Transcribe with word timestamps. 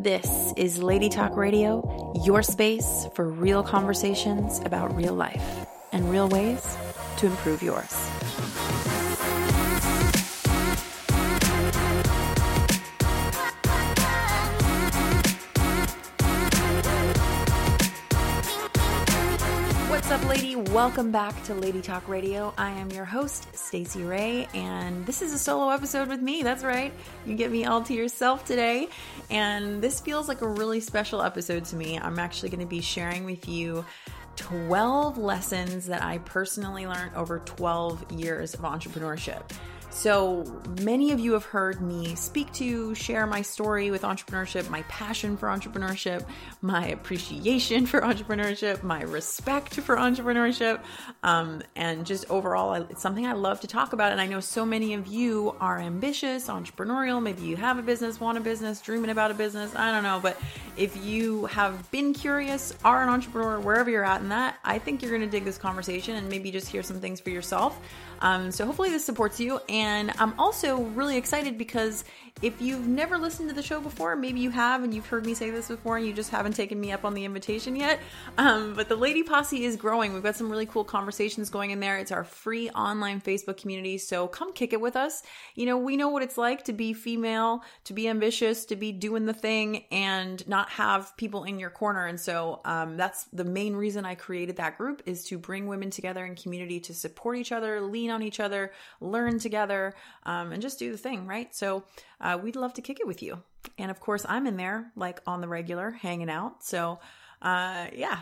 This 0.00 0.52
is 0.56 0.80
Lady 0.80 1.08
Talk 1.08 1.36
Radio, 1.36 2.12
your 2.24 2.40
space 2.44 3.08
for 3.14 3.28
real 3.28 3.64
conversations 3.64 4.60
about 4.64 4.94
real 4.94 5.12
life 5.12 5.66
and 5.90 6.08
real 6.08 6.28
ways 6.28 6.76
to 7.16 7.26
improve 7.26 7.64
yours. 7.64 8.17
Welcome 20.78 21.10
back 21.10 21.42
to 21.42 21.54
Lady 21.54 21.82
Talk 21.82 22.06
Radio. 22.08 22.54
I 22.56 22.70
am 22.70 22.88
your 22.92 23.04
host, 23.04 23.48
Stacey 23.52 24.04
Ray, 24.04 24.46
and 24.54 25.04
this 25.06 25.22
is 25.22 25.34
a 25.34 25.38
solo 25.38 25.70
episode 25.70 26.06
with 26.06 26.22
me. 26.22 26.44
That's 26.44 26.62
right. 26.62 26.92
You 27.26 27.34
get 27.34 27.50
me 27.50 27.64
all 27.64 27.82
to 27.82 27.92
yourself 27.92 28.44
today. 28.44 28.88
And 29.28 29.82
this 29.82 29.98
feels 29.98 30.28
like 30.28 30.40
a 30.40 30.46
really 30.46 30.78
special 30.78 31.20
episode 31.20 31.64
to 31.64 31.76
me. 31.76 31.98
I'm 31.98 32.20
actually 32.20 32.50
going 32.50 32.60
to 32.60 32.66
be 32.66 32.80
sharing 32.80 33.24
with 33.24 33.48
you 33.48 33.84
12 34.36 35.18
lessons 35.18 35.86
that 35.86 36.04
I 36.04 36.18
personally 36.18 36.86
learned 36.86 37.16
over 37.16 37.40
12 37.40 38.12
years 38.12 38.54
of 38.54 38.60
entrepreneurship. 38.60 39.50
So 39.90 40.44
many 40.82 41.12
of 41.12 41.18
you 41.18 41.32
have 41.32 41.44
heard 41.44 41.80
me 41.80 42.14
speak 42.14 42.52
to, 42.54 42.94
share 42.94 43.26
my 43.26 43.42
story 43.42 43.90
with 43.90 44.02
entrepreneurship, 44.02 44.68
my 44.70 44.82
passion 44.82 45.36
for 45.36 45.48
entrepreneurship, 45.48 46.24
my 46.60 46.88
appreciation 46.88 47.86
for 47.86 48.00
entrepreneurship, 48.02 48.82
my 48.82 49.02
respect 49.02 49.74
for 49.74 49.96
entrepreneurship, 49.96 50.80
um, 51.22 51.62
and 51.74 52.06
just 52.06 52.30
overall, 52.30 52.74
it's 52.74 53.02
something 53.02 53.26
I 53.26 53.32
love 53.32 53.60
to 53.60 53.66
talk 53.66 53.92
about. 53.92 54.12
And 54.12 54.20
I 54.20 54.26
know 54.26 54.40
so 54.40 54.64
many 54.64 54.94
of 54.94 55.06
you 55.08 55.56
are 55.58 55.78
ambitious, 55.78 56.48
entrepreneurial. 56.48 57.20
Maybe 57.20 57.42
you 57.42 57.56
have 57.56 57.78
a 57.78 57.82
business, 57.82 58.20
want 58.20 58.38
a 58.38 58.40
business, 58.40 58.80
dreaming 58.80 59.10
about 59.10 59.30
a 59.30 59.34
business. 59.34 59.74
I 59.74 59.90
don't 59.90 60.04
know. 60.04 60.20
But 60.22 60.40
if 60.76 61.02
you 61.02 61.46
have 61.46 61.90
been 61.90 62.12
curious, 62.12 62.72
are 62.84 63.02
an 63.02 63.08
entrepreneur, 63.08 63.58
wherever 63.58 63.90
you're 63.90 64.04
at 64.04 64.20
in 64.20 64.28
that, 64.28 64.58
I 64.64 64.78
think 64.78 65.02
you're 65.02 65.10
going 65.10 65.22
to 65.22 65.28
dig 65.28 65.44
this 65.44 65.58
conversation 65.58 66.14
and 66.16 66.28
maybe 66.28 66.52
just 66.52 66.68
hear 66.68 66.82
some 66.82 67.00
things 67.00 67.20
for 67.20 67.30
yourself. 67.30 67.80
Um, 68.20 68.50
so 68.50 68.66
hopefully 68.66 68.90
this 68.90 69.04
supports 69.04 69.40
you. 69.40 69.60
And 69.68 70.12
I'm 70.18 70.38
also 70.38 70.78
really 70.78 71.16
excited 71.16 71.58
because 71.58 72.04
if 72.40 72.60
you've 72.60 72.86
never 72.86 73.18
listened 73.18 73.48
to 73.48 73.54
the 73.54 73.62
show 73.62 73.80
before, 73.80 74.14
maybe 74.14 74.38
you 74.38 74.50
have 74.50 74.84
and 74.84 74.94
you've 74.94 75.06
heard 75.06 75.26
me 75.26 75.34
say 75.34 75.50
this 75.50 75.68
before 75.68 75.96
and 75.96 76.06
you 76.06 76.12
just 76.12 76.30
haven't 76.30 76.52
taken 76.52 76.80
me 76.80 76.92
up 76.92 77.04
on 77.04 77.14
the 77.14 77.24
invitation 77.24 77.74
yet. 77.74 77.98
Um, 78.36 78.74
but 78.74 78.88
the 78.88 78.94
Lady 78.94 79.24
Posse 79.24 79.64
is 79.64 79.74
growing. 79.74 80.12
We've 80.12 80.22
got 80.22 80.36
some 80.36 80.48
really 80.48 80.66
cool 80.66 80.84
conversations 80.84 81.50
going 81.50 81.72
in 81.72 81.80
there. 81.80 81.98
It's 81.98 82.12
our 82.12 82.22
free 82.22 82.70
online 82.70 83.20
Facebook 83.20 83.56
community. 83.56 83.98
So 83.98 84.28
come 84.28 84.52
kick 84.52 84.72
it 84.72 84.80
with 84.80 84.94
us. 84.94 85.22
You 85.56 85.66
know, 85.66 85.76
we 85.76 85.96
know 85.96 86.08
what 86.08 86.22
it's 86.22 86.38
like 86.38 86.64
to 86.64 86.72
be 86.72 86.92
female, 86.92 87.62
to 87.84 87.92
be 87.92 88.08
ambitious, 88.08 88.64
to 88.66 88.76
be 88.76 88.92
doing 88.92 89.26
the 89.26 89.34
thing 89.34 89.84
and 89.90 90.46
not 90.46 90.70
have 90.70 91.16
people 91.16 91.42
in 91.42 91.58
your 91.58 91.70
corner. 91.70 92.06
And 92.06 92.20
so 92.20 92.60
um, 92.64 92.96
that's 92.96 93.24
the 93.32 93.44
main 93.44 93.74
reason 93.74 94.04
I 94.04 94.14
created 94.14 94.56
that 94.56 94.78
group 94.78 95.02
is 95.06 95.24
to 95.24 95.38
bring 95.38 95.66
women 95.66 95.90
together 95.90 96.24
in 96.24 96.36
community 96.36 96.78
to 96.80 96.94
support 96.94 97.36
each 97.36 97.50
other, 97.50 97.80
lean 97.80 98.10
on 98.10 98.22
each 98.22 98.38
other, 98.38 98.72
learn 99.00 99.40
together, 99.40 99.94
um, 100.24 100.52
and 100.52 100.62
just 100.62 100.78
do 100.78 100.92
the 100.92 100.98
thing, 100.98 101.26
right? 101.26 101.52
So, 101.54 101.84
we'd 102.36 102.56
love 102.56 102.74
to 102.74 102.82
kick 102.82 103.00
it 103.00 103.06
with 103.06 103.22
you. 103.22 103.42
And 103.78 103.90
of 103.90 104.00
course, 104.00 104.26
I'm 104.28 104.46
in 104.46 104.56
there 104.56 104.90
like 104.96 105.20
on 105.26 105.40
the 105.40 105.48
regular, 105.48 105.90
hanging 105.90 106.30
out. 106.30 106.62
So, 106.64 106.98
uh, 107.40 107.86
yeah. 107.94 108.20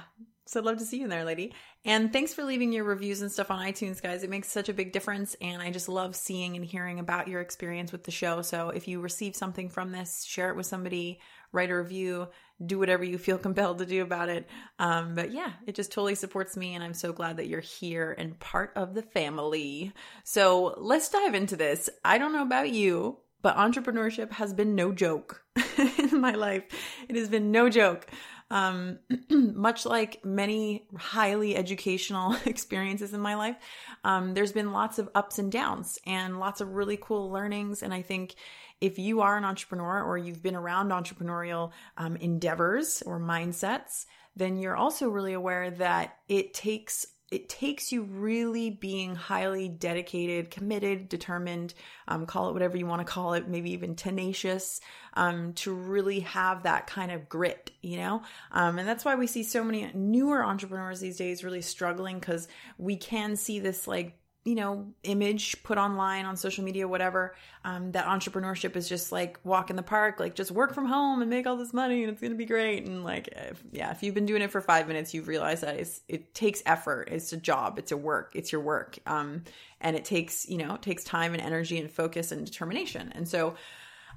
So 0.48 0.60
I'd 0.60 0.66
love 0.66 0.78
to 0.78 0.84
see 0.84 0.98
you 0.98 1.04
in 1.04 1.10
there, 1.10 1.24
lady. 1.24 1.52
And 1.84 2.12
thanks 2.12 2.32
for 2.32 2.44
leaving 2.44 2.72
your 2.72 2.84
reviews 2.84 3.20
and 3.20 3.32
stuff 3.32 3.50
on 3.50 3.64
iTunes, 3.64 4.00
guys. 4.00 4.22
It 4.22 4.30
makes 4.30 4.48
such 4.48 4.68
a 4.68 4.74
big 4.74 4.92
difference. 4.92 5.34
And 5.40 5.60
I 5.60 5.70
just 5.72 5.88
love 5.88 6.14
seeing 6.14 6.54
and 6.54 6.64
hearing 6.64 7.00
about 7.00 7.27
your 7.27 7.40
experience 7.40 7.90
with 7.90 8.04
the 8.04 8.12
show. 8.12 8.42
So 8.42 8.70
if 8.70 8.86
you 8.86 9.00
receive 9.00 9.34
something 9.34 9.68
from 9.68 9.90
this, 9.90 10.24
share 10.24 10.50
it 10.50 10.56
with 10.56 10.66
somebody, 10.66 11.18
write 11.50 11.70
a 11.70 11.77
review, 11.77 12.28
do 12.64 12.78
whatever 12.78 13.02
you 13.02 13.18
feel 13.18 13.38
compelled 13.46 13.78
to 13.78 13.86
do 13.86 14.02
about 14.02 14.28
it. 14.28 14.48
Um, 14.78 15.16
but 15.16 15.32
yeah, 15.32 15.50
it 15.66 15.74
just 15.74 15.90
totally 15.90 16.14
supports 16.14 16.56
me. 16.56 16.77
And 16.77 16.84
I'm 16.84 16.94
so 16.94 17.12
glad 17.12 17.38
that 17.38 17.48
you're 17.48 17.60
here 17.60 18.14
and 18.16 18.38
part 18.38 18.72
of 18.77 18.94
the 18.94 19.02
family. 19.02 19.92
So 20.22 20.74
let's 20.78 21.08
dive 21.08 21.34
into 21.34 21.56
this. 21.56 21.90
I 22.05 22.18
don't 22.18 22.33
know 22.33 22.42
about 22.42 22.70
you, 22.70 23.18
but 23.42 23.57
entrepreneurship 23.57 24.33
has 24.33 24.52
been 24.52 24.74
no 24.74 24.92
joke 24.92 25.42
in 25.98 26.20
my 26.20 26.33
life. 26.33 26.64
It 27.08 27.17
has 27.17 27.29
been 27.29 27.51
no 27.51 27.69
joke. 27.69 28.07
Um, 28.51 28.98
much 29.30 29.85
like 29.86 30.24
many 30.24 30.86
highly 30.97 31.57
educational 31.57 32.36
experiences 32.46 33.13
in 33.13 33.20
my 33.20 33.35
life, 33.35 33.57
um, 34.05 34.35
there's 34.35 34.52
been 34.52 34.73
lots 34.73 34.98
of 34.98 35.08
ups 35.14 35.39
and 35.39 35.51
downs 35.51 35.98
and 36.07 36.39
lots 36.39 36.61
of 36.61 36.75
really 36.75 36.96
cool 37.01 37.30
learnings. 37.30 37.83
And 37.83 37.92
I 37.92 38.02
think 38.02 38.35
if 38.80 38.98
you 38.98 39.20
are 39.20 39.36
an 39.36 39.45
entrepreneur 39.45 40.02
or 40.02 40.19
you've 40.19 40.42
been 40.42 40.55
around 40.55 40.91
entrepreneurial 40.91 41.73
um, 41.96 42.17
endeavors 42.17 43.02
or 43.05 43.19
mindsets, 43.19 44.07
then 44.36 44.58
you're 44.58 44.77
also 44.77 45.08
really 45.08 45.33
aware 45.33 45.70
that 45.70 46.19
it 46.29 46.52
takes 46.52 47.07
it 47.31 47.48
takes 47.48 47.91
you 47.91 48.03
really 48.03 48.70
being 48.70 49.17
highly 49.17 49.69
dedicated, 49.69 50.51
committed, 50.51 51.09
determined, 51.09 51.75
um, 52.07 52.25
call 52.25 52.48
it 52.48 52.53
whatever 52.53 52.77
you 52.77 52.87
want 52.87 53.05
to 53.05 53.13
call 53.13 53.35
it, 53.35 53.48
maybe 53.48 53.73
even 53.73 53.97
tenacious, 53.97 54.81
um, 55.14 55.53
to 55.55 55.73
really 55.73 56.20
have 56.20 56.63
that 56.63 56.87
kind 56.87 57.11
of 57.11 57.29
grit, 57.29 57.73
you 57.83 57.97
know? 57.97 58.23
Um, 58.53 58.79
and 58.79 58.89
that's 58.89 59.05
why 59.05 59.17
we 59.17 59.27
see 59.27 59.42
so 59.42 59.64
many 59.64 59.91
newer 59.92 60.45
entrepreneurs 60.45 61.01
these 61.01 61.17
days 61.17 61.42
really 61.42 61.63
struggling 61.63 62.20
because 62.20 62.47
we 62.79 62.97
can 62.97 63.35
see 63.35 63.58
this 63.58 63.89
like 63.89 64.17
you 64.46 64.55
know, 64.55 64.86
image 65.02 65.61
put 65.64 65.77
online 65.77 66.24
on 66.24 66.36
social 66.36 66.62
media, 66.62 66.86
whatever, 66.86 67.34
um, 67.64 67.90
that 67.90 68.07
entrepreneurship 68.07 68.77
is 68.77 68.89
just 68.89 69.11
like 69.11 69.40
walk 69.42 69.70
in 69.70 69.77
the 69.77 69.83
park, 69.83 70.20
like 70.20 70.36
just 70.36 70.52
work 70.52 70.73
from 70.73 70.86
home 70.86 71.20
and 71.20 71.29
make 71.29 71.48
all 71.48 71.57
this 71.57 71.74
money 71.74 72.05
and 72.05 72.12
it's 72.12 72.20
going 72.20 72.30
to 72.30 72.39
be 72.39 72.46
great. 72.46 72.86
And 72.86 73.02
like, 73.02 73.27
if, 73.33 73.64
yeah, 73.73 73.90
if 73.90 74.05
you've 74.05 74.14
been 74.14 74.24
doing 74.24 74.42
it 74.42 74.52
for 74.52 74.61
five 74.61 74.86
minutes, 74.86 75.12
you've 75.12 75.27
realized 75.27 75.64
that 75.64 75.84
it 76.07 76.33
takes 76.33 76.62
effort. 76.64 77.08
It's 77.11 77.33
a 77.33 77.36
job. 77.36 77.77
It's 77.77 77.90
a 77.90 77.96
work. 77.96 78.30
It's 78.36 78.52
your 78.52 78.61
work. 78.61 79.01
Um, 79.05 79.42
and 79.80 79.96
it 79.96 80.05
takes, 80.05 80.48
you 80.48 80.58
know, 80.58 80.74
it 80.77 80.83
takes 80.83 81.02
time 81.02 81.34
and 81.34 81.42
energy 81.42 81.77
and 81.78 81.90
focus 81.90 82.30
and 82.30 82.46
determination. 82.46 83.11
And 83.17 83.27
so, 83.27 83.57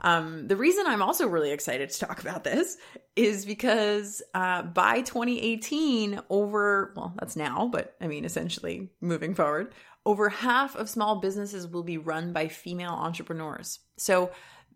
um, 0.01 0.47
the 0.47 0.55
reason 0.55 0.85
I'm 0.87 1.01
also 1.01 1.27
really 1.27 1.51
excited 1.51 1.89
to 1.89 1.99
talk 1.99 2.21
about 2.21 2.43
this 2.43 2.77
is 3.15 3.45
because 3.45 4.21
uh, 4.33 4.63
by 4.63 5.01
2018, 5.01 6.21
over, 6.29 6.93
well, 6.95 7.13
that's 7.19 7.35
now, 7.35 7.69
but 7.71 7.95
I 7.99 8.07
mean, 8.07 8.23
essentially 8.23 8.89
moving 9.01 9.35
forward, 9.35 9.73
over 10.09 10.27
half 10.27 10.75
of 10.75 10.89
small 10.89 11.17
businesses 11.17 11.67
will 11.67 11.83
be 11.83 11.99
run 11.99 12.33
by 12.33 12.47
female 12.47 12.93
entrepreneurs. 12.93 13.77
So, 13.97 14.31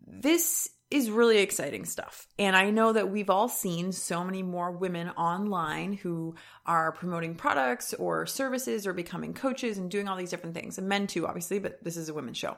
this 0.06 0.68
is 0.92 1.10
really 1.10 1.38
exciting 1.38 1.86
stuff. 1.86 2.28
And 2.38 2.54
I 2.54 2.70
know 2.70 2.92
that 2.92 3.10
we've 3.10 3.30
all 3.30 3.48
seen 3.48 3.90
so 3.90 4.22
many 4.22 4.44
more 4.44 4.70
women 4.70 5.08
online 5.08 5.94
who 5.94 6.36
are 6.66 6.92
promoting 6.92 7.34
products 7.34 7.94
or 7.94 8.26
services 8.26 8.86
or 8.86 8.92
becoming 8.92 9.34
coaches 9.34 9.76
and 9.76 9.90
doing 9.90 10.06
all 10.06 10.16
these 10.16 10.30
different 10.30 10.54
things. 10.54 10.78
And 10.78 10.88
men 10.88 11.08
too, 11.08 11.26
obviously, 11.26 11.58
but 11.58 11.82
this 11.82 11.96
is 11.96 12.08
a 12.08 12.14
women's 12.14 12.36
show. 12.36 12.56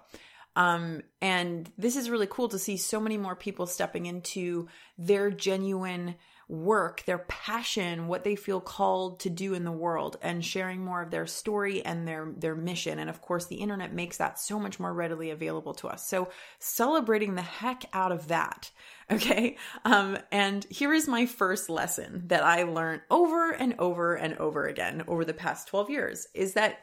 Um, 0.55 1.01
and 1.23 1.73
this 1.79 1.97
is 1.97 2.11
really 2.11 2.27
cool 2.29 2.51
to 2.51 2.59
see 2.59 2.77
so 2.77 3.01
many 3.01 3.17
more 3.17 3.37
people 3.37 3.67
stepping 3.67 4.05
into 4.05 4.69
their 4.99 5.31
genuine 5.31 6.17
work, 6.49 7.03
their 7.07 7.19
passion, 7.19 8.07
what 8.07 8.23
they 8.23 8.37
feel 8.37 8.61
called 8.61 9.19
to 9.21 9.31
do 9.31 9.53
in 9.55 9.65
the 9.65 9.73
world 9.73 10.17
and 10.23 10.45
sharing 10.45 10.85
more 10.85 11.03
of 11.03 11.11
their 11.11 11.27
story 11.27 11.85
and 11.85 12.07
their 12.07 12.33
their 12.37 12.55
mission. 12.55 12.99
And 13.01 13.11
of 13.11 13.21
course, 13.21 13.47
the 13.47 13.57
internet 13.57 13.93
makes 13.93 14.19
that 14.19 14.39
so 14.39 14.59
much 14.61 14.79
more 14.79 14.93
readily 14.93 15.31
available 15.31 15.75
to 15.75 15.89
us. 15.89 16.07
So, 16.07 16.29
celebrating 16.61 17.35
the 17.35 17.43
heck 17.43 17.85
out 17.93 18.13
of 18.13 18.29
that. 18.29 18.71
Okay? 19.09 19.57
Um 19.85 20.19
and 20.33 20.67
here 20.69 20.93
is 20.93 21.07
my 21.07 21.27
first 21.27 21.71
lesson 21.71 22.25
that 22.27 22.43
I 22.43 22.65
learned 22.65 23.03
over 23.09 23.53
and 23.53 23.77
over 23.79 24.17
and 24.17 24.37
over 24.39 24.67
again 24.67 25.05
over 25.07 25.25
the 25.25 25.33
past 25.33 25.69
12 25.69 25.91
years 25.91 26.27
is 26.35 26.55
that 26.55 26.81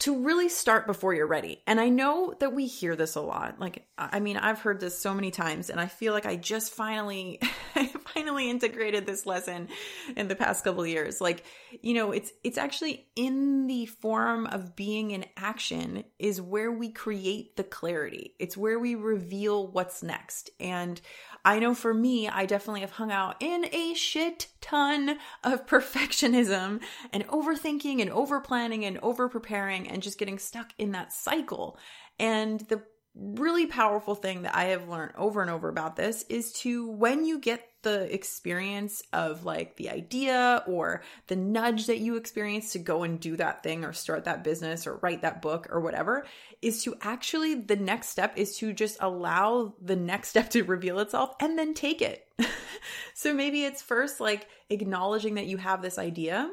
to 0.00 0.22
really 0.22 0.48
start 0.48 0.86
before 0.86 1.12
you're 1.12 1.26
ready. 1.26 1.62
And 1.66 1.80
I 1.80 1.88
know 1.88 2.34
that 2.38 2.52
we 2.52 2.66
hear 2.66 2.94
this 2.94 3.16
a 3.16 3.20
lot. 3.20 3.58
Like, 3.58 3.86
I 3.98 4.20
mean, 4.20 4.36
I've 4.36 4.60
heard 4.60 4.80
this 4.80 4.98
so 4.98 5.12
many 5.12 5.30
times, 5.30 5.70
and 5.70 5.80
I 5.80 5.86
feel 5.86 6.12
like 6.12 6.26
I 6.26 6.36
just 6.36 6.72
finally, 6.72 7.40
finally 8.14 8.48
integrated 8.48 9.06
this 9.06 9.26
lesson 9.26 9.68
in 10.16 10.28
the 10.28 10.36
past 10.36 10.62
couple 10.62 10.86
years. 10.86 11.20
Like, 11.20 11.44
you 11.82 11.94
know, 11.94 12.12
it's 12.12 12.30
it's 12.44 12.58
actually 12.58 13.06
in 13.16 13.66
the 13.66 13.86
form 13.86 14.46
of 14.46 14.76
being 14.76 15.10
in 15.10 15.24
action 15.36 16.04
is 16.18 16.40
where 16.40 16.70
we 16.70 16.90
create 16.90 17.56
the 17.56 17.64
clarity. 17.64 18.34
It's 18.38 18.56
where 18.56 18.78
we 18.78 18.94
reveal 18.94 19.66
what's 19.66 20.02
next. 20.02 20.50
And 20.60 21.00
I 21.44 21.58
know 21.58 21.74
for 21.74 21.94
me, 21.94 22.28
I 22.28 22.46
definitely 22.46 22.80
have 22.80 22.92
hung 22.92 23.10
out 23.10 23.36
in 23.40 23.66
a 23.72 23.94
shit 23.94 24.48
ton 24.60 25.18
of 25.42 25.66
perfectionism 25.68 26.80
and 27.12 27.26
overthinking 27.28 28.00
and 28.00 28.10
over 28.10 28.40
planning 28.40 28.84
and 28.84 28.98
over 28.98 29.28
preparing 29.28 29.88
and 29.88 30.02
just 30.02 30.18
getting 30.18 30.38
stuck 30.38 30.72
in 30.78 30.92
that 30.92 31.12
cycle. 31.12 31.78
And 32.18 32.60
the 32.60 32.82
really 33.18 33.66
powerful 33.66 34.14
thing 34.14 34.42
that 34.42 34.54
I 34.54 34.66
have 34.66 34.88
learned 34.88 35.12
over 35.16 35.42
and 35.42 35.50
over 35.50 35.68
about 35.68 35.96
this 35.96 36.24
is 36.28 36.52
to 36.54 36.88
when 36.88 37.24
you 37.24 37.40
get 37.40 37.68
the 37.82 38.12
experience 38.12 39.02
of 39.12 39.44
like 39.44 39.76
the 39.76 39.90
idea 39.90 40.62
or 40.66 41.02
the 41.28 41.36
nudge 41.36 41.86
that 41.86 41.98
you 41.98 42.16
experience 42.16 42.72
to 42.72 42.78
go 42.78 43.02
and 43.02 43.20
do 43.20 43.36
that 43.36 43.62
thing 43.62 43.84
or 43.84 43.92
start 43.92 44.24
that 44.24 44.44
business 44.44 44.86
or 44.86 44.96
write 44.96 45.22
that 45.22 45.42
book 45.42 45.68
or 45.70 45.80
whatever 45.80 46.26
is 46.60 46.82
to 46.84 46.96
actually 47.02 47.54
the 47.54 47.76
next 47.76 48.08
step 48.08 48.34
is 48.36 48.56
to 48.58 48.72
just 48.72 48.98
allow 49.00 49.74
the 49.80 49.96
next 49.96 50.28
step 50.30 50.50
to 50.50 50.62
reveal 50.62 50.98
itself 50.98 51.34
and 51.40 51.58
then 51.58 51.74
take 51.74 52.02
it. 52.02 52.26
so 53.14 53.32
maybe 53.32 53.64
it's 53.64 53.82
first 53.82 54.20
like 54.20 54.48
acknowledging 54.70 55.34
that 55.34 55.46
you 55.46 55.56
have 55.56 55.82
this 55.82 55.98
idea 55.98 56.50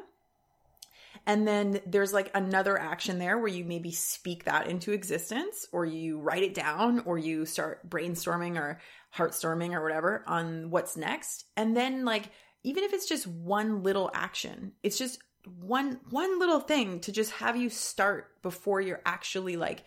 and 1.26 1.46
then 1.46 1.80
there's 1.84 2.12
like 2.12 2.30
another 2.34 2.78
action 2.78 3.18
there 3.18 3.36
where 3.36 3.48
you 3.48 3.64
maybe 3.64 3.90
speak 3.90 4.44
that 4.44 4.68
into 4.68 4.92
existence 4.92 5.66
or 5.72 5.84
you 5.84 6.20
write 6.20 6.44
it 6.44 6.54
down 6.54 7.00
or 7.00 7.18
you 7.18 7.44
start 7.44 7.88
brainstorming 7.90 8.56
or 8.56 8.80
heartstorming 9.14 9.72
or 9.74 9.82
whatever 9.82 10.22
on 10.28 10.70
what's 10.70 10.96
next. 10.96 11.46
And 11.56 11.76
then 11.76 12.04
like 12.04 12.30
even 12.62 12.84
if 12.84 12.92
it's 12.92 13.08
just 13.08 13.26
one 13.26 13.82
little 13.82 14.10
action, 14.14 14.72
it's 14.84 14.98
just 14.98 15.18
one 15.60 16.00
one 16.10 16.38
little 16.38 16.60
thing 16.60 17.00
to 17.00 17.12
just 17.12 17.32
have 17.32 17.56
you 17.56 17.70
start 17.70 18.40
before 18.42 18.80
you're 18.80 19.02
actually 19.04 19.56
like 19.56 19.84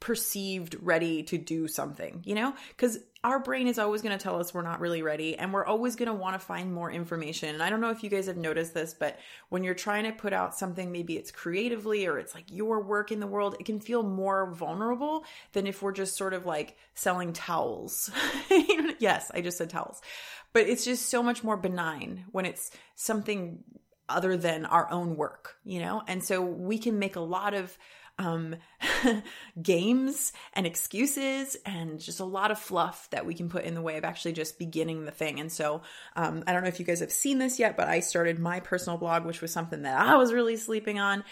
perceived 0.00 0.76
ready 0.80 1.22
to 1.24 1.36
do 1.36 1.68
something, 1.68 2.22
you 2.24 2.34
know? 2.34 2.54
Because 2.70 2.98
our 3.22 3.38
brain 3.38 3.68
is 3.68 3.78
always 3.78 4.00
going 4.00 4.16
to 4.16 4.22
tell 4.22 4.40
us 4.40 4.54
we're 4.54 4.62
not 4.62 4.80
really 4.80 5.02
ready 5.02 5.36
and 5.36 5.52
we're 5.52 5.64
always 5.64 5.94
going 5.94 6.06
to 6.06 6.14
want 6.14 6.34
to 6.34 6.38
find 6.38 6.72
more 6.72 6.90
information. 6.90 7.50
And 7.50 7.62
I 7.62 7.68
don't 7.68 7.82
know 7.82 7.90
if 7.90 8.02
you 8.02 8.08
guys 8.08 8.26
have 8.26 8.38
noticed 8.38 8.72
this, 8.72 8.94
but 8.94 9.18
when 9.50 9.62
you're 9.62 9.74
trying 9.74 10.04
to 10.04 10.12
put 10.12 10.32
out 10.32 10.56
something, 10.56 10.90
maybe 10.90 11.18
it's 11.18 11.30
creatively 11.30 12.06
or 12.06 12.18
it's 12.18 12.34
like 12.34 12.46
your 12.50 12.80
work 12.80 13.12
in 13.12 13.20
the 13.20 13.26
world, 13.26 13.56
it 13.60 13.66
can 13.66 13.78
feel 13.78 14.02
more 14.02 14.50
vulnerable 14.52 15.24
than 15.52 15.66
if 15.66 15.82
we're 15.82 15.92
just 15.92 16.16
sort 16.16 16.32
of 16.32 16.46
like 16.46 16.78
selling 16.94 17.34
towels. 17.34 18.10
yes, 18.98 19.30
I 19.34 19.42
just 19.42 19.58
said 19.58 19.68
towels. 19.68 20.00
But 20.54 20.66
it's 20.66 20.86
just 20.86 21.10
so 21.10 21.22
much 21.22 21.44
more 21.44 21.58
benign 21.58 22.24
when 22.32 22.46
it's 22.46 22.70
something 22.94 23.62
other 24.08 24.36
than 24.38 24.64
our 24.64 24.90
own 24.90 25.16
work, 25.16 25.56
you 25.62 25.80
know? 25.80 26.02
And 26.08 26.24
so 26.24 26.40
we 26.40 26.78
can 26.78 26.98
make 26.98 27.16
a 27.16 27.20
lot 27.20 27.52
of 27.52 27.76
um, 28.20 28.56
games 29.62 30.32
and 30.52 30.66
excuses 30.66 31.56
and 31.64 31.98
just 31.98 32.20
a 32.20 32.24
lot 32.24 32.50
of 32.50 32.58
fluff 32.58 33.08
that 33.10 33.24
we 33.24 33.34
can 33.34 33.48
put 33.48 33.64
in 33.64 33.74
the 33.74 33.80
way 33.80 33.96
of 33.96 34.04
actually 34.04 34.34
just 34.34 34.58
beginning 34.58 35.06
the 35.06 35.10
thing. 35.10 35.40
And 35.40 35.50
so 35.50 35.80
um, 36.16 36.44
I 36.46 36.52
don't 36.52 36.62
know 36.62 36.68
if 36.68 36.78
you 36.78 36.84
guys 36.86 37.00
have 37.00 37.10
seen 37.10 37.38
this 37.38 37.58
yet, 37.58 37.76
but 37.76 37.88
I 37.88 38.00
started 38.00 38.38
my 38.38 38.60
personal 38.60 38.98
blog, 38.98 39.24
which 39.24 39.40
was 39.40 39.52
something 39.52 39.82
that 39.82 39.98
I 39.98 40.16
was 40.16 40.32
really 40.32 40.56
sleeping 40.56 41.00
on. 41.00 41.24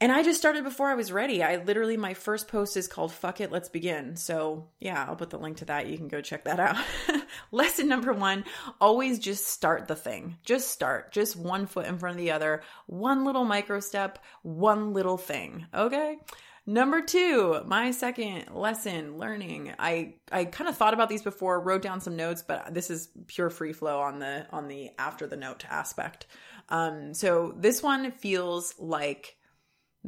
And 0.00 0.12
I 0.12 0.22
just 0.22 0.38
started 0.38 0.62
before 0.62 0.88
I 0.88 0.94
was 0.94 1.10
ready. 1.10 1.42
I 1.42 1.56
literally, 1.56 1.96
my 1.96 2.14
first 2.14 2.46
post 2.46 2.76
is 2.76 2.86
called 2.86 3.12
Fuck 3.12 3.40
It, 3.40 3.50
Let's 3.50 3.68
Begin. 3.68 4.14
So, 4.14 4.68
yeah, 4.78 5.04
I'll 5.08 5.16
put 5.16 5.30
the 5.30 5.40
link 5.40 5.56
to 5.56 5.64
that. 5.64 5.88
You 5.88 5.96
can 5.96 6.06
go 6.06 6.20
check 6.20 6.44
that 6.44 6.60
out. 6.60 6.76
Lesson 7.50 7.88
number 7.88 8.12
one 8.12 8.44
always 8.80 9.18
just 9.18 9.48
start 9.48 9.88
the 9.88 9.96
thing. 9.96 10.36
Just 10.44 10.70
start, 10.70 11.10
just 11.10 11.34
one 11.34 11.66
foot 11.66 11.86
in 11.86 11.98
front 11.98 12.16
of 12.16 12.22
the 12.24 12.30
other, 12.30 12.62
one 12.86 13.24
little 13.24 13.44
micro 13.44 13.80
step, 13.80 14.20
one 14.42 14.92
little 14.92 15.18
thing. 15.18 15.66
Okay. 15.74 16.18
Number 16.64 17.00
two, 17.00 17.62
my 17.64 17.90
second 17.92 18.54
lesson 18.54 19.16
learning. 19.16 19.72
I 19.78 20.16
I 20.30 20.44
kind 20.44 20.68
of 20.68 20.76
thought 20.76 20.92
about 20.92 21.08
these 21.08 21.22
before, 21.22 21.58
wrote 21.58 21.80
down 21.80 22.02
some 22.02 22.14
notes, 22.14 22.44
but 22.46 22.74
this 22.74 22.90
is 22.90 23.08
pure 23.26 23.48
free 23.48 23.72
flow 23.72 24.00
on 24.00 24.18
the 24.18 24.46
on 24.52 24.68
the 24.68 24.90
after 24.98 25.26
the 25.26 25.38
note 25.38 25.64
aspect. 25.70 26.26
Um, 26.68 27.14
so 27.14 27.54
this 27.56 27.82
one 27.82 28.12
feels 28.12 28.74
like 28.78 29.37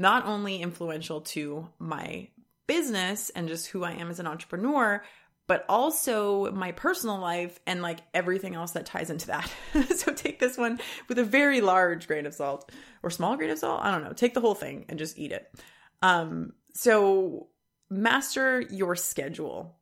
not 0.01 0.25
only 0.25 0.63
influential 0.63 1.21
to 1.21 1.69
my 1.79 2.27
business 2.67 3.29
and 3.31 3.49
just 3.49 3.67
who 3.67 3.85
I 3.85 3.93
am 3.93 4.09
as 4.09 4.19
an 4.19 4.27
entrepreneur, 4.27 5.05
but 5.47 5.67
also 5.69 6.51
my 6.53 6.73
personal 6.73 7.19
life 7.19 7.61
and 7.67 7.83
like 7.83 7.99
everything 8.15 8.55
else 8.55 8.73
that 8.73 8.87
ties 8.87 9.11
into 9.11 9.27
that. 9.27 9.53
so 9.97 10.15
take 10.15 10.41
this 10.41 10.57
one 10.57 10.81
with 11.11 11.19
a 11.19 11.25
very 11.25 11.61
large 11.61 12.07
grain 12.07 12.25
of 12.25 12.33
salt 12.33 12.73
or 13.03 13.11
small 13.11 13.37
grain 13.37 13.51
of 13.51 13.59
salt. 13.59 13.83
I 13.83 13.91
don't 13.91 14.03
know. 14.03 14.15
Take 14.15 14.33
the 14.33 14.41
whole 14.41 14.55
thing 14.55 14.87
and 14.89 14.99
just 14.99 15.19
eat 15.19 15.33
it. 15.33 15.53
Um, 16.01 16.55
so 16.73 17.49
master 17.91 18.63
your 18.63 18.97
schedule. 18.97 19.77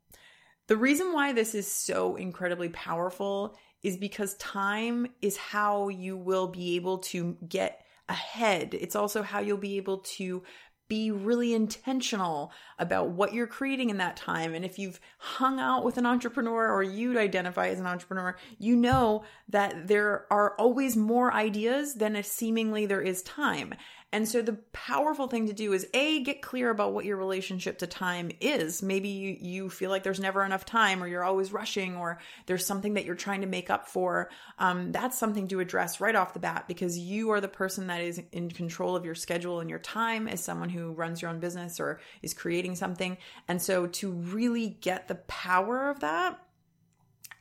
The 0.66 0.76
reason 0.76 1.12
why 1.12 1.32
this 1.32 1.54
is 1.54 1.70
so 1.70 2.16
incredibly 2.16 2.70
powerful 2.70 3.56
is 3.84 3.96
because 3.96 4.34
time 4.34 5.06
is 5.22 5.36
how 5.36 5.90
you 5.90 6.16
will 6.16 6.48
be 6.48 6.74
able 6.74 6.98
to 6.98 7.36
get 7.48 7.84
ahead. 8.08 8.74
It's 8.74 8.96
also 8.96 9.22
how 9.22 9.40
you'll 9.40 9.58
be 9.58 9.76
able 9.76 9.98
to 9.98 10.42
be 10.88 11.10
really 11.10 11.52
intentional 11.52 12.50
about 12.78 13.10
what 13.10 13.34
you're 13.34 13.46
creating 13.46 13.90
in 13.90 13.98
that 13.98 14.16
time. 14.16 14.54
And 14.54 14.64
if 14.64 14.78
you've 14.78 14.98
hung 15.18 15.60
out 15.60 15.84
with 15.84 15.98
an 15.98 16.06
entrepreneur 16.06 16.72
or 16.72 16.82
you'd 16.82 17.18
identify 17.18 17.68
as 17.68 17.78
an 17.78 17.86
entrepreneur, 17.86 18.36
you 18.58 18.74
know 18.74 19.22
that 19.50 19.86
there 19.86 20.26
are 20.30 20.54
always 20.58 20.96
more 20.96 21.32
ideas 21.32 21.94
than 21.94 22.20
seemingly 22.22 22.86
there 22.86 23.02
is 23.02 23.22
time. 23.22 23.74
And 24.10 24.26
so 24.26 24.40
the 24.40 24.54
powerful 24.72 25.28
thing 25.28 25.48
to 25.48 25.52
do 25.52 25.74
is 25.74 25.86
A, 25.92 26.22
get 26.22 26.40
clear 26.40 26.70
about 26.70 26.94
what 26.94 27.04
your 27.04 27.18
relationship 27.18 27.78
to 27.78 27.86
time 27.86 28.30
is. 28.40 28.82
Maybe 28.82 29.08
you, 29.08 29.36
you 29.38 29.68
feel 29.68 29.90
like 29.90 30.02
there's 30.02 30.18
never 30.18 30.42
enough 30.42 30.64
time 30.64 31.02
or 31.02 31.06
you're 31.06 31.24
always 31.24 31.52
rushing 31.52 31.94
or 31.94 32.18
there's 32.46 32.64
something 32.64 32.94
that 32.94 33.04
you're 33.04 33.14
trying 33.14 33.42
to 33.42 33.46
make 33.46 33.68
up 33.68 33.86
for. 33.86 34.30
Um, 34.58 34.92
that's 34.92 35.18
something 35.18 35.46
to 35.48 35.60
address 35.60 36.00
right 36.00 36.16
off 36.16 36.32
the 36.32 36.40
bat 36.40 36.64
because 36.66 36.98
you 36.98 37.32
are 37.32 37.40
the 37.42 37.48
person 37.48 37.88
that 37.88 38.00
is 38.00 38.22
in 38.32 38.50
control 38.50 38.96
of 38.96 39.04
your 39.04 39.14
schedule 39.14 39.60
and 39.60 39.68
your 39.68 39.78
time 39.78 40.26
as 40.26 40.42
someone 40.42 40.70
who 40.70 40.92
runs 40.92 41.20
your 41.20 41.30
own 41.30 41.38
business 41.38 41.78
or 41.78 42.00
is 42.22 42.32
creating 42.32 42.76
something. 42.76 43.18
And 43.46 43.60
so 43.60 43.88
to 43.88 44.10
really 44.10 44.70
get 44.80 45.08
the 45.08 45.16
power 45.16 45.90
of 45.90 46.00
that, 46.00 46.40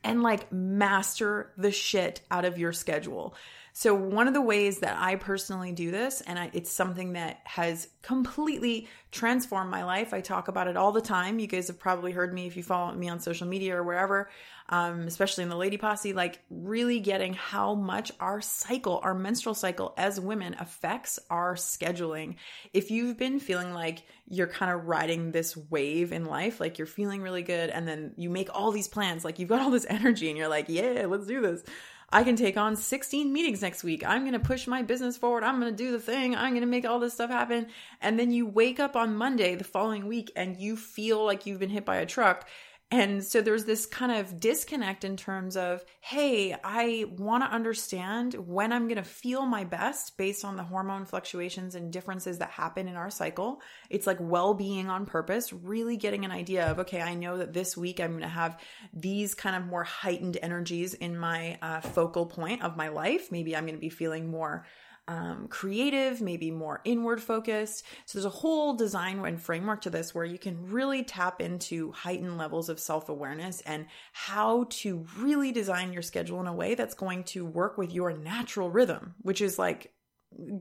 and 0.04 0.22
like 0.22 0.52
master 0.52 1.52
the 1.56 1.72
shit 1.72 2.20
out 2.30 2.44
of 2.44 2.58
your 2.58 2.72
schedule. 2.72 3.34
So, 3.78 3.94
one 3.94 4.26
of 4.26 4.34
the 4.34 4.40
ways 4.40 4.80
that 4.80 4.96
I 4.98 5.14
personally 5.14 5.70
do 5.70 5.92
this, 5.92 6.20
and 6.22 6.36
I, 6.36 6.50
it's 6.52 6.68
something 6.68 7.12
that 7.12 7.38
has 7.44 7.86
completely 8.02 8.88
transformed 9.12 9.70
my 9.70 9.84
life, 9.84 10.12
I 10.12 10.20
talk 10.20 10.48
about 10.48 10.66
it 10.66 10.76
all 10.76 10.90
the 10.90 11.00
time. 11.00 11.38
You 11.38 11.46
guys 11.46 11.68
have 11.68 11.78
probably 11.78 12.10
heard 12.10 12.34
me 12.34 12.48
if 12.48 12.56
you 12.56 12.64
follow 12.64 12.92
me 12.92 13.08
on 13.08 13.20
social 13.20 13.46
media 13.46 13.76
or 13.76 13.84
wherever, 13.84 14.30
um, 14.68 15.02
especially 15.02 15.44
in 15.44 15.48
the 15.48 15.56
Lady 15.56 15.76
Posse, 15.76 16.12
like 16.12 16.40
really 16.50 16.98
getting 16.98 17.34
how 17.34 17.76
much 17.76 18.10
our 18.18 18.40
cycle, 18.40 18.98
our 19.04 19.14
menstrual 19.14 19.54
cycle 19.54 19.94
as 19.96 20.18
women 20.18 20.56
affects 20.58 21.20
our 21.30 21.54
scheduling. 21.54 22.34
If 22.72 22.90
you've 22.90 23.16
been 23.16 23.38
feeling 23.38 23.72
like 23.72 24.02
you're 24.28 24.48
kind 24.48 24.72
of 24.72 24.88
riding 24.88 25.30
this 25.30 25.56
wave 25.56 26.10
in 26.10 26.24
life, 26.24 26.58
like 26.58 26.78
you're 26.78 26.86
feeling 26.88 27.22
really 27.22 27.44
good, 27.44 27.70
and 27.70 27.86
then 27.86 28.12
you 28.16 28.28
make 28.28 28.48
all 28.52 28.72
these 28.72 28.88
plans, 28.88 29.24
like 29.24 29.38
you've 29.38 29.48
got 29.48 29.62
all 29.62 29.70
this 29.70 29.86
energy, 29.88 30.28
and 30.28 30.36
you're 30.36 30.48
like, 30.48 30.68
yeah, 30.68 31.06
let's 31.08 31.28
do 31.28 31.40
this 31.40 31.62
I 32.10 32.24
can 32.24 32.36
take 32.36 32.56
on 32.56 32.74
16 32.74 33.30
meetings 33.30 33.60
next 33.60 33.84
week. 33.84 34.02
I'm 34.06 34.22
going 34.22 34.32
to 34.32 34.38
push 34.38 34.66
my 34.66 34.80
business 34.80 35.18
forward. 35.18 35.44
I'm 35.44 35.60
going 35.60 35.74
to 35.74 35.76
do 35.76 35.92
the 35.92 36.00
thing. 36.00 36.34
I'm 36.34 36.52
going 36.52 36.62
to 36.62 36.66
make 36.66 36.86
all 36.86 36.98
this 36.98 37.12
stuff 37.12 37.28
happen. 37.28 37.66
And 38.00 38.18
then 38.18 38.30
you 38.30 38.46
wake 38.46 38.80
up 38.80 38.96
on 38.96 39.14
Monday 39.14 39.54
the 39.56 39.64
following 39.64 40.06
week 40.06 40.32
and 40.34 40.56
you 40.56 40.74
feel 40.74 41.22
like 41.22 41.44
you've 41.44 41.60
been 41.60 41.68
hit 41.68 41.84
by 41.84 41.96
a 41.96 42.06
truck 42.06 42.48
and 42.90 43.22
so 43.22 43.42
there's 43.42 43.66
this 43.66 43.84
kind 43.84 44.12
of 44.12 44.40
disconnect 44.40 45.04
in 45.04 45.18
terms 45.18 45.58
of, 45.58 45.84
hey, 46.00 46.56
I 46.64 47.04
want 47.18 47.44
to 47.44 47.50
understand 47.50 48.32
when 48.32 48.72
I'm 48.72 48.88
going 48.88 48.96
to 48.96 49.02
feel 49.02 49.44
my 49.44 49.64
best 49.64 50.16
based 50.16 50.42
on 50.42 50.56
the 50.56 50.62
hormone 50.62 51.04
fluctuations 51.04 51.74
and 51.74 51.92
differences 51.92 52.38
that 52.38 52.48
happen 52.48 52.88
in 52.88 52.96
our 52.96 53.10
cycle. 53.10 53.60
It's 53.90 54.06
like 54.06 54.16
well 54.20 54.54
being 54.54 54.88
on 54.88 55.04
purpose, 55.04 55.52
really 55.52 55.98
getting 55.98 56.24
an 56.24 56.30
idea 56.30 56.66
of, 56.70 56.78
okay, 56.78 57.02
I 57.02 57.12
know 57.12 57.36
that 57.36 57.52
this 57.52 57.76
week 57.76 58.00
I'm 58.00 58.12
going 58.12 58.22
to 58.22 58.28
have 58.28 58.58
these 58.94 59.34
kind 59.34 59.54
of 59.54 59.66
more 59.66 59.84
heightened 59.84 60.38
energies 60.40 60.94
in 60.94 61.18
my 61.18 61.58
uh, 61.60 61.80
focal 61.80 62.24
point 62.24 62.62
of 62.62 62.78
my 62.78 62.88
life. 62.88 63.30
Maybe 63.30 63.54
I'm 63.54 63.64
going 63.64 63.74
to 63.74 63.80
be 63.80 63.90
feeling 63.90 64.30
more 64.30 64.64
um, 65.08 65.48
creative, 65.48 66.20
maybe 66.20 66.50
more 66.50 66.80
inward 66.84 67.20
focused. 67.22 67.84
So 68.04 68.18
there's 68.18 68.26
a 68.26 68.30
whole 68.30 68.74
design 68.74 69.24
and 69.24 69.40
framework 69.40 69.80
to 69.82 69.90
this 69.90 70.14
where 70.14 70.24
you 70.24 70.38
can 70.38 70.70
really 70.70 71.02
tap 71.02 71.40
into 71.40 71.92
heightened 71.92 72.36
levels 72.36 72.68
of 72.68 72.78
self 72.78 73.08
awareness 73.08 73.62
and 73.62 73.86
how 74.12 74.66
to 74.70 75.06
really 75.18 75.50
design 75.50 75.92
your 75.92 76.02
schedule 76.02 76.40
in 76.40 76.46
a 76.46 76.52
way 76.52 76.74
that's 76.74 76.94
going 76.94 77.24
to 77.24 77.44
work 77.44 77.78
with 77.78 77.90
your 77.92 78.12
natural 78.12 78.70
rhythm, 78.70 79.14
which 79.22 79.40
is 79.40 79.58
like 79.58 79.92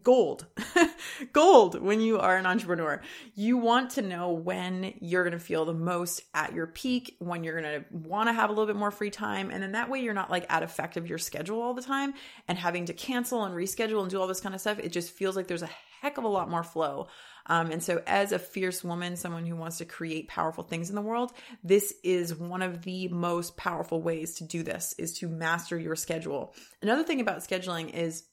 gold. 0.01 0.45
Gold 1.33 1.81
when 1.81 2.01
you 2.01 2.19
are 2.19 2.37
an 2.37 2.45
entrepreneur. 2.45 3.01
You 3.35 3.57
want 3.57 3.91
to 3.91 4.01
know 4.01 4.31
when 4.31 4.93
you're 4.99 5.23
going 5.23 5.37
to 5.37 5.43
feel 5.43 5.65
the 5.65 5.73
most 5.73 6.21
at 6.33 6.53
your 6.53 6.67
peak 6.67 7.15
when 7.19 7.43
you're 7.43 7.59
going 7.59 7.81
to 7.81 7.85
want 7.91 8.29
to 8.29 8.33
have 8.33 8.49
a 8.49 8.53
little 8.53 8.65
bit 8.65 8.75
more 8.75 8.91
free 8.91 9.09
time 9.09 9.51
and 9.51 9.61
then 9.61 9.73
that 9.73 9.89
way 9.89 9.99
you're 9.99 10.13
not 10.13 10.31
like 10.31 10.45
at 10.49 10.63
effect 10.63 10.97
of 10.97 11.07
your 11.07 11.17
schedule 11.17 11.61
all 11.61 11.73
the 11.73 11.81
time 11.81 12.13
and 12.47 12.57
having 12.57 12.85
to 12.85 12.93
cancel 12.93 13.43
and 13.43 13.55
reschedule 13.55 14.01
and 14.01 14.09
do 14.09 14.19
all 14.19 14.27
this 14.27 14.41
kind 14.41 14.55
of 14.55 14.61
stuff 14.61 14.79
it 14.79 14.91
just 14.91 15.11
feels 15.11 15.35
like 15.35 15.47
there's 15.47 15.63
a 15.63 15.69
heck 16.01 16.17
of 16.17 16.23
a 16.23 16.27
lot 16.27 16.49
more 16.49 16.63
flow. 16.63 17.07
Um, 17.47 17.71
and 17.71 17.81
so 17.81 18.03
as 18.05 18.31
a 18.31 18.39
fierce 18.39 18.83
woman 18.83 19.15
someone 19.15 19.45
who 19.45 19.55
wants 19.55 19.77
to 19.79 19.85
create 19.85 20.27
powerful 20.27 20.63
things 20.63 20.89
in 20.89 20.95
the 20.95 21.01
world 21.01 21.33
this 21.63 21.93
is 22.03 22.35
one 22.35 22.61
of 22.61 22.83
the 22.83 23.07
most 23.07 23.57
powerful 23.57 24.01
ways 24.01 24.35
to 24.35 24.43
do 24.43 24.63
this 24.63 24.93
is 24.97 25.17
to 25.19 25.27
master 25.27 25.77
your 25.77 25.95
schedule. 25.95 26.53
Another 26.81 27.03
thing 27.03 27.21
about 27.21 27.39
scheduling 27.39 27.93
is 27.93 28.23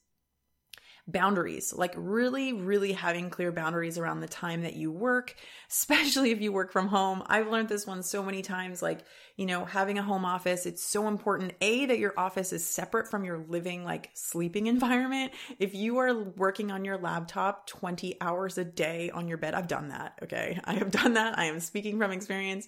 boundaries, 1.07 1.71
like 1.73 1.93
really, 1.95 2.53
really 2.53 2.93
having 2.93 3.29
clear 3.29 3.51
boundaries 3.51 3.97
around 3.97 4.21
the 4.21 4.27
time 4.27 4.63
that 4.63 4.75
you 4.75 4.91
work, 4.91 5.35
especially 5.69 6.31
if 6.31 6.41
you 6.41 6.51
work 6.51 6.71
from 6.71 6.87
home. 6.87 7.21
I've 7.27 7.47
learned 7.47 7.69
this 7.69 7.85
one 7.85 8.01
so 8.01 8.23
many 8.23 8.41
times, 8.41 8.81
like, 8.81 9.01
you 9.35 9.45
know, 9.45 9.65
having 9.65 9.99
a 9.99 10.03
home 10.03 10.25
office, 10.25 10.65
it's 10.65 10.83
so 10.83 11.07
important. 11.07 11.53
A, 11.61 11.85
that 11.85 11.99
your 11.99 12.13
office 12.17 12.53
is 12.53 12.65
separate 12.65 13.07
from 13.07 13.23
your 13.23 13.45
living, 13.47 13.83
like 13.83 14.09
sleeping 14.13 14.67
environment. 14.75 15.31
If 15.59 15.75
you 15.75 15.97
are 15.99 16.13
working 16.15 16.71
on 16.71 16.85
your 16.85 16.97
laptop 16.97 17.67
20 17.67 18.17
hours 18.21 18.57
a 18.57 18.65
day 18.65 19.11
on 19.11 19.27
your 19.27 19.37
bed, 19.37 19.53
I've 19.53 19.67
done 19.67 19.89
that. 19.89 20.19
Okay. 20.23 20.59
I 20.65 20.73
have 20.73 20.91
done 20.91 21.13
that. 21.13 21.37
I 21.37 21.45
am 21.45 21.59
speaking 21.59 21.99
from 21.99 22.11
experience. 22.11 22.67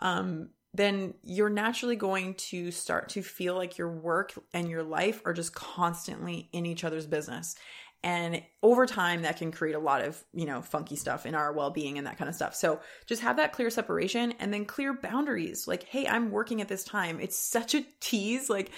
Um, 0.00 0.50
then 0.76 1.14
you're 1.22 1.48
naturally 1.48 1.96
going 1.96 2.34
to 2.34 2.70
start 2.70 3.08
to 3.10 3.22
feel 3.22 3.54
like 3.54 3.78
your 3.78 3.90
work 3.90 4.34
and 4.52 4.68
your 4.68 4.82
life 4.82 5.22
are 5.24 5.32
just 5.32 5.54
constantly 5.54 6.48
in 6.52 6.66
each 6.66 6.84
other's 6.84 7.06
business. 7.06 7.56
And 8.06 8.40
over 8.62 8.86
time, 8.86 9.22
that 9.22 9.36
can 9.36 9.50
create 9.50 9.74
a 9.74 9.80
lot 9.80 10.00
of, 10.00 10.22
you 10.32 10.46
know, 10.46 10.62
funky 10.62 10.94
stuff 10.94 11.26
in 11.26 11.34
our 11.34 11.52
well 11.52 11.70
being 11.70 11.98
and 11.98 12.06
that 12.06 12.18
kind 12.18 12.28
of 12.28 12.36
stuff. 12.36 12.54
So 12.54 12.78
just 13.04 13.22
have 13.22 13.38
that 13.38 13.52
clear 13.52 13.68
separation 13.68 14.32
and 14.38 14.54
then 14.54 14.64
clear 14.64 14.92
boundaries. 14.94 15.66
Like, 15.66 15.82
hey, 15.82 16.06
I'm 16.06 16.30
working 16.30 16.60
at 16.60 16.68
this 16.68 16.84
time. 16.84 17.18
It's 17.18 17.36
such 17.36 17.74
a 17.74 17.84
tease. 17.98 18.48
Like, 18.48 18.70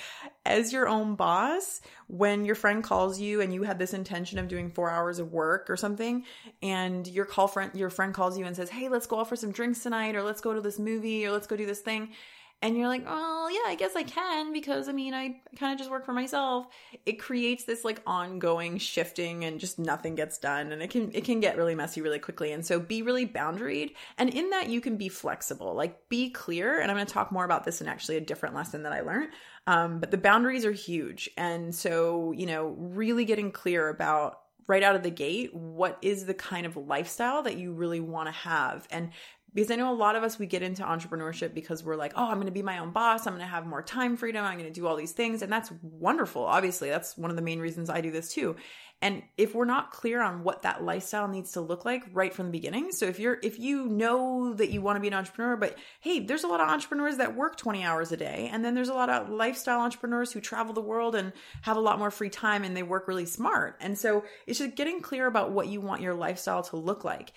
as 0.46 0.72
your 0.72 0.88
own 0.88 1.14
boss, 1.14 1.82
when 2.06 2.46
your 2.46 2.54
friend 2.54 2.82
calls 2.82 3.20
you 3.20 3.42
and 3.42 3.52
you 3.52 3.64
had 3.64 3.78
this 3.78 3.92
intention 3.92 4.38
of 4.38 4.48
doing 4.48 4.70
four 4.70 4.88
hours 4.88 5.18
of 5.18 5.30
work 5.30 5.68
or 5.68 5.76
something, 5.76 6.24
and 6.62 7.06
your 7.06 7.26
call 7.26 7.48
friend, 7.48 7.72
your 7.74 7.90
friend 7.90 8.14
calls 8.14 8.38
you 8.38 8.46
and 8.46 8.56
says, 8.56 8.70
hey, 8.70 8.88
let's 8.88 9.06
go 9.06 9.20
out 9.20 9.28
for 9.28 9.36
some 9.36 9.52
drinks 9.52 9.82
tonight, 9.82 10.16
or 10.16 10.22
let's 10.22 10.40
go 10.40 10.54
to 10.54 10.62
this 10.62 10.78
movie, 10.78 11.26
or 11.26 11.32
let's 11.32 11.46
go 11.46 11.54
do 11.54 11.66
this 11.66 11.80
thing 11.80 12.12
and 12.60 12.76
you're 12.76 12.88
like, 12.88 13.04
oh, 13.06 13.48
yeah, 13.52 13.70
I 13.70 13.76
guess 13.76 13.94
I 13.94 14.02
can 14.02 14.52
because 14.52 14.88
I 14.88 14.92
mean, 14.92 15.14
I 15.14 15.40
kind 15.56 15.72
of 15.72 15.78
just 15.78 15.90
work 15.90 16.04
for 16.04 16.12
myself. 16.12 16.66
It 17.06 17.20
creates 17.20 17.64
this 17.64 17.84
like 17.84 18.02
ongoing 18.04 18.78
shifting 18.78 19.44
and 19.44 19.60
just 19.60 19.78
nothing 19.78 20.16
gets 20.16 20.38
done 20.38 20.72
and 20.72 20.82
it 20.82 20.90
can 20.90 21.12
it 21.14 21.24
can 21.24 21.38
get 21.38 21.56
really 21.56 21.76
messy 21.76 22.00
really 22.00 22.18
quickly. 22.18 22.50
And 22.50 22.66
so 22.66 22.80
be 22.80 23.02
really 23.02 23.26
boundaried 23.26 23.94
and 24.16 24.28
in 24.34 24.50
that 24.50 24.68
you 24.68 24.80
can 24.80 24.96
be 24.96 25.08
flexible. 25.08 25.74
Like 25.74 26.08
be 26.08 26.30
clear 26.30 26.80
and 26.80 26.90
I'm 26.90 26.96
going 26.96 27.06
to 27.06 27.12
talk 27.12 27.30
more 27.30 27.44
about 27.44 27.64
this 27.64 27.80
in 27.80 27.86
actually 27.86 28.16
a 28.16 28.20
different 28.20 28.56
lesson 28.56 28.82
that 28.82 28.92
I 28.92 29.00
learned. 29.02 29.30
Um, 29.68 30.00
but 30.00 30.10
the 30.10 30.18
boundaries 30.18 30.64
are 30.64 30.72
huge. 30.72 31.30
And 31.36 31.72
so, 31.72 32.32
you 32.32 32.46
know, 32.46 32.74
really 32.76 33.24
getting 33.24 33.52
clear 33.52 33.88
about 33.88 34.40
right 34.66 34.82
out 34.82 34.94
of 34.94 35.02
the 35.02 35.10
gate 35.10 35.54
what 35.54 35.98
is 36.02 36.26
the 36.26 36.34
kind 36.34 36.66
of 36.66 36.76
lifestyle 36.76 37.42
that 37.42 37.56
you 37.56 37.72
really 37.72 38.00
want 38.00 38.28
to 38.28 38.32
have 38.32 38.86
and 38.90 39.10
because 39.58 39.72
I 39.72 39.74
know 39.74 39.92
a 39.92 39.92
lot 39.92 40.14
of 40.14 40.22
us 40.22 40.38
we 40.38 40.46
get 40.46 40.62
into 40.62 40.84
entrepreneurship 40.84 41.52
because 41.52 41.82
we're 41.82 41.96
like, 41.96 42.12
oh, 42.14 42.28
I'm 42.28 42.34
going 42.34 42.46
to 42.46 42.52
be 42.52 42.62
my 42.62 42.78
own 42.78 42.92
boss. 42.92 43.26
I'm 43.26 43.32
going 43.32 43.44
to 43.44 43.50
have 43.50 43.66
more 43.66 43.82
time 43.82 44.16
freedom. 44.16 44.44
I'm 44.44 44.56
going 44.56 44.72
to 44.72 44.80
do 44.80 44.86
all 44.86 44.94
these 44.94 45.10
things. 45.10 45.42
And 45.42 45.52
that's 45.52 45.72
wonderful. 45.82 46.44
Obviously, 46.44 46.90
that's 46.90 47.18
one 47.18 47.28
of 47.28 47.34
the 47.34 47.42
main 47.42 47.58
reasons 47.58 47.90
I 47.90 48.00
do 48.00 48.12
this 48.12 48.32
too. 48.32 48.54
And 49.00 49.22
if 49.36 49.54
we're 49.54 49.64
not 49.64 49.92
clear 49.92 50.20
on 50.20 50.42
what 50.42 50.62
that 50.62 50.82
lifestyle 50.82 51.28
needs 51.28 51.52
to 51.52 51.60
look 51.60 51.84
like 51.84 52.02
right 52.12 52.34
from 52.34 52.46
the 52.46 52.52
beginning, 52.52 52.90
so 52.90 53.06
if 53.06 53.20
you're 53.20 53.38
if 53.44 53.56
you 53.58 53.86
know 53.86 54.52
that 54.54 54.70
you 54.70 54.82
want 54.82 54.96
to 54.96 55.00
be 55.00 55.06
an 55.06 55.14
entrepreneur, 55.14 55.54
but 55.54 55.76
hey, 56.00 56.18
there's 56.18 56.42
a 56.42 56.48
lot 56.48 56.60
of 56.60 56.68
entrepreneurs 56.68 57.18
that 57.18 57.36
work 57.36 57.56
20 57.56 57.84
hours 57.84 58.10
a 58.10 58.16
day, 58.16 58.50
and 58.52 58.64
then 58.64 58.74
there's 58.74 58.88
a 58.88 58.94
lot 58.94 59.08
of 59.08 59.28
lifestyle 59.28 59.80
entrepreneurs 59.80 60.32
who 60.32 60.40
travel 60.40 60.74
the 60.74 60.80
world 60.80 61.14
and 61.14 61.32
have 61.62 61.76
a 61.76 61.80
lot 61.80 62.00
more 62.00 62.10
free 62.10 62.28
time 62.28 62.64
and 62.64 62.76
they 62.76 62.82
work 62.82 63.06
really 63.06 63.26
smart. 63.26 63.76
And 63.80 63.96
so 63.96 64.24
it's 64.48 64.58
just 64.58 64.74
getting 64.74 65.00
clear 65.00 65.28
about 65.28 65.52
what 65.52 65.68
you 65.68 65.80
want 65.80 66.02
your 66.02 66.14
lifestyle 66.14 66.64
to 66.64 66.76
look 66.76 67.04
like 67.04 67.32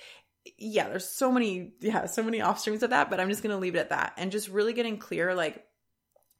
yeah, 0.57 0.89
there's 0.89 1.07
so 1.07 1.31
many, 1.31 1.73
yeah, 1.79 2.05
so 2.05 2.23
many 2.23 2.39
offstreams 2.39 2.81
of 2.81 2.89
that, 2.89 3.09
but 3.09 3.19
I'm 3.19 3.29
just 3.29 3.43
going 3.43 3.55
to 3.55 3.59
leave 3.59 3.75
it 3.75 3.79
at 3.79 3.89
that 3.89 4.13
and 4.17 4.31
just 4.31 4.49
really 4.49 4.73
getting 4.73 4.97
clear 4.97 5.35
like 5.35 5.65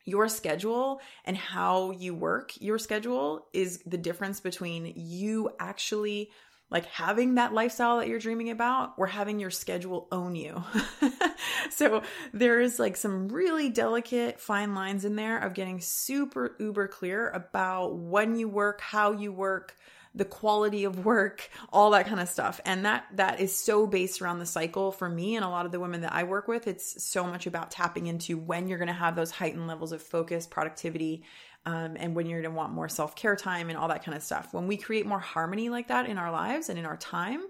your 0.05 0.27
schedule 0.27 0.99
and 1.25 1.37
how 1.37 1.91
you 1.91 2.15
work 2.15 2.53
your 2.59 2.79
schedule 2.79 3.47
is 3.53 3.83
the 3.85 3.97
difference 3.97 4.39
between 4.39 4.93
you 4.95 5.51
actually 5.59 6.31
like 6.71 6.85
having 6.85 7.35
that 7.35 7.53
lifestyle 7.53 7.97
that 7.97 8.07
you're 8.07 8.17
dreaming 8.17 8.49
about 8.49 8.93
or 8.97 9.05
having 9.05 9.39
your 9.39 9.51
schedule 9.51 10.07
own 10.11 10.35
you. 10.35 10.63
so 11.69 12.01
there 12.33 12.61
is 12.61 12.79
like 12.79 12.95
some 12.95 13.27
really 13.27 13.69
delicate 13.69 14.39
fine 14.39 14.73
lines 14.73 15.03
in 15.03 15.17
there 15.17 15.37
of 15.37 15.53
getting 15.53 15.81
super 15.81 16.55
uber 16.59 16.87
clear 16.87 17.29
about 17.29 17.97
when 17.97 18.37
you 18.37 18.47
work, 18.47 18.79
how 18.79 19.11
you 19.11 19.33
work, 19.33 19.75
the 20.13 20.25
quality 20.25 20.83
of 20.83 21.05
work, 21.05 21.49
all 21.71 21.91
that 21.91 22.05
kind 22.05 22.19
of 22.19 22.27
stuff. 22.27 22.59
And 22.65 22.85
that 22.85 23.05
that 23.15 23.39
is 23.39 23.55
so 23.55 23.87
based 23.87 24.21
around 24.21 24.39
the 24.39 24.45
cycle 24.45 24.91
for 24.91 25.07
me 25.07 25.35
and 25.35 25.45
a 25.45 25.49
lot 25.49 25.65
of 25.65 25.71
the 25.71 25.79
women 25.79 26.01
that 26.01 26.13
I 26.13 26.23
work 26.23 26.47
with. 26.47 26.67
It's 26.67 27.03
so 27.03 27.25
much 27.25 27.47
about 27.47 27.71
tapping 27.71 28.07
into 28.07 28.37
when 28.37 28.67
you're 28.67 28.77
going 28.77 28.87
to 28.87 28.93
have 28.93 29.15
those 29.15 29.31
heightened 29.31 29.67
levels 29.67 29.91
of 29.91 30.01
focus, 30.01 30.45
productivity, 30.47 31.23
um, 31.65 31.95
and 31.97 32.15
when 32.15 32.25
you're 32.25 32.41
going 32.41 32.53
to 32.53 32.57
want 32.57 32.73
more 32.73 32.89
self 32.89 33.15
care 33.15 33.35
time 33.35 33.69
and 33.69 33.77
all 33.77 33.87
that 33.87 34.03
kind 34.03 34.17
of 34.17 34.23
stuff. 34.23 34.53
When 34.53 34.67
we 34.67 34.77
create 34.77 35.05
more 35.05 35.19
harmony 35.19 35.69
like 35.69 35.87
that 35.87 36.09
in 36.09 36.17
our 36.17 36.31
lives 36.31 36.69
and 36.69 36.77
in 36.77 36.85
our 36.85 36.97
time, 36.97 37.41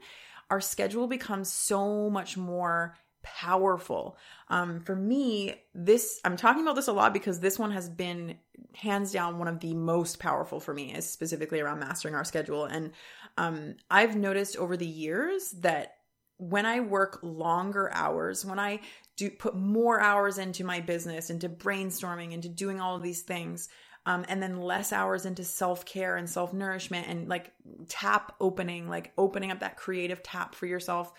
our 0.49 0.61
schedule 0.61 1.07
becomes 1.07 1.51
so 1.51 2.09
much 2.09 2.37
more 2.37 2.95
powerful. 3.23 4.17
Um, 4.49 4.81
for 4.81 4.95
me, 4.95 5.55
this, 5.73 6.19
I'm 6.23 6.37
talking 6.37 6.63
about 6.63 6.75
this 6.75 6.87
a 6.87 6.93
lot 6.93 7.13
because 7.13 7.39
this 7.39 7.59
one 7.59 7.71
has 7.71 7.89
been 7.89 8.37
hands 8.75 9.11
down 9.11 9.39
one 9.39 9.47
of 9.47 9.59
the 9.59 9.73
most 9.73 10.19
powerful 10.19 10.59
for 10.59 10.73
me, 10.73 10.93
is 10.93 11.09
specifically 11.09 11.59
around 11.59 11.79
mastering 11.79 12.15
our 12.15 12.23
schedule. 12.23 12.65
And 12.65 12.91
um, 13.37 13.75
I've 13.89 14.15
noticed 14.15 14.57
over 14.57 14.77
the 14.77 14.85
years 14.85 15.51
that 15.61 15.95
when 16.37 16.65
I 16.65 16.79
work 16.79 17.19
longer 17.21 17.91
hours, 17.93 18.43
when 18.43 18.59
I 18.59 18.79
do 19.15 19.29
put 19.29 19.55
more 19.55 19.99
hours 19.99 20.39
into 20.39 20.63
my 20.63 20.79
business, 20.79 21.29
into 21.29 21.47
brainstorming, 21.47 22.31
into 22.31 22.49
doing 22.49 22.79
all 22.81 22.95
of 22.95 23.03
these 23.03 23.21
things, 23.21 23.69
um, 24.07 24.25
and 24.27 24.41
then 24.41 24.61
less 24.61 24.91
hours 24.91 25.27
into 25.27 25.43
self 25.43 25.85
care 25.85 26.15
and 26.15 26.27
self 26.27 26.53
nourishment 26.53 27.07
and 27.07 27.29
like 27.29 27.51
tap 27.87 28.35
opening, 28.39 28.89
like 28.89 29.11
opening 29.17 29.51
up 29.51 29.59
that 29.59 29.77
creative 29.77 30.23
tap 30.23 30.55
for 30.55 30.65
yourself. 30.65 31.13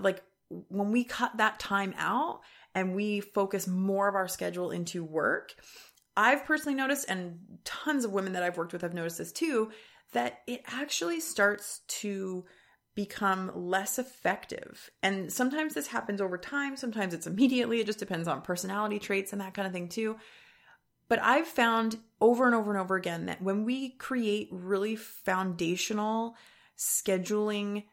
Like 0.00 0.22
when 0.50 0.92
we 0.92 1.04
cut 1.04 1.36
that 1.36 1.58
time 1.58 1.94
out 1.96 2.40
and 2.74 2.94
we 2.94 3.20
focus 3.20 3.66
more 3.66 4.08
of 4.08 4.14
our 4.14 4.28
schedule 4.28 4.70
into 4.70 5.04
work, 5.04 5.54
I've 6.16 6.44
personally 6.44 6.76
noticed, 6.76 7.08
and 7.08 7.38
tons 7.64 8.04
of 8.04 8.12
women 8.12 8.34
that 8.34 8.42
I've 8.42 8.58
worked 8.58 8.72
with 8.72 8.82
have 8.82 8.94
noticed 8.94 9.18
this 9.18 9.32
too, 9.32 9.70
that 10.12 10.40
it 10.46 10.62
actually 10.66 11.20
starts 11.20 11.80
to 11.86 12.44
become 12.96 13.52
less 13.54 13.98
effective. 13.98 14.90
And 15.02 15.32
sometimes 15.32 15.74
this 15.74 15.86
happens 15.86 16.20
over 16.20 16.36
time, 16.36 16.76
sometimes 16.76 17.14
it's 17.14 17.26
immediately. 17.26 17.80
It 17.80 17.86
just 17.86 18.00
depends 18.00 18.26
on 18.28 18.42
personality 18.42 18.98
traits 18.98 19.32
and 19.32 19.40
that 19.40 19.54
kind 19.54 19.66
of 19.66 19.72
thing 19.72 19.88
too. 19.88 20.16
But 21.08 21.22
I've 21.22 21.46
found 21.46 21.96
over 22.20 22.46
and 22.46 22.54
over 22.54 22.70
and 22.70 22.80
over 22.80 22.96
again 22.96 23.26
that 23.26 23.42
when 23.42 23.64
we 23.64 23.90
create 23.90 24.48
really 24.50 24.96
foundational 24.96 26.34
scheduling 26.76 27.84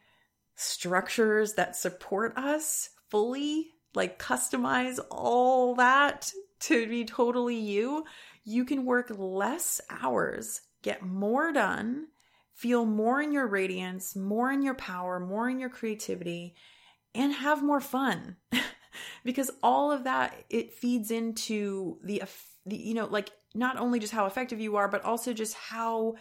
structures 0.58 1.54
that 1.54 1.76
support 1.76 2.36
us 2.36 2.90
fully, 3.10 3.70
like 3.96 4.20
customize 4.20 5.00
all 5.10 5.76
that 5.76 6.34
to 6.60 6.88
be 6.88 7.06
totally 7.06 7.58
you, 7.58 8.04
you 8.44 8.66
can 8.66 8.84
work 8.84 9.12
less 9.16 9.80
hours, 9.90 10.62
get 10.82 11.04
more 11.04 11.54
done, 11.54 12.08
feel 12.54 12.86
more 12.86 13.22
in 13.22 13.32
your 13.32 13.48
radiance, 13.48 14.16
more 14.16 14.52
in 14.52 14.64
your 14.64 14.74
power, 14.74 15.20
more 15.20 15.48
in 15.48 15.60
your 15.60 15.70
creativity, 15.70 16.56
and 17.14 17.32
have 17.34 17.64
more 17.64 17.82
fun. 17.82 18.36
because 19.24 19.52
all 19.62 19.92
of 19.92 20.06
that 20.06 20.44
it 20.50 20.74
feeds 20.74 21.12
into 21.12 22.00
the, 22.04 22.24
the 22.66 22.76
you 22.76 22.96
know 22.96 23.06
like 23.06 23.30
not 23.54 23.78
only 23.78 24.00
just 24.00 24.14
how 24.14 24.26
effective 24.26 24.60
you 24.60 24.76
are 24.76 24.88
but 24.88 25.04
also 25.04 25.34
just 25.34 25.54
how 25.54 26.16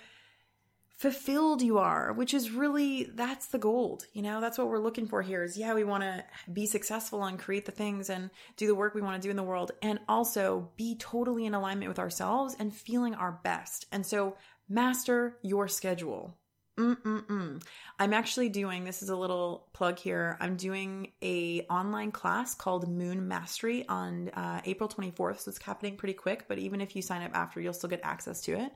fulfilled 0.96 1.60
you 1.60 1.78
are, 1.78 2.12
which 2.12 2.32
is 2.32 2.50
really 2.50 3.04
that's 3.04 3.46
the 3.46 3.58
gold. 3.58 4.06
You 4.12 4.22
know, 4.22 4.40
that's 4.40 4.58
what 4.58 4.68
we're 4.68 4.78
looking 4.78 5.06
for 5.06 5.22
here 5.22 5.42
is 5.42 5.56
yeah, 5.56 5.74
we 5.74 5.84
want 5.84 6.02
to 6.02 6.24
be 6.52 6.66
successful 6.66 7.24
and 7.24 7.38
create 7.38 7.66
the 7.66 7.72
things 7.72 8.08
and 8.10 8.30
do 8.56 8.66
the 8.66 8.74
work 8.74 8.94
we 8.94 9.02
want 9.02 9.20
to 9.20 9.26
do 9.26 9.30
in 9.30 9.36
the 9.36 9.42
world 9.42 9.72
and 9.82 10.00
also 10.08 10.70
be 10.76 10.96
totally 10.96 11.44
in 11.44 11.54
alignment 11.54 11.88
with 11.88 11.98
ourselves 11.98 12.56
and 12.58 12.74
feeling 12.74 13.14
our 13.14 13.40
best. 13.44 13.86
And 13.92 14.04
so 14.04 14.36
master 14.68 15.36
your 15.42 15.68
schedule. 15.68 16.36
Mm-mm-mm. 16.78 17.62
I'm 17.98 18.12
actually 18.12 18.50
doing 18.50 18.84
this 18.84 19.02
is 19.02 19.08
a 19.08 19.16
little 19.16 19.68
plug 19.72 19.98
here. 19.98 20.36
I'm 20.40 20.56
doing 20.56 21.12
a 21.22 21.62
online 21.70 22.12
class 22.12 22.54
called 22.54 22.86
Moon 22.86 23.28
Mastery 23.28 23.86
on 23.88 24.28
uh, 24.30 24.60
April 24.66 24.86
24th, 24.86 25.40
so 25.40 25.50
it's 25.50 25.62
happening 25.62 25.96
pretty 25.96 26.12
quick. 26.12 26.44
But 26.48 26.58
even 26.58 26.82
if 26.82 26.94
you 26.94 27.00
sign 27.00 27.22
up 27.22 27.34
after, 27.34 27.62
you'll 27.62 27.72
still 27.72 27.88
get 27.88 28.00
access 28.02 28.42
to 28.42 28.52
it. 28.52 28.72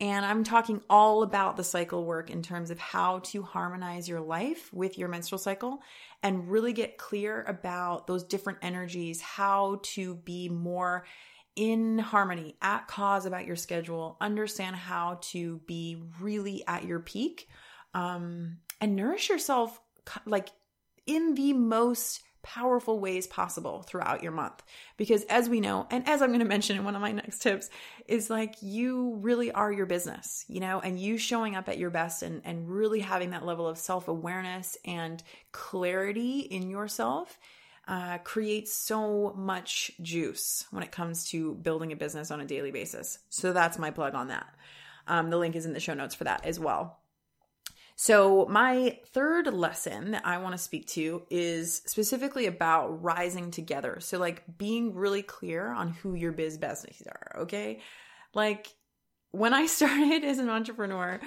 And 0.00 0.24
I'm 0.24 0.44
talking 0.44 0.80
all 0.88 1.22
about 1.22 1.58
the 1.58 1.64
cycle 1.64 2.04
work 2.06 2.30
in 2.30 2.42
terms 2.42 2.70
of 2.70 2.78
how 2.78 3.18
to 3.24 3.42
harmonize 3.42 4.08
your 4.08 4.22
life 4.22 4.72
with 4.72 4.96
your 4.96 5.08
menstrual 5.08 5.38
cycle 5.38 5.82
and 6.22 6.50
really 6.50 6.72
get 6.72 6.96
clear 6.96 7.44
about 7.46 8.06
those 8.06 8.24
different 8.24 8.60
energies, 8.62 9.20
how 9.20 9.80
to 9.82 10.14
be 10.14 10.48
more 10.48 11.04
in 11.54 11.98
harmony, 11.98 12.56
at 12.62 12.88
cause 12.88 13.26
about 13.26 13.44
your 13.44 13.56
schedule, 13.56 14.16
understand 14.22 14.74
how 14.74 15.18
to 15.20 15.60
be 15.66 16.02
really 16.18 16.64
at 16.66 16.84
your 16.84 17.00
peak, 17.00 17.48
um, 17.92 18.56
and 18.80 18.96
nourish 18.96 19.28
yourself 19.28 19.78
like 20.24 20.48
in 21.06 21.34
the 21.34 21.52
most 21.52 22.22
powerful 22.42 22.98
ways 22.98 23.26
possible 23.26 23.82
throughout 23.82 24.22
your 24.22 24.32
month. 24.32 24.62
Because 24.96 25.24
as 25.24 25.48
we 25.48 25.60
know, 25.60 25.86
and 25.90 26.08
as 26.08 26.22
I'm 26.22 26.30
going 26.30 26.40
to 26.40 26.44
mention 26.44 26.76
in 26.76 26.84
one 26.84 26.94
of 26.94 27.02
my 27.02 27.12
next 27.12 27.40
tips, 27.40 27.70
is 28.06 28.30
like 28.30 28.56
you 28.60 29.16
really 29.16 29.52
are 29.52 29.72
your 29.72 29.86
business, 29.86 30.44
you 30.48 30.60
know, 30.60 30.80
and 30.80 30.98
you 30.98 31.18
showing 31.18 31.56
up 31.56 31.68
at 31.68 31.78
your 31.78 31.90
best 31.90 32.22
and, 32.22 32.42
and 32.44 32.68
really 32.68 33.00
having 33.00 33.30
that 33.30 33.44
level 33.44 33.66
of 33.66 33.78
self 33.78 34.08
awareness 34.08 34.76
and 34.84 35.22
clarity 35.52 36.40
in 36.40 36.70
yourself. 36.70 37.38
Uh, 37.88 38.18
creates 38.18 38.72
so 38.72 39.34
much 39.36 39.90
juice 40.00 40.64
when 40.70 40.84
it 40.84 40.92
comes 40.92 41.28
to 41.28 41.56
building 41.56 41.90
a 41.90 41.96
business 41.96 42.30
on 42.30 42.40
a 42.40 42.44
daily 42.44 42.70
basis. 42.70 43.18
So 43.30 43.52
that's 43.52 43.80
my 43.80 43.90
plug 43.90 44.14
on 44.14 44.28
that. 44.28 44.46
Um, 45.08 45.30
the 45.30 45.38
link 45.38 45.56
is 45.56 45.66
in 45.66 45.72
the 45.72 45.80
show 45.80 45.94
notes 45.94 46.14
for 46.14 46.22
that 46.22 46.46
as 46.46 46.60
well. 46.60 46.99
So, 48.02 48.46
my 48.48 48.98
third 49.12 49.52
lesson 49.52 50.12
that 50.12 50.24
I 50.24 50.38
want 50.38 50.54
to 50.54 50.58
speak 50.58 50.86
to 50.92 51.22
is 51.28 51.82
specifically 51.84 52.46
about 52.46 53.02
rising 53.02 53.50
together. 53.50 53.98
So, 54.00 54.16
like 54.16 54.42
being 54.56 54.94
really 54.94 55.20
clear 55.20 55.70
on 55.70 55.90
who 55.90 56.14
your 56.14 56.32
biz 56.32 56.56
besties 56.56 57.06
are, 57.06 57.42
okay? 57.42 57.82
Like 58.32 58.74
when 59.32 59.52
I 59.52 59.66
started 59.76 60.24
as 60.24 60.38
an 60.38 60.48
entrepreneur, 60.48 61.20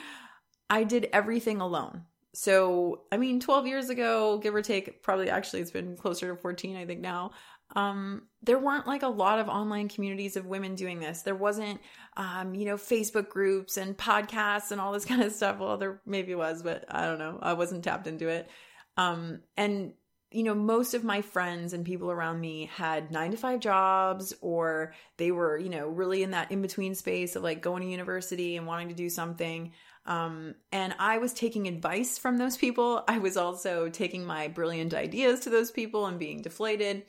I 0.68 0.84
did 0.84 1.10
everything 1.13 1.62
alone. 1.62 2.06
So, 2.34 3.03
I 3.12 3.18
mean, 3.18 3.39
12 3.39 3.68
years 3.68 3.89
ago, 3.92 4.39
give 4.39 4.56
or 4.56 4.63
take, 4.63 5.03
probably 5.03 5.30
actually 5.30 5.62
it's 5.62 5.70
been 5.70 5.96
closer 5.96 6.34
to 6.34 6.42
14, 6.42 6.75
I 6.75 6.88
think 6.88 7.01
now 7.01 7.34
um, 7.75 8.24
there 8.41 8.60
weren't 8.60 8.88
like 8.88 9.03
a 9.03 9.08
lot 9.08 9.39
of 9.39 9.48
online 9.48 9.89
communities 9.89 10.36
of 10.36 10.46
women 10.46 10.75
doing 10.75 11.00
this. 11.00 11.22
There 11.22 11.36
wasn't, 11.36 11.82
um, 12.17 12.53
you 12.53 12.65
know, 12.65 12.75
Facebook 12.75 13.29
groups 13.29 13.77
and 13.77 13.98
podcasts 13.98 14.72
and 14.72 14.79
all 14.79 14.91
this 14.91 15.05
kind 15.13 15.24
of 15.24 15.32
stuff. 15.32 15.60
Well, 15.60 15.77
there 15.77 16.01
maybe 16.05 16.36
was, 16.36 16.62
but 16.62 16.86
I 16.89 17.05
don't 17.05 17.20
know. 17.20 17.39
I 17.41 17.53
wasn't 17.53 17.84
tapped 17.84 18.08
into 18.08 18.27
it. 18.27 18.50
Um, 18.98 19.41
and 19.58 19.93
you 20.34 20.41
know, 20.41 20.55
most 20.55 20.96
of 20.96 21.03
my 21.03 21.22
friends 21.22 21.74
and 21.74 21.86
people 21.86 22.10
around 22.10 22.41
me 22.41 22.67
had 22.75 23.12
nine 23.12 23.29
to 23.32 23.38
five 23.38 23.60
jobs, 23.60 24.34
or 24.41 24.96
they 25.17 25.32
were, 25.32 25.60
you 25.60 25.70
know, 25.70 25.88
really 25.88 26.24
in 26.24 26.32
that 26.32 26.51
in 26.51 26.62
between 26.62 26.96
space 26.96 27.36
of 27.36 27.43
like 27.43 27.62
going 27.62 27.84
to 27.84 27.89
university 27.89 28.58
and 28.58 28.65
wanting 28.65 28.89
to 28.89 28.96
do 28.96 29.10
something. 29.10 29.72
Um, 30.08 30.55
and 30.72 30.96
I 30.98 31.20
was 31.20 31.34
taking 31.34 31.67
advice 31.67 32.17
from 32.17 32.38
those 32.38 32.58
people. 32.58 33.03
I 33.08 33.20
was 33.20 33.38
also 33.38 33.89
taking 33.89 34.25
my 34.25 34.48
brilliant 34.48 34.96
ideas 34.96 35.41
to 35.41 35.51
those 35.51 35.70
people 35.70 36.08
and 36.08 36.17
being 36.17 36.41
deflated 36.41 37.03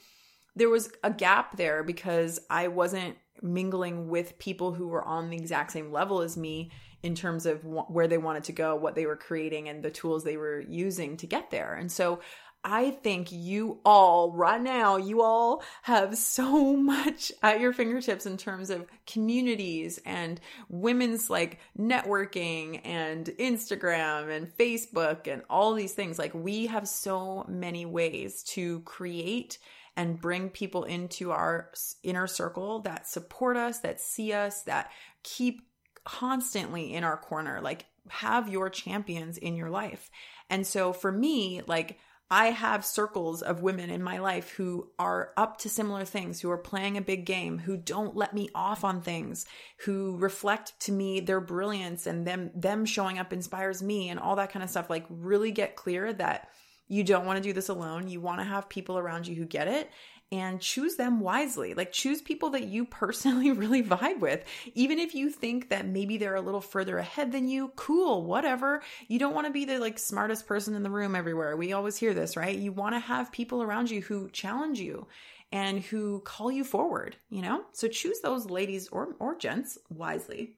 there 0.56 0.68
was 0.68 0.90
a 1.02 1.10
gap 1.10 1.56
there 1.56 1.82
because 1.82 2.40
I 2.50 2.68
wasn't 2.68 3.16
mingling 3.42 4.08
with 4.08 4.38
people 4.38 4.72
who 4.72 4.88
were 4.88 5.04
on 5.04 5.30
the 5.30 5.36
exact 5.36 5.72
same 5.72 5.92
level 5.92 6.20
as 6.20 6.36
me 6.36 6.70
in 7.02 7.14
terms 7.14 7.44
of 7.44 7.60
wh- 7.62 7.90
where 7.90 8.08
they 8.08 8.18
wanted 8.18 8.44
to 8.44 8.52
go, 8.52 8.74
what 8.74 8.94
they 8.94 9.06
were 9.06 9.16
creating, 9.16 9.68
and 9.68 9.82
the 9.82 9.90
tools 9.90 10.24
they 10.24 10.36
were 10.36 10.60
using 10.60 11.16
to 11.18 11.26
get 11.26 11.50
there. 11.50 11.74
And 11.74 11.92
so 11.92 12.20
I 12.64 12.92
think 12.92 13.30
you 13.30 13.80
all, 13.84 14.32
right 14.32 14.60
now, 14.60 14.96
you 14.96 15.20
all 15.20 15.62
have 15.82 16.16
so 16.16 16.74
much 16.76 17.30
at 17.42 17.60
your 17.60 17.74
fingertips 17.74 18.24
in 18.24 18.38
terms 18.38 18.70
of 18.70 18.86
communities 19.06 20.00
and 20.06 20.40
women's 20.70 21.28
like 21.28 21.58
networking 21.78 22.80
and 22.84 23.26
Instagram 23.38 24.34
and 24.34 24.48
Facebook 24.56 25.30
and 25.30 25.42
all 25.50 25.74
these 25.74 25.92
things. 25.92 26.18
Like, 26.18 26.32
we 26.32 26.66
have 26.66 26.88
so 26.88 27.44
many 27.48 27.84
ways 27.84 28.42
to 28.44 28.80
create 28.80 29.58
and 29.96 30.20
bring 30.20 30.50
people 30.50 30.84
into 30.84 31.30
our 31.30 31.70
inner 32.02 32.26
circle 32.26 32.80
that 32.80 33.06
support 33.06 33.56
us, 33.56 33.78
that 33.80 34.00
see 34.00 34.32
us, 34.32 34.62
that 34.62 34.90
keep 35.22 35.62
constantly 36.04 36.92
in 36.92 37.04
our 37.04 37.16
corner. 37.16 37.60
Like, 37.60 37.86
have 38.08 38.48
your 38.48 38.68
champions 38.68 39.38
in 39.38 39.56
your 39.56 39.70
life. 39.70 40.10
And 40.50 40.66
so 40.66 40.92
for 40.92 41.10
me, 41.10 41.62
like, 41.66 41.98
I 42.30 42.46
have 42.46 42.84
circles 42.84 43.42
of 43.42 43.62
women 43.62 43.90
in 43.90 44.02
my 44.02 44.18
life 44.18 44.50
who 44.50 44.90
are 44.98 45.32
up 45.36 45.58
to 45.58 45.68
similar 45.68 46.04
things, 46.04 46.40
who 46.40 46.50
are 46.50 46.58
playing 46.58 46.96
a 46.96 47.02
big 47.02 47.26
game, 47.26 47.58
who 47.58 47.76
don't 47.76 48.16
let 48.16 48.34
me 48.34 48.48
off 48.54 48.82
on 48.82 49.02
things, 49.02 49.44
who 49.84 50.16
reflect 50.16 50.78
to 50.80 50.92
me 50.92 51.20
their 51.20 51.40
brilliance 51.40 52.06
and 52.06 52.26
them 52.26 52.50
them 52.54 52.86
showing 52.86 53.18
up 53.18 53.32
inspires 53.32 53.82
me 53.82 54.08
and 54.08 54.18
all 54.18 54.36
that 54.36 54.50
kind 54.50 54.62
of 54.62 54.70
stuff. 54.70 54.88
Like 54.88 55.04
really 55.08 55.52
get 55.52 55.76
clear 55.76 56.12
that 56.14 56.48
you 56.88 57.02
don't 57.04 57.26
want 57.26 57.36
to 57.36 57.42
do 57.42 57.52
this 57.52 57.68
alone. 57.68 58.08
You 58.08 58.20
want 58.20 58.40
to 58.40 58.44
have 58.44 58.68
people 58.68 58.98
around 58.98 59.26
you 59.26 59.34
who 59.34 59.46
get 59.46 59.68
it 59.68 59.90
and 60.32 60.60
choose 60.60 60.96
them 60.96 61.20
wisely. 61.20 61.74
Like 61.74 61.92
choose 61.92 62.20
people 62.20 62.50
that 62.50 62.64
you 62.64 62.84
personally 62.84 63.52
really 63.52 63.82
vibe 63.82 64.20
with. 64.20 64.44
Even 64.74 64.98
if 64.98 65.14
you 65.14 65.30
think 65.30 65.70
that 65.70 65.86
maybe 65.86 66.16
they're 66.16 66.34
a 66.34 66.40
little 66.40 66.60
further 66.60 66.98
ahead 66.98 67.32
than 67.32 67.48
you, 67.48 67.72
cool, 67.76 68.24
whatever. 68.24 68.82
You 69.06 69.18
don't 69.18 69.34
want 69.34 69.46
to 69.46 69.52
be 69.52 69.64
the 69.64 69.78
like 69.78 69.98
smartest 69.98 70.46
person 70.46 70.74
in 70.74 70.82
the 70.82 70.90
room 70.90 71.14
everywhere. 71.14 71.56
We 71.56 71.72
always 71.72 71.96
hear 71.96 72.14
this, 72.14 72.36
right? 72.36 72.56
You 72.56 72.72
want 72.72 72.94
to 72.94 73.00
have 73.00 73.32
people 73.32 73.62
around 73.62 73.90
you 73.90 74.02
who 74.02 74.28
challenge 74.30 74.80
you 74.80 75.06
and 75.52 75.80
who 75.80 76.20
call 76.20 76.50
you 76.50 76.64
forward, 76.64 77.16
you 77.30 77.40
know? 77.42 77.64
So 77.72 77.86
choose 77.86 78.20
those 78.20 78.50
ladies 78.50 78.88
or 78.88 79.14
or 79.20 79.36
gents 79.36 79.78
wisely. 79.88 80.56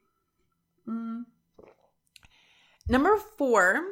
Mm. 0.89 1.25
Number 2.89 3.17
4 3.37 3.83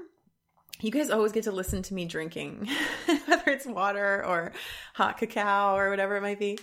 you 0.84 0.90
guys 0.90 1.08
always 1.08 1.32
get 1.32 1.44
to 1.44 1.52
listen 1.52 1.82
to 1.82 1.94
me 1.94 2.04
drinking, 2.04 2.68
whether 3.26 3.50
it's 3.50 3.64
water 3.64 4.22
or 4.24 4.52
hot 4.92 5.16
cacao 5.16 5.74
or 5.74 5.88
whatever 5.88 6.16
it 6.16 6.20
might 6.20 6.38
be. 6.38 6.58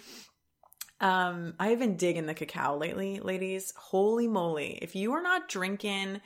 Um, 0.99 1.55
I 1.59 1.69
have 1.69 1.79
been 1.79 1.97
digging 1.97 2.27
the 2.27 2.35
cacao 2.35 2.77
lately, 2.77 3.19
ladies. 3.19 3.73
Holy 3.75 4.27
moly. 4.27 4.77
If 4.79 4.95
you 4.95 5.13
are 5.13 5.23
not 5.23 5.49
drinking 5.49 6.21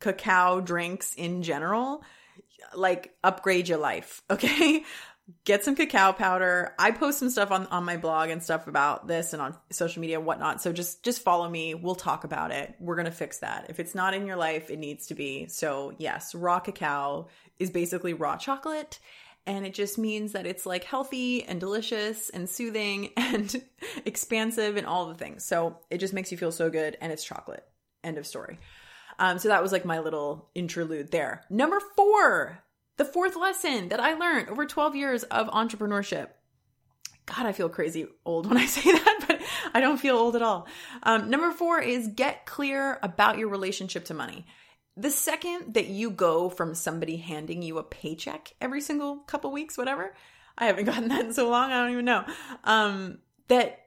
cacao 0.00 0.60
drinks 0.60 1.14
in 1.14 1.42
general, 1.42 2.04
like 2.76 3.12
upgrade 3.24 3.68
your 3.68 3.78
life, 3.78 4.22
okay? 4.30 4.84
Get 5.44 5.64
some 5.64 5.74
cacao 5.74 6.12
powder. 6.12 6.74
I 6.78 6.90
post 6.90 7.18
some 7.18 7.30
stuff 7.30 7.50
on, 7.50 7.66
on 7.66 7.84
my 7.84 7.96
blog 7.96 8.30
and 8.30 8.42
stuff 8.42 8.66
about 8.66 9.06
this 9.06 9.32
and 9.32 9.42
on 9.42 9.56
social 9.70 10.00
media 10.00 10.18
and 10.18 10.26
whatnot. 10.26 10.62
So 10.62 10.72
just 10.72 11.02
just 11.02 11.22
follow 11.22 11.48
me. 11.48 11.74
We'll 11.74 11.94
talk 11.94 12.24
about 12.24 12.50
it. 12.50 12.74
We're 12.80 12.96
gonna 12.96 13.10
fix 13.10 13.38
that. 13.38 13.66
If 13.68 13.80
it's 13.80 13.94
not 13.94 14.14
in 14.14 14.26
your 14.26 14.36
life, 14.36 14.70
it 14.70 14.78
needs 14.78 15.06
to 15.08 15.14
be. 15.14 15.46
So 15.46 15.94
yes, 15.98 16.34
raw 16.34 16.60
cacao 16.60 17.28
is 17.58 17.70
basically 17.70 18.14
raw 18.14 18.36
chocolate. 18.36 18.98
And 19.44 19.66
it 19.66 19.74
just 19.74 19.98
means 19.98 20.32
that 20.32 20.46
it's 20.46 20.66
like 20.66 20.84
healthy 20.84 21.42
and 21.42 21.58
delicious 21.58 22.30
and 22.30 22.48
soothing 22.48 23.10
and 23.16 23.62
expansive 24.04 24.76
and 24.76 24.86
all 24.86 25.06
the 25.06 25.14
things. 25.14 25.44
So 25.44 25.78
it 25.90 25.98
just 25.98 26.14
makes 26.14 26.30
you 26.30 26.38
feel 26.38 26.52
so 26.52 26.70
good 26.70 26.96
and 27.00 27.12
it's 27.12 27.24
chocolate. 27.24 27.64
End 28.04 28.18
of 28.18 28.26
story. 28.26 28.58
Um, 29.18 29.38
so 29.38 29.48
that 29.48 29.62
was 29.62 29.72
like 29.72 29.84
my 29.84 30.00
little 30.00 30.48
interlude 30.54 31.10
there. 31.10 31.44
Number 31.50 31.80
four, 31.96 32.62
the 32.96 33.04
fourth 33.04 33.36
lesson 33.36 33.88
that 33.88 34.00
I 34.00 34.14
learned 34.14 34.48
over 34.48 34.66
12 34.66 34.94
years 34.96 35.22
of 35.24 35.48
entrepreneurship. 35.48 36.28
God, 37.26 37.46
I 37.46 37.52
feel 37.52 37.68
crazy 37.68 38.06
old 38.24 38.46
when 38.46 38.58
I 38.58 38.66
say 38.66 38.92
that, 38.92 39.24
but 39.26 39.40
I 39.72 39.80
don't 39.80 40.00
feel 40.00 40.16
old 40.16 40.36
at 40.36 40.42
all. 40.42 40.66
Um, 41.02 41.30
number 41.30 41.50
four 41.52 41.80
is 41.80 42.08
get 42.08 42.46
clear 42.46 42.98
about 43.02 43.38
your 43.38 43.48
relationship 43.48 44.06
to 44.06 44.14
money. 44.14 44.46
The 44.96 45.10
second 45.10 45.74
that 45.74 45.86
you 45.86 46.10
go 46.10 46.50
from 46.50 46.74
somebody 46.74 47.16
handing 47.16 47.62
you 47.62 47.78
a 47.78 47.82
paycheck 47.82 48.52
every 48.60 48.80
single 48.80 49.16
couple 49.18 49.50
weeks, 49.50 49.78
whatever, 49.78 50.14
I 50.58 50.66
haven't 50.66 50.84
gotten 50.86 51.08
that 51.08 51.24
in 51.24 51.32
so 51.32 51.48
long, 51.48 51.72
I 51.72 51.82
don't 51.82 51.92
even 51.92 52.04
know. 52.04 52.24
Um, 52.64 53.18
that 53.48 53.81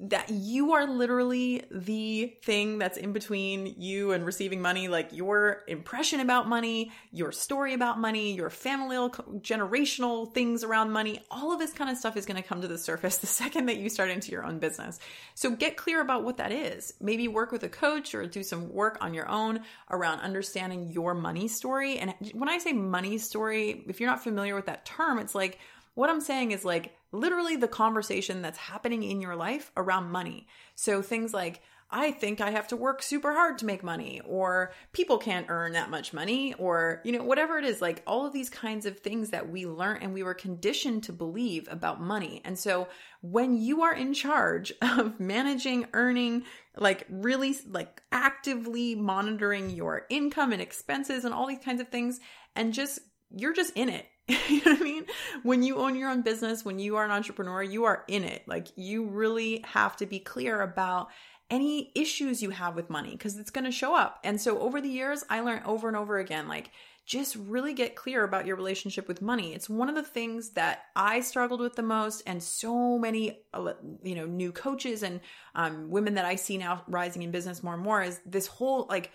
that 0.00 0.30
you 0.30 0.74
are 0.74 0.86
literally 0.86 1.64
the 1.72 2.32
thing 2.42 2.78
that's 2.78 2.96
in 2.96 3.12
between 3.12 3.74
you 3.78 4.12
and 4.12 4.24
receiving 4.24 4.62
money. 4.62 4.86
Like 4.86 5.12
your 5.12 5.62
impression 5.66 6.20
about 6.20 6.48
money 6.48 6.92
your 7.10 7.32
story 7.32 7.74
about 7.74 7.98
money 7.98 8.34
your 8.34 8.50
familial 8.50 9.10
generational 9.10 10.32
things 10.32 10.62
around 10.62 10.92
money 10.92 11.20
all 11.30 11.52
of 11.52 11.58
this 11.58 11.72
kind 11.72 11.90
of 11.90 11.96
stuff 11.96 12.16
is 12.16 12.26
going 12.26 12.40
to 12.40 12.46
come 12.46 12.60
to 12.60 12.68
the 12.68 12.78
surface 12.78 13.16
the 13.18 13.26
second 13.26 13.66
that 13.66 13.76
you 13.76 13.88
start 13.88 14.10
into 14.10 14.30
your 14.30 14.44
own 14.44 14.58
business. 14.58 15.00
So 15.34 15.50
get 15.50 15.76
clear 15.76 16.00
about 16.00 16.22
what 16.22 16.36
that 16.36 16.52
is. 16.52 16.94
Maybe 17.00 17.26
work 17.26 17.50
with 17.50 17.64
a 17.64 17.68
coach 17.68 18.14
or 18.14 18.26
do 18.26 18.42
some 18.42 18.72
work 18.72 18.98
on 19.00 19.14
your 19.14 19.28
own 19.28 19.60
around 19.90 20.20
understanding 20.20 20.90
your 20.90 21.14
money 21.14 21.48
story. 21.48 21.98
And 21.98 22.14
when 22.32 22.48
i 22.48 22.58
say 22.58 22.72
money 22.72 23.18
story 23.18 23.84
if 23.88 24.00
you're 24.00 24.10
not 24.10 24.22
familiar 24.22 24.54
with 24.54 24.66
that 24.66 24.84
term 24.84 25.18
it's 25.18 25.34
like 25.34 25.58
what 25.94 26.10
i'm 26.10 26.20
saying 26.20 26.52
is 26.52 26.64
like 26.64 26.92
literally 27.12 27.56
the 27.56 27.68
conversation 27.68 28.42
that's 28.42 28.58
happening 28.58 29.02
in 29.02 29.20
your 29.20 29.36
life 29.36 29.72
around 29.76 30.10
money. 30.10 30.46
So 30.74 31.02
things 31.02 31.32
like, 31.32 31.62
I 31.90 32.10
think 32.10 32.42
I 32.42 32.50
have 32.50 32.68
to 32.68 32.76
work 32.76 33.02
super 33.02 33.32
hard 33.32 33.58
to 33.58 33.66
make 33.66 33.82
money, 33.82 34.20
or 34.26 34.72
people 34.92 35.16
can't 35.16 35.46
earn 35.48 35.72
that 35.72 35.88
much 35.88 36.12
money, 36.12 36.52
or, 36.58 37.00
you 37.02 37.12
know, 37.12 37.24
whatever 37.24 37.56
it 37.56 37.64
is, 37.64 37.80
like 37.80 38.02
all 38.06 38.26
of 38.26 38.34
these 38.34 38.50
kinds 38.50 38.84
of 38.84 39.00
things 39.00 39.30
that 39.30 39.48
we 39.50 39.64
learn 39.64 40.02
and 40.02 40.12
we 40.12 40.22
were 40.22 40.34
conditioned 40.34 41.04
to 41.04 41.14
believe 41.14 41.66
about 41.70 41.98
money. 41.98 42.42
And 42.44 42.58
so 42.58 42.88
when 43.22 43.56
you 43.56 43.82
are 43.82 43.94
in 43.94 44.12
charge 44.12 44.70
of 44.82 45.18
managing, 45.18 45.86
earning, 45.94 46.44
like 46.76 47.06
really 47.08 47.56
like 47.66 48.02
actively 48.12 48.94
monitoring 48.94 49.70
your 49.70 50.04
income 50.10 50.52
and 50.52 50.60
expenses 50.60 51.24
and 51.24 51.32
all 51.32 51.46
these 51.46 51.64
kinds 51.64 51.80
of 51.80 51.88
things, 51.88 52.20
and 52.54 52.74
just 52.74 52.98
you're 53.30 53.54
just 53.54 53.74
in 53.76 53.88
it 53.88 54.06
you 54.48 54.62
know 54.64 54.72
what 54.72 54.80
I 54.80 54.84
mean? 54.84 55.06
When 55.42 55.62
you 55.62 55.76
own 55.78 55.96
your 55.96 56.10
own 56.10 56.22
business, 56.22 56.64
when 56.64 56.78
you 56.78 56.96
are 56.96 57.04
an 57.04 57.10
entrepreneur, 57.10 57.62
you 57.62 57.84
are 57.84 58.04
in 58.08 58.24
it. 58.24 58.46
Like 58.46 58.68
you 58.76 59.06
really 59.06 59.64
have 59.66 59.96
to 59.96 60.06
be 60.06 60.18
clear 60.18 60.60
about 60.60 61.08
any 61.50 61.90
issues 61.94 62.42
you 62.42 62.50
have 62.50 62.76
with 62.76 62.90
money 62.90 63.12
because 63.12 63.38
it's 63.38 63.50
going 63.50 63.64
to 63.64 63.70
show 63.70 63.96
up. 63.96 64.20
And 64.22 64.38
so 64.40 64.58
over 64.58 64.80
the 64.80 64.88
years, 64.88 65.24
I 65.30 65.40
learned 65.40 65.64
over 65.64 65.88
and 65.88 65.96
over 65.96 66.18
again 66.18 66.46
like 66.46 66.70
just 67.08 67.36
really 67.36 67.72
get 67.72 67.96
clear 67.96 68.22
about 68.22 68.44
your 68.44 68.54
relationship 68.54 69.08
with 69.08 69.22
money. 69.22 69.54
It's 69.54 69.66
one 69.66 69.88
of 69.88 69.94
the 69.94 70.02
things 70.02 70.50
that 70.50 70.82
I 70.94 71.20
struggled 71.20 71.60
with 71.60 71.74
the 71.74 71.82
most, 71.82 72.22
and 72.26 72.42
so 72.42 72.98
many, 72.98 73.40
uh, 73.54 73.72
you 74.02 74.14
know, 74.14 74.26
new 74.26 74.52
coaches 74.52 75.02
and 75.02 75.20
um, 75.54 75.88
women 75.88 76.16
that 76.16 76.26
I 76.26 76.36
see 76.36 76.58
now 76.58 76.82
rising 76.86 77.22
in 77.22 77.30
business 77.30 77.62
more 77.62 77.72
and 77.72 77.82
more 77.82 78.02
is 78.02 78.20
this 78.26 78.46
whole 78.46 78.86
like 78.90 79.10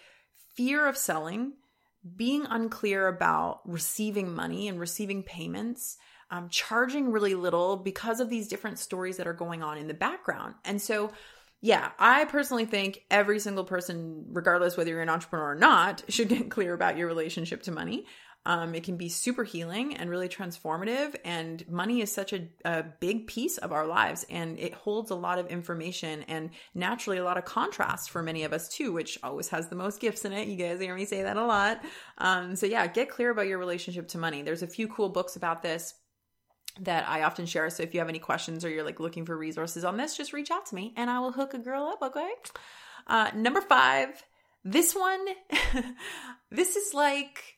fear 0.56 0.88
of 0.88 0.98
selling, 0.98 1.54
being 2.16 2.46
unclear 2.50 3.08
about 3.08 3.62
receiving 3.66 4.34
money 4.34 4.68
and 4.68 4.80
receiving 4.80 5.24
payments, 5.24 5.98
um, 6.32 6.50
charging 6.50 7.12
really 7.12 7.36
little 7.36 7.78
because 7.78 8.20
of 8.20 8.30
these 8.30 8.48
different 8.48 8.80
stories 8.80 9.18
that 9.18 9.28
are 9.28 9.34
going 9.34 9.64
on 9.64 9.78
in 9.78 9.88
the 9.88 9.94
background. 9.94 10.56
And 10.66 10.82
so, 10.82 11.12
yeah, 11.62 11.92
I 11.98 12.26
personally 12.26 12.66
think 12.66 13.04
every 13.10 13.40
single 13.40 13.64
person, 13.64 14.26
regardless 14.30 14.76
whether 14.76 14.90
you're 14.90 15.02
an 15.02 15.10
entrepreneur 15.10 15.52
or 15.52 15.56
not, 15.56 16.04
should 16.10 16.28
get 16.28 16.52
clear 16.52 16.74
about 16.74 16.98
your 16.98 17.08
relationship 17.08 17.64
to 17.64 17.72
money. 17.72 18.06
Um, 18.46 18.76
it 18.76 18.84
can 18.84 18.98
be 18.98 19.08
super 19.10 19.44
healing 19.44 19.96
and 19.96 20.10
really 20.10 20.28
transformative. 20.28 21.16
And 21.24 21.68
money 21.70 22.02
is 22.02 22.12
such 22.12 22.34
a, 22.34 22.48
a 22.66 22.84
big 22.84 23.28
piece 23.28 23.58
of 23.58 23.72
our 23.72 23.88
lives 23.88 24.26
and 24.30 24.60
it 24.60 24.74
holds 24.74 25.12
a 25.12 25.16
lot 25.16 25.40
of 25.40 25.48
information 25.48 26.24
and 26.24 26.50
naturally 26.74 27.18
a 27.18 27.24
lot 27.24 27.38
of 27.38 27.46
contrast 27.46 28.10
for 28.10 28.22
many 28.22 28.44
of 28.44 28.52
us 28.52 28.68
too, 28.68 28.92
which 28.92 29.18
always 29.24 29.48
has 29.50 29.70
the 29.70 29.76
most 29.76 30.02
gifts 30.02 30.26
in 30.26 30.34
it. 30.34 30.48
You 30.48 30.58
guys 30.58 30.80
hear 30.80 30.96
me 30.96 31.06
say 31.06 31.24
that 31.24 31.38
a 31.38 31.46
lot. 31.46 31.84
Um, 32.18 32.56
so, 32.56 32.66
yeah, 32.66 32.86
get 32.88 33.10
clear 33.10 33.32
about 33.32 33.48
your 33.48 33.60
relationship 33.60 34.10
to 34.10 34.18
money. 34.18 34.42
There's 34.42 34.64
a 34.64 34.68
few 34.68 34.88
cool 34.88 35.10
books 35.10 35.36
about 35.36 35.62
this 35.62 35.94
that 36.82 37.08
I 37.08 37.24
often 37.24 37.46
share. 37.46 37.70
So 37.70 37.84
if 37.84 37.94
you 37.94 38.00
have 38.00 38.10
any 38.10 38.20
questions 38.20 38.66
or 38.66 38.70
you're 38.70 38.84
like 38.84 39.00
looking 39.00 39.26
for 39.26 39.38
resources 39.38 39.84
on 39.84 39.98
this, 39.98 40.18
just 40.18 40.34
reach 40.34 40.52
out 40.52 40.66
to 40.68 40.76
me 40.76 40.94
and 40.98 41.10
I 41.10 41.20
will 41.20 41.32
hook 41.32 41.54
a 41.54 41.60
girl 41.60 41.84
up, 41.84 42.02
okay? 42.02 42.32
Uh, 43.06 43.30
number 43.36 43.62
five, 43.62 44.24
this 44.64 44.96
one, 44.96 45.26
this 46.52 46.76
is 46.76 46.94
like, 46.94 47.53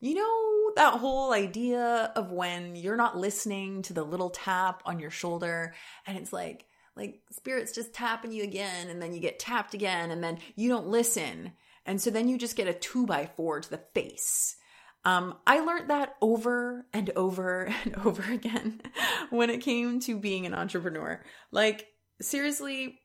you 0.00 0.14
know, 0.14 0.72
that 0.76 1.00
whole 1.00 1.32
idea 1.32 2.12
of 2.14 2.30
when 2.30 2.76
you're 2.76 2.96
not 2.96 3.18
listening 3.18 3.82
to 3.82 3.92
the 3.92 4.04
little 4.04 4.30
tap 4.30 4.82
on 4.86 5.00
your 5.00 5.10
shoulder 5.10 5.74
and 6.06 6.16
it's 6.16 6.32
like, 6.32 6.66
like 6.96 7.20
spirits 7.30 7.72
just 7.72 7.92
tapping 7.92 8.32
you 8.32 8.42
again 8.42 8.88
and 8.88 9.00
then 9.00 9.12
you 9.12 9.20
get 9.20 9.38
tapped 9.38 9.74
again 9.74 10.10
and 10.10 10.22
then 10.22 10.38
you 10.56 10.68
don't 10.68 10.86
listen. 10.86 11.52
And 11.86 12.00
so 12.00 12.10
then 12.10 12.28
you 12.28 12.38
just 12.38 12.56
get 12.56 12.68
a 12.68 12.74
two 12.74 13.06
by 13.06 13.30
four 13.36 13.60
to 13.60 13.70
the 13.70 13.80
face 13.94 14.56
um, 15.04 15.36
I 15.46 15.60
learned 15.60 15.88
that 15.90 16.16
over 16.20 16.86
and 16.92 17.10
over 17.16 17.72
and 17.84 17.96
over 18.04 18.30
again 18.30 18.82
when 19.30 19.50
it 19.50 19.62
came 19.62 20.00
to 20.00 20.18
being 20.18 20.46
an 20.46 20.54
entrepreneur. 20.54 21.22
Like, 21.50 21.86
seriously, 22.20 23.00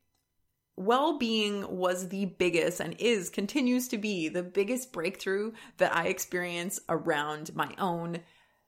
well 0.75 1.17
being 1.17 1.77
was 1.77 2.09
the 2.09 2.25
biggest 2.25 2.79
and 2.79 2.95
is, 2.99 3.29
continues 3.29 3.87
to 3.89 3.97
be 3.97 4.27
the 4.27 4.43
biggest 4.43 4.91
breakthrough 4.91 5.51
that 5.77 5.95
I 5.95 6.07
experience 6.07 6.79
around 6.89 7.55
my 7.55 7.73
own 7.77 8.19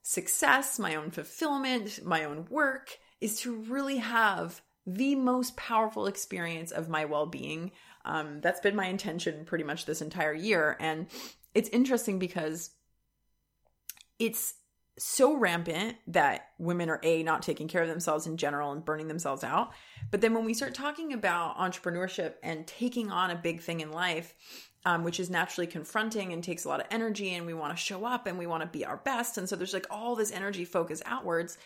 success, 0.02 0.78
my 0.78 0.96
own 0.96 1.10
fulfillment, 1.10 2.06
my 2.06 2.24
own 2.24 2.46
work, 2.50 2.98
is 3.20 3.40
to 3.42 3.56
really 3.56 3.98
have 3.98 4.62
the 4.86 5.16
most 5.16 5.58
powerful 5.58 6.06
experience 6.06 6.72
of 6.72 6.90
my 6.90 7.06
well 7.06 7.26
being. 7.26 7.72
Um, 8.06 8.40
that's 8.42 8.60
been 8.60 8.76
my 8.76 8.86
intention 8.86 9.46
pretty 9.46 9.64
much 9.64 9.86
this 9.86 10.02
entire 10.02 10.34
year. 10.34 10.78
And 10.80 11.08
it's 11.56 11.70
interesting 11.70 12.20
because 12.20 12.70
it's 14.20 14.54
so 14.98 15.36
rampant 15.36 15.98
that 16.08 16.50
women 16.58 16.90
are 16.90 17.00
a 17.04 17.22
not 17.24 17.42
taking 17.42 17.68
care 17.68 17.82
of 17.82 17.90
themselves 17.90 18.28
in 18.28 18.38
general 18.38 18.72
and 18.72 18.86
burning 18.86 19.08
themselves 19.08 19.44
out. 19.44 19.72
But 20.10 20.22
then 20.22 20.34
when 20.34 20.46
we 20.46 20.54
start 20.54 20.74
talking 20.74 21.12
about 21.14 21.58
entrepreneurship 21.58 22.36
and 22.42 22.66
taking 22.66 23.12
on 23.12 23.30
a 23.30 23.36
big 23.36 23.62
thing 23.62 23.82
in 23.82 23.92
life 23.92 24.34
um, 24.86 25.04
which 25.04 25.20
is 25.20 25.30
naturally 25.30 25.68
confronting 25.68 26.32
and 26.32 26.44
takes 26.44 26.64
a 26.64 26.68
lot 26.68 26.80
of 26.80 26.86
energy 26.92 27.34
and 27.34 27.46
we 27.46 27.54
want 27.54 27.76
to 27.76 27.84
show 27.84 28.06
up 28.06 28.28
and 28.28 28.38
we 28.38 28.46
want 28.46 28.62
to 28.62 28.68
be 28.68 28.86
our 28.86 28.98
best. 28.98 29.38
And 29.38 29.50
so 29.50 29.56
there's 29.56 29.74
like 29.74 29.88
all 29.90 30.16
this 30.16 30.32
energy 30.32 30.64
focus 30.64 31.02
outwards 31.06 31.58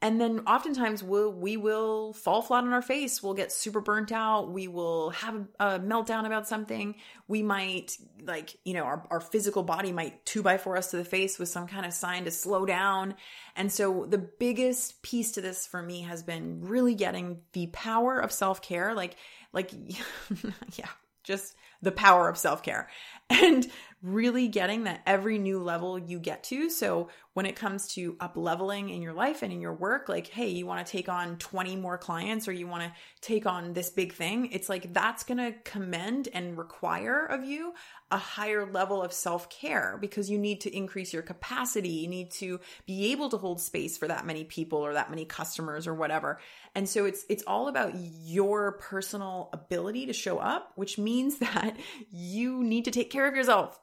and 0.00 0.20
then 0.20 0.40
oftentimes 0.46 1.02
we'll, 1.02 1.32
we 1.32 1.56
will 1.56 2.12
fall 2.12 2.40
flat 2.40 2.62
on 2.62 2.72
our 2.72 2.82
face. 2.82 3.20
We'll 3.20 3.34
get 3.34 3.50
super 3.50 3.80
burnt 3.80 4.12
out. 4.12 4.48
We 4.48 4.68
will 4.68 5.10
have 5.10 5.48
a 5.58 5.80
meltdown 5.80 6.24
about 6.24 6.46
something. 6.46 6.94
We 7.26 7.42
might 7.42 7.96
like, 8.24 8.56
you 8.64 8.74
know, 8.74 8.84
our, 8.84 9.04
our 9.10 9.20
physical 9.20 9.64
body 9.64 9.90
might 9.90 10.24
two 10.24 10.42
by 10.42 10.56
four 10.56 10.76
us 10.76 10.92
to 10.92 10.98
the 10.98 11.04
face 11.04 11.36
with 11.36 11.48
some 11.48 11.66
kind 11.66 11.84
of 11.84 11.92
sign 11.92 12.26
to 12.26 12.30
slow 12.30 12.64
down. 12.64 13.16
And 13.56 13.72
so 13.72 14.06
the 14.08 14.18
biggest 14.18 15.02
piece 15.02 15.32
to 15.32 15.40
this 15.40 15.66
for 15.66 15.82
me 15.82 16.02
has 16.02 16.22
been 16.22 16.60
really 16.62 16.94
getting 16.94 17.38
the 17.52 17.66
power 17.66 18.20
of 18.20 18.30
self 18.30 18.62
care. 18.62 18.94
Like, 18.94 19.16
like, 19.52 19.72
yeah, 20.76 20.90
just 21.24 21.56
the 21.82 21.92
power 21.92 22.28
of 22.28 22.38
self 22.38 22.62
care 22.62 22.88
and 23.42 23.68
really 24.00 24.46
getting 24.46 24.84
that 24.84 25.02
every 25.06 25.38
new 25.38 25.58
level 25.58 25.98
you 25.98 26.20
get 26.20 26.44
to. 26.44 26.70
So 26.70 27.08
when 27.34 27.46
it 27.46 27.56
comes 27.56 27.88
to 27.94 28.16
up 28.20 28.36
leveling 28.36 28.90
in 28.90 29.02
your 29.02 29.12
life 29.12 29.42
and 29.42 29.52
in 29.52 29.60
your 29.60 29.74
work, 29.74 30.08
like, 30.08 30.28
hey, 30.28 30.48
you 30.48 30.66
want 30.66 30.86
to 30.86 30.90
take 30.90 31.08
on 31.08 31.36
20 31.38 31.76
more 31.76 31.98
clients 31.98 32.46
or 32.46 32.52
you 32.52 32.68
want 32.68 32.84
to 32.84 32.92
take 33.20 33.44
on 33.44 33.72
this 33.72 33.90
big 33.90 34.12
thing, 34.12 34.52
it's 34.52 34.68
like 34.68 34.92
that's 34.92 35.24
going 35.24 35.38
to 35.38 35.52
commend 35.64 36.28
and 36.32 36.56
require 36.56 37.26
of 37.26 37.44
you 37.44 37.74
a 38.10 38.16
higher 38.16 38.64
level 38.64 39.02
of 39.02 39.12
self 39.12 39.50
care 39.50 39.98
because 40.00 40.30
you 40.30 40.38
need 40.38 40.62
to 40.62 40.74
increase 40.74 41.12
your 41.12 41.22
capacity. 41.22 41.90
You 41.90 42.08
need 42.08 42.30
to 42.32 42.60
be 42.86 43.12
able 43.12 43.28
to 43.30 43.36
hold 43.36 43.60
space 43.60 43.98
for 43.98 44.08
that 44.08 44.26
many 44.26 44.44
people 44.44 44.78
or 44.78 44.94
that 44.94 45.10
many 45.10 45.24
customers 45.24 45.86
or 45.86 45.94
whatever. 45.94 46.38
And 46.74 46.88
so 46.88 47.04
it's, 47.04 47.24
it's 47.28 47.42
all 47.46 47.68
about 47.68 47.92
your 47.94 48.72
personal 48.72 49.50
ability 49.52 50.06
to 50.06 50.12
show 50.12 50.38
up, 50.38 50.72
which 50.76 50.98
means 50.98 51.38
that 51.38 51.76
you 52.10 52.62
need 52.62 52.86
to 52.86 52.90
take 52.90 53.10
care 53.10 53.26
of 53.26 53.34
yourself. 53.34 53.78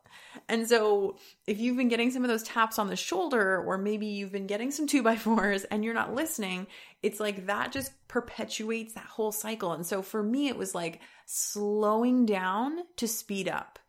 And 0.50 0.68
so 0.68 1.18
if 1.46 1.60
you've 1.60 1.78
been 1.78 1.88
getting 1.88 2.12
some 2.12 2.24
of 2.24 2.30
those 2.30 2.44
taps 2.44 2.80
on 2.80 2.88
the 2.88 2.96
shoulder, 2.96 3.64
or 3.66 3.78
maybe 3.78 4.08
you've 4.08 4.32
been 4.32 4.48
getting 4.48 4.72
some 4.72 4.88
two 4.88 5.04
by 5.04 5.16
fours 5.16 5.66
and 5.66 5.84
you're 5.84 5.94
not 5.94 6.14
listening, 6.14 6.68
it's 7.04 7.20
like 7.20 7.48
that 7.48 7.72
just 7.72 7.92
perpetuates 8.08 8.94
that 8.94 9.06
whole 9.06 9.32
cycle. 9.32 9.74
And 9.74 9.86
so 9.86 10.02
for 10.02 10.24
me, 10.24 10.48
it 10.48 10.58
was 10.58 10.74
like 10.74 11.02
slowing 11.26 12.26
down 12.26 12.80
to 12.98 13.08
speed 13.08 13.48
up 13.48 13.80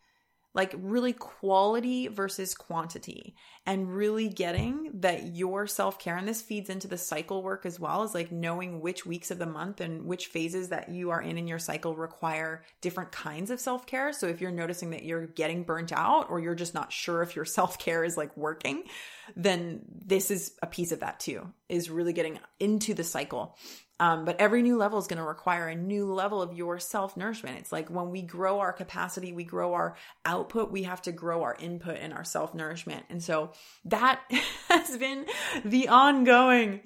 like 0.56 0.74
really 0.78 1.12
quality 1.12 2.08
versus 2.08 2.54
quantity 2.54 3.36
and 3.66 3.94
really 3.94 4.28
getting 4.28 4.90
that 4.94 5.36
your 5.36 5.66
self-care 5.66 6.16
and 6.16 6.26
this 6.26 6.40
feeds 6.40 6.70
into 6.70 6.88
the 6.88 6.96
cycle 6.96 7.42
work 7.42 7.66
as 7.66 7.78
well 7.78 8.02
as 8.02 8.14
like 8.14 8.32
knowing 8.32 8.80
which 8.80 9.04
weeks 9.04 9.30
of 9.30 9.38
the 9.38 9.46
month 9.46 9.82
and 9.82 10.06
which 10.06 10.28
phases 10.28 10.70
that 10.70 10.88
you 10.88 11.10
are 11.10 11.20
in 11.20 11.36
in 11.36 11.46
your 11.46 11.58
cycle 11.58 11.94
require 11.94 12.64
different 12.80 13.12
kinds 13.12 13.50
of 13.50 13.60
self-care. 13.60 14.14
So 14.14 14.28
if 14.28 14.40
you're 14.40 14.50
noticing 14.50 14.90
that 14.90 15.04
you're 15.04 15.26
getting 15.26 15.62
burnt 15.62 15.92
out 15.92 16.30
or 16.30 16.40
you're 16.40 16.54
just 16.54 16.74
not 16.74 16.90
sure 16.90 17.22
if 17.22 17.36
your 17.36 17.44
self-care 17.56 18.02
is 18.02 18.16
like 18.16 18.34
working 18.36 18.82
then 19.34 19.80
this 19.90 20.30
is 20.30 20.52
a 20.62 20.66
piece 20.66 20.92
of 20.92 21.00
that 21.00 21.18
too 21.18 21.52
is 21.68 21.90
really 21.90 22.12
getting 22.12 22.38
into 22.60 22.94
the 22.94 23.02
cycle 23.02 23.56
um, 23.98 24.24
but 24.26 24.38
every 24.38 24.62
new 24.62 24.76
level 24.76 24.98
is 24.98 25.06
going 25.06 25.18
to 25.18 25.24
require 25.24 25.68
a 25.68 25.74
new 25.74 26.12
level 26.12 26.42
of 26.42 26.52
your 26.52 26.78
self 26.78 27.16
nourishment. 27.16 27.58
It's 27.58 27.72
like 27.72 27.88
when 27.88 28.10
we 28.10 28.20
grow 28.20 28.60
our 28.60 28.72
capacity, 28.72 29.32
we 29.32 29.44
grow 29.44 29.72
our 29.72 29.96
output, 30.24 30.70
we 30.70 30.82
have 30.82 31.00
to 31.02 31.12
grow 31.12 31.42
our 31.42 31.56
input 31.58 31.96
and 31.98 32.12
our 32.12 32.24
self 32.24 32.54
nourishment. 32.54 33.04
And 33.08 33.22
so 33.22 33.52
that 33.86 34.20
has 34.68 34.98
been 34.98 35.24
the 35.64 35.88
ongoing 35.88 36.80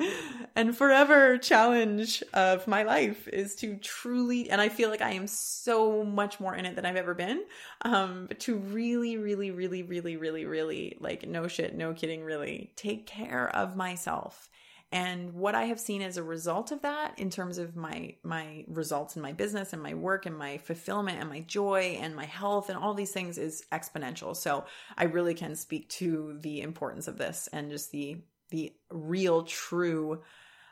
and 0.55 0.77
forever 0.77 1.37
challenge 1.39 2.23
of 2.33 2.69
my 2.69 2.85
life 2.85 3.27
is 3.29 3.57
to 3.57 3.77
truly, 3.77 4.49
and 4.49 4.61
I 4.61 4.69
feel 4.69 4.89
like 4.89 5.03
I 5.03 5.13
am 5.13 5.27
so 5.27 6.05
much 6.05 6.39
more 6.39 6.55
in 6.55 6.65
it 6.65 6.77
than 6.77 6.87
I've 6.87 6.97
ever 6.97 7.15
been, 7.15 7.43
um, 7.83 8.29
to 8.41 8.57
really, 8.57 9.17
really, 9.17 9.51
really, 9.51 9.83
really, 9.83 10.17
really, 10.17 10.45
really, 10.45 10.97
like, 11.01 11.27
no 11.27 11.49
shit, 11.49 11.75
no 11.75 11.93
kidding, 11.93 12.23
really 12.23 12.73
take 12.77 13.07
care 13.07 13.49
of 13.55 13.75
myself 13.75 14.49
and 14.93 15.33
what 15.35 15.55
i 15.55 15.65
have 15.65 15.79
seen 15.79 16.03
as 16.03 16.17
a 16.17 16.23
result 16.23 16.73
of 16.73 16.83
that 16.83 17.17
in 17.19 17.31
terms 17.31 17.59
of 17.59 17.77
my 17.77 18.15
my 18.23 18.65
results 18.69 19.17
in 19.17 19.23
my 19.23 19.33
business 19.33 19.73
and 19.73 19.83
my 19.83 19.95
work 19.95 20.27
and 20.27 20.37
my 20.37 20.59
fulfillment 20.59 21.19
and 21.19 21.29
my 21.29 21.41
joy 21.41 21.99
and 22.01 22.17
my 22.17 22.25
health 22.25 22.69
and 22.69 22.79
all 22.79 22.95
these 22.95 23.13
things 23.13 23.39
is 23.39 23.65
exponential. 23.73 24.37
So 24.37 24.65
i 24.97 25.05
really 25.05 25.35
can 25.35 25.55
speak 25.55 25.89
to 25.91 26.39
the 26.41 26.61
importance 26.61 27.09
of 27.09 27.19
this 27.19 27.49
and 27.53 27.71
just 27.71 27.93
the 27.93 28.19
the 28.51 28.73
real 28.91 29.45
true 29.45 30.23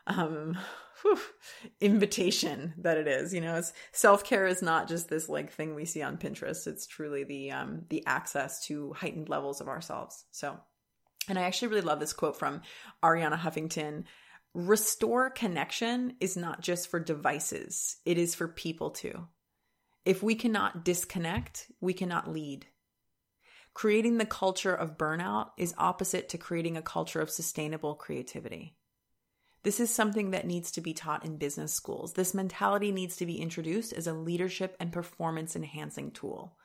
um 0.06 0.58
whew, 1.02 1.18
invitation 1.80 2.74
that 2.78 2.96
it 2.96 3.06
is 3.06 3.32
you 3.32 3.40
know 3.40 3.56
it's 3.56 3.72
self-care 3.92 4.46
is 4.46 4.62
not 4.62 4.88
just 4.88 5.08
this 5.08 5.28
like 5.28 5.52
thing 5.52 5.76
we 5.76 5.84
see 5.84 6.02
on 6.02 6.16
pinterest. 6.16 6.66
It's 6.66 6.86
truly 6.86 7.22
the 7.22 7.52
um 7.52 7.82
the 7.88 8.04
access 8.06 8.66
to 8.66 8.92
heightened 8.94 9.28
levels 9.28 9.60
of 9.60 9.68
ourselves. 9.68 10.24
So 10.32 10.58
and 11.28 11.38
I 11.38 11.42
actually 11.42 11.68
really 11.68 11.82
love 11.82 12.00
this 12.00 12.12
quote 12.12 12.36
from 12.36 12.62
Arianna 13.02 13.38
Huffington. 13.38 14.04
Restore 14.54 15.30
connection 15.30 16.16
is 16.20 16.36
not 16.36 16.60
just 16.60 16.88
for 16.88 16.98
devices, 16.98 17.96
it 18.04 18.18
is 18.18 18.34
for 18.34 18.48
people 18.48 18.90
too. 18.90 19.26
If 20.04 20.22
we 20.22 20.34
cannot 20.34 20.84
disconnect, 20.84 21.70
we 21.80 21.92
cannot 21.92 22.32
lead. 22.32 22.66
Creating 23.74 24.18
the 24.18 24.26
culture 24.26 24.74
of 24.74 24.98
burnout 24.98 25.50
is 25.56 25.74
opposite 25.78 26.30
to 26.30 26.38
creating 26.38 26.76
a 26.76 26.82
culture 26.82 27.20
of 27.20 27.30
sustainable 27.30 27.94
creativity. 27.94 28.74
This 29.62 29.80
is 29.80 29.90
something 29.90 30.30
that 30.30 30.46
needs 30.46 30.72
to 30.72 30.80
be 30.80 30.94
taught 30.94 31.24
in 31.24 31.36
business 31.36 31.74
schools. 31.74 32.14
This 32.14 32.34
mentality 32.34 32.90
needs 32.90 33.16
to 33.16 33.26
be 33.26 33.40
introduced 33.40 33.92
as 33.92 34.06
a 34.06 34.12
leadership 34.12 34.76
and 34.80 34.90
performance 34.90 35.54
enhancing 35.54 36.10
tool. 36.10 36.56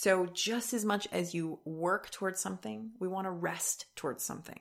So, 0.00 0.26
just 0.26 0.74
as 0.74 0.84
much 0.84 1.08
as 1.10 1.34
you 1.34 1.58
work 1.64 2.08
towards 2.10 2.40
something, 2.40 2.92
we 3.00 3.08
want 3.08 3.26
to 3.26 3.32
rest 3.32 3.86
towards 3.96 4.22
something. 4.22 4.60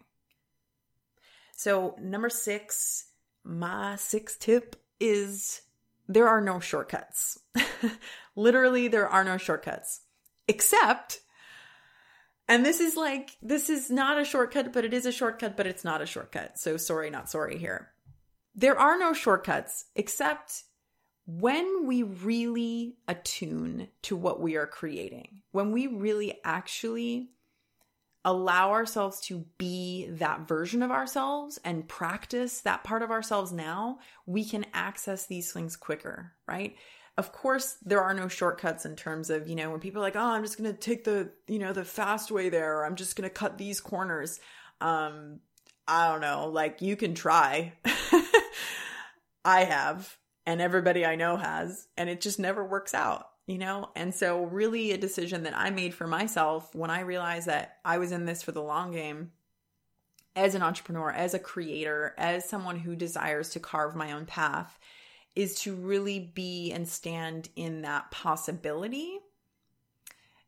So, 1.56 1.96
number 2.02 2.28
six, 2.28 3.12
my 3.44 3.98
sixth 3.98 4.40
tip 4.40 4.78
is 5.00 5.62
there 6.08 6.28
are 6.28 6.42
no 6.42 6.60
shortcuts. 6.60 7.38
Literally, 8.36 8.88
there 8.88 9.08
are 9.08 9.24
no 9.24 9.38
shortcuts, 9.38 10.02
except, 10.48 11.20
and 12.48 12.66
this 12.66 12.80
is 12.80 12.96
like, 12.96 13.38
this 13.40 13.70
is 13.70 13.92
not 13.92 14.20
a 14.20 14.26
shortcut, 14.26 14.74
but 14.74 14.86
it 14.86 14.94
is 14.96 15.06
a 15.06 15.12
shortcut, 15.12 15.56
but 15.56 15.68
it's 15.68 15.84
not 15.84 16.02
a 16.02 16.08
shortcut. 16.08 16.58
So, 16.58 16.78
sorry, 16.78 17.12
not 17.12 17.30
sorry 17.30 17.60
here. 17.60 17.92
There 18.56 18.80
are 18.80 18.98
no 18.98 19.14
shortcuts 19.14 19.86
except 19.96 20.64
when 21.28 21.86
we 21.86 22.04
really 22.04 22.96
attune 23.08 23.90
to 24.02 24.16
what 24.16 24.40
we 24.40 24.56
are 24.56 24.66
creating, 24.66 25.42
when 25.52 25.74
we 25.74 25.86
really 25.88 26.40
actually 26.46 27.30
allow 28.24 28.72
ourselves 28.72 29.20
to 29.20 29.46
be 29.58 30.08
that 30.10 30.48
version 30.48 30.82
of 30.82 30.90
ourselves 30.90 31.60
and 31.66 31.88
practice 31.88 32.62
that 32.62 32.84
part 32.84 33.02
of 33.02 33.12
ourselves 33.12 33.52
now, 33.52 34.00
we 34.26 34.46
can 34.46 34.66
access 34.74 35.26
these 35.26 35.52
things 35.52 35.76
quicker, 35.76 36.32
right? 36.48 36.78
Of 37.18 37.34
course, 37.34 37.78
there 37.84 38.04
are 38.04 38.14
no 38.14 38.30
shortcuts 38.30 38.86
in 38.86 38.96
terms 38.96 39.30
of, 39.30 39.50
you 39.50 39.56
know, 39.56 39.70
when 39.70 39.82
people 39.82 40.02
are 40.02 40.06
like, 40.06 40.16
oh, 40.16 40.20
I'm 40.20 40.44
just 40.44 40.58
going 40.58 40.72
to 40.72 40.80
take 40.80 41.04
the, 41.04 41.32
you 41.48 41.60
know, 41.60 41.74
the 41.74 41.84
fast 41.84 42.32
way 42.32 42.48
there, 42.48 42.78
or 42.78 42.86
I'm 42.86 42.96
just 42.96 43.18
going 43.18 43.30
to 43.30 43.34
cut 43.34 43.58
these 43.58 43.82
corners. 43.82 44.40
Um, 44.80 45.40
I 45.88 46.10
don't 46.10 46.22
know, 46.22 46.48
like 46.48 46.82
you 46.82 46.96
can 46.96 47.16
try. 47.16 47.74
I 49.46 49.64
have 49.64 50.18
and 50.48 50.62
everybody 50.62 51.06
I 51.06 51.18
know 51.18 51.36
has, 51.36 51.90
and 51.98 52.10
it 52.10 52.22
just 52.22 52.40
never 52.40 52.64
works 52.64 52.94
out, 52.94 53.28
you 53.48 53.58
know? 53.58 53.90
And 53.98 54.16
so, 54.16 54.46
really, 54.46 54.94
a 54.94 54.98
decision 54.98 55.44
that 55.44 55.56
I 55.56 55.70
made 55.70 55.94
for 55.94 56.08
myself 56.08 56.74
when 56.74 56.90
I 56.90 57.02
realized 57.02 57.48
that 57.48 57.76
I 57.84 57.98
was 57.98 58.14
in 58.14 58.26
this 58.26 58.42
for 58.42 58.54
the 58.54 58.64
long 58.64 58.94
game 58.94 59.32
as 60.38 60.56
an 60.56 60.64
entrepreneur, 60.64 61.12
as 61.12 61.34
a 61.34 61.40
creator, 61.40 62.16
as 62.18 62.48
someone 62.48 62.78
who 62.80 62.96
desires 62.96 63.50
to 63.50 63.60
carve 63.60 63.94
my 63.94 64.14
own 64.14 64.26
path 64.26 64.80
is 65.36 65.60
to 65.62 65.76
really 65.76 66.32
be 66.34 66.72
and 66.72 66.88
stand 66.88 67.50
in 67.58 67.82
that 67.82 68.10
possibility 68.10 69.20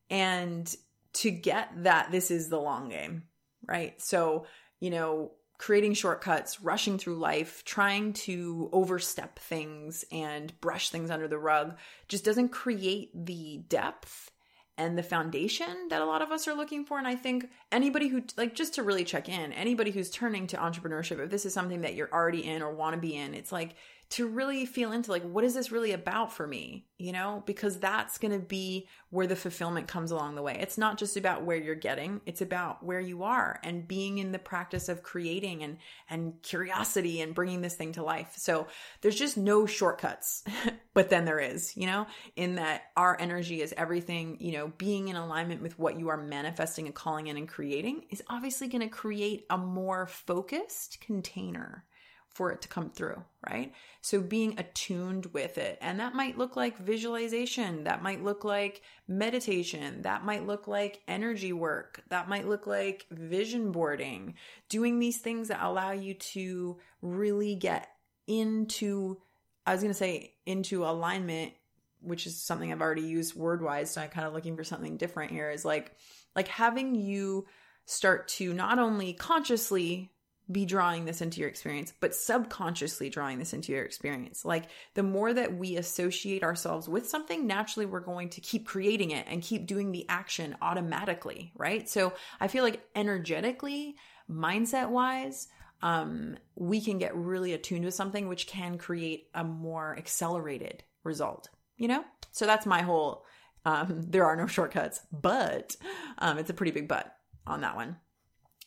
and 0.10 0.76
to 1.12 1.30
get 1.30 1.70
that 1.84 2.10
this 2.10 2.32
is 2.32 2.48
the 2.48 2.60
long 2.60 2.88
game, 2.88 3.24
right? 3.68 4.02
So, 4.02 4.46
you 4.80 4.92
know, 4.92 5.34
creating 5.60 5.94
shortcuts, 5.94 6.62
rushing 6.62 6.98
through 6.98 7.18
life, 7.18 7.64
trying 7.66 8.14
to 8.14 8.70
overstep 8.72 9.38
things 9.38 10.06
and 10.12 10.60
brush 10.62 10.90
things 10.90 11.12
under 11.12 11.28
the 11.28 11.38
rug 11.38 11.78
just 12.08 12.26
doesn't 12.26 12.50
create 12.50 13.12
the 13.14 13.62
depth 13.68 14.32
and 14.78 14.98
the 14.98 15.04
foundation 15.04 15.90
that 15.90 16.02
a 16.02 16.06
lot 16.06 16.22
of 16.22 16.32
us 16.32 16.48
are 16.48 16.56
looking 16.56 16.86
for. 16.86 16.98
And 16.98 17.06
I 17.06 17.16
think 17.16 17.50
anybody 17.70 18.08
who, 18.08 18.24
like, 18.38 18.56
just 18.56 18.76
to 18.76 18.84
really 18.84 19.04
check 19.04 19.28
in, 19.28 19.52
anybody 19.52 19.92
who's 19.92 20.10
turning 20.10 20.48
to 20.48 20.58
entrepreneurship, 20.58 21.22
if 21.22 21.30
this 21.30 21.46
is 21.46 21.54
something 21.54 21.82
that 21.82 21.94
you're 21.94 22.12
already 22.14 22.46
in 22.46 22.62
or 22.62 22.74
want 22.74 22.96
to 22.96 23.02
be 23.02 23.18
in, 23.18 23.34
it's 23.34 23.52
like 23.52 23.76
to 24.10 24.28
really 24.28 24.66
feel 24.66 24.92
into 24.92 25.12
like 25.12 25.24
what 25.24 25.44
is 25.44 25.54
this 25.54 25.72
really 25.72 25.92
about 25.92 26.34
for 26.34 26.48
me 26.48 26.86
you 27.00 27.14
know? 27.14 27.42
Because 27.46 27.80
that's 27.80 28.18
going 28.18 28.34
to 28.34 28.46
be 28.46 28.88
where 29.10 29.26
the 29.26 29.36
fulfillment 29.36 29.88
comes 29.88 30.12
along 30.12 30.36
the 30.36 30.42
way. 30.42 30.58
It's 30.60 30.78
not 30.78 30.98
just 30.98 31.16
about 31.16 31.44
where 31.44 31.58
you're 31.58 31.74
getting 31.74 32.22
it's 32.26 32.42
about 32.42 32.84
where 32.84 33.00
you 33.00 33.24
are 33.24 33.60
and 33.64 33.88
being 33.88 34.18
in 34.20 34.32
the 34.34 34.38
practice 34.38 34.90
of 34.90 35.02
creating 35.02 35.64
and 35.64 35.78
and 36.10 36.34
curiosity 36.44 37.22
and 37.22 37.34
bringing 37.34 37.62
this 37.62 37.76
thing 37.76 37.94
to 37.94 38.04
life. 38.04 38.34
So 38.36 38.68
there's 39.02 39.16
just 39.16 39.38
no 39.38 39.66
shortcuts 39.66 40.44
but 40.94 41.10
then 41.10 41.24
there 41.26 41.40
is 41.40 41.76
you 41.76 41.88
know? 41.88 42.06
In 42.36 42.56
that 42.56 42.84
our 42.98 43.18
energy 43.20 43.62
is 43.62 43.74
everything 43.78 44.38
you 44.42 44.52
know? 44.52 44.74
Being 44.78 45.08
in 45.08 45.16
alignment 45.16 45.62
with 45.62 45.80
what 45.80 45.98
you 45.98 46.10
are 46.10 46.18
manifesting 46.18 46.86
and 46.86 46.94
calling 46.94 47.28
in 47.28 47.38
and 47.38 47.48
creating 47.48 48.04
is 48.12 48.22
obviously 48.28 48.68
going 48.68 48.82
to 48.82 48.90
create 48.90 49.46
a 49.50 49.58
more 49.58 50.06
focused 50.06 51.00
container 51.00 51.86
for 52.30 52.52
it 52.52 52.62
to 52.62 52.68
come 52.68 52.90
through, 52.90 53.24
right? 53.50 53.74
So 54.02 54.22
being 54.22 54.58
attuned 54.58 55.28
with 55.28 55.58
it. 55.58 55.78
And 55.82 56.00
that 56.00 56.16
might 56.16 56.38
look 56.38 56.56
like 56.56 56.78
visualization, 56.78 57.84
that 57.84 58.02
might 58.02 58.24
look 58.24 58.44
like 58.44 58.82
meditation, 59.08 60.04
that 60.04 60.24
might 60.24 60.48
look 60.48 60.68
like 60.68 61.02
energy 61.08 61.52
work, 61.52 62.02
that 62.10 62.30
might 62.30 62.48
look 62.48 62.68
like 62.68 63.06
vision 63.12 63.72
boarding, 63.72 64.36
doing 64.70 65.00
these 65.00 65.18
things 65.18 65.50
that 65.50 65.64
allow 65.64 65.92
you 65.92 66.14
to 66.14 66.78
really 67.02 67.56
get 67.56 67.90
into, 68.28 69.18
I 69.66 69.74
was 69.74 69.82
going 69.82 69.94
to 69.94 69.98
say, 69.98 70.34
into 70.46 70.86
alignment. 70.86 71.54
Which 72.02 72.26
is 72.28 72.42
something 72.42 72.72
I've 72.72 72.80
already 72.80 73.02
used 73.02 73.36
word 73.36 73.62
wise. 73.62 73.92
So 73.92 74.00
I'm 74.00 74.08
kind 74.08 74.26
of 74.26 74.34
looking 74.34 74.56
for 74.56 74.64
something 74.64 74.96
different 74.96 75.34
here 75.34 75.52
is 75.52 75.66
like, 75.66 75.92
like 76.34 76.48
having 76.48 76.96
you 76.96 77.46
start 77.84 78.30
to 78.30 78.54
not 78.54 78.80
only 78.80 79.12
consciously 79.12 80.10
be 80.52 80.66
drawing 80.66 81.06
this 81.06 81.22
into 81.22 81.40
your 81.40 81.50
experience, 81.50 81.94
but 82.00 82.16
subconsciously 82.16 83.10
drawing 83.10 83.40
this 83.40 83.54
into 83.54 83.72
your 83.72 83.84
experience. 83.84 84.44
Like 84.44 84.66
the 84.96 85.04
more 85.04 85.34
that 85.34 85.56
we 85.56 85.78
associate 85.78 86.44
ourselves 86.44 86.90
with 86.90 87.08
something, 87.08 87.46
naturally 87.46 87.86
we're 87.86 88.00
going 88.00 88.30
to 88.30 88.42
keep 88.42 88.66
creating 88.66 89.12
it 89.12 89.26
and 89.28 89.42
keep 89.42 89.68
doing 89.68 89.92
the 89.92 90.08
action 90.10 90.56
automatically, 90.62 91.52
right? 91.56 91.88
So 91.88 92.14
I 92.40 92.48
feel 92.48 92.64
like 92.64 92.82
energetically, 92.96 93.96
mindset 94.30 94.90
wise, 94.90 95.48
um, 95.82 96.38
we 96.56 96.82
can 96.82 96.98
get 96.98 97.16
really 97.16 97.54
attuned 97.54 97.86
with 97.86 97.94
something, 97.94 98.28
which 98.28 98.48
can 98.48 98.78
create 98.78 99.28
a 99.34 99.44
more 99.44 99.96
accelerated 99.98 100.84
result, 101.04 101.50
you 101.78 101.88
know? 101.88 102.04
So 102.32 102.46
that's 102.46 102.66
my 102.66 102.82
whole, 102.82 103.26
um, 103.66 104.04
there 104.08 104.26
are 104.26 104.36
no 104.36 104.48
shortcuts, 104.48 105.02
but 105.12 105.76
um, 106.18 106.38
it's 106.38 106.50
a 106.50 106.54
pretty 106.54 106.72
big 106.72 106.88
but 106.88 107.16
on 107.46 107.62
that 107.62 107.76
one. 107.76 107.98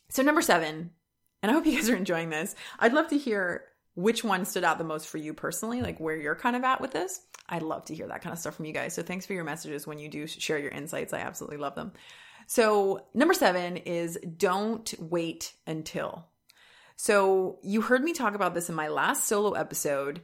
So, 0.09 0.21
number 0.21 0.41
seven, 0.41 0.91
and 1.43 1.51
I 1.51 1.53
hope 1.53 1.67
you 1.67 1.75
guys 1.75 1.89
are 1.89 1.95
enjoying 1.95 2.31
this. 2.31 2.55
I'd 2.79 2.93
love 2.93 3.09
to 3.09 3.17
hear 3.17 3.65
which 3.93 4.23
one 4.23 4.45
stood 4.45 4.63
out 4.63 4.79
the 4.79 4.83
most 4.83 5.07
for 5.07 5.19
you 5.19 5.35
personally, 5.35 5.81
like 5.81 5.99
where 5.99 6.15
you're 6.15 6.35
kind 6.35 6.55
of 6.55 6.63
at 6.63 6.81
with 6.81 6.91
this. 6.91 7.21
I'd 7.47 7.61
love 7.61 7.85
to 7.85 7.95
hear 7.95 8.07
that 8.07 8.21
kind 8.23 8.33
of 8.33 8.39
stuff 8.39 8.55
from 8.55 8.65
you 8.65 8.73
guys. 8.73 8.95
So 8.95 9.03
thanks 9.03 9.25
for 9.25 9.33
your 9.33 9.43
messages 9.43 9.85
when 9.85 9.99
you 9.99 10.09
do 10.09 10.25
share 10.25 10.57
your 10.57 10.71
insights. 10.71 11.13
I 11.13 11.19
absolutely 11.19 11.57
love 11.57 11.75
them. 11.75 11.91
So, 12.47 13.05
number 13.13 13.33
seven 13.33 13.77
is 13.77 14.17
don't 14.17 14.93
wait 14.99 15.53
until. 15.65 16.25
So, 16.95 17.59
you 17.63 17.81
heard 17.81 18.03
me 18.03 18.13
talk 18.13 18.35
about 18.35 18.53
this 18.53 18.67
in 18.67 18.75
my 18.75 18.89
last 18.89 19.27
solo 19.27 19.53
episode, 19.53 20.21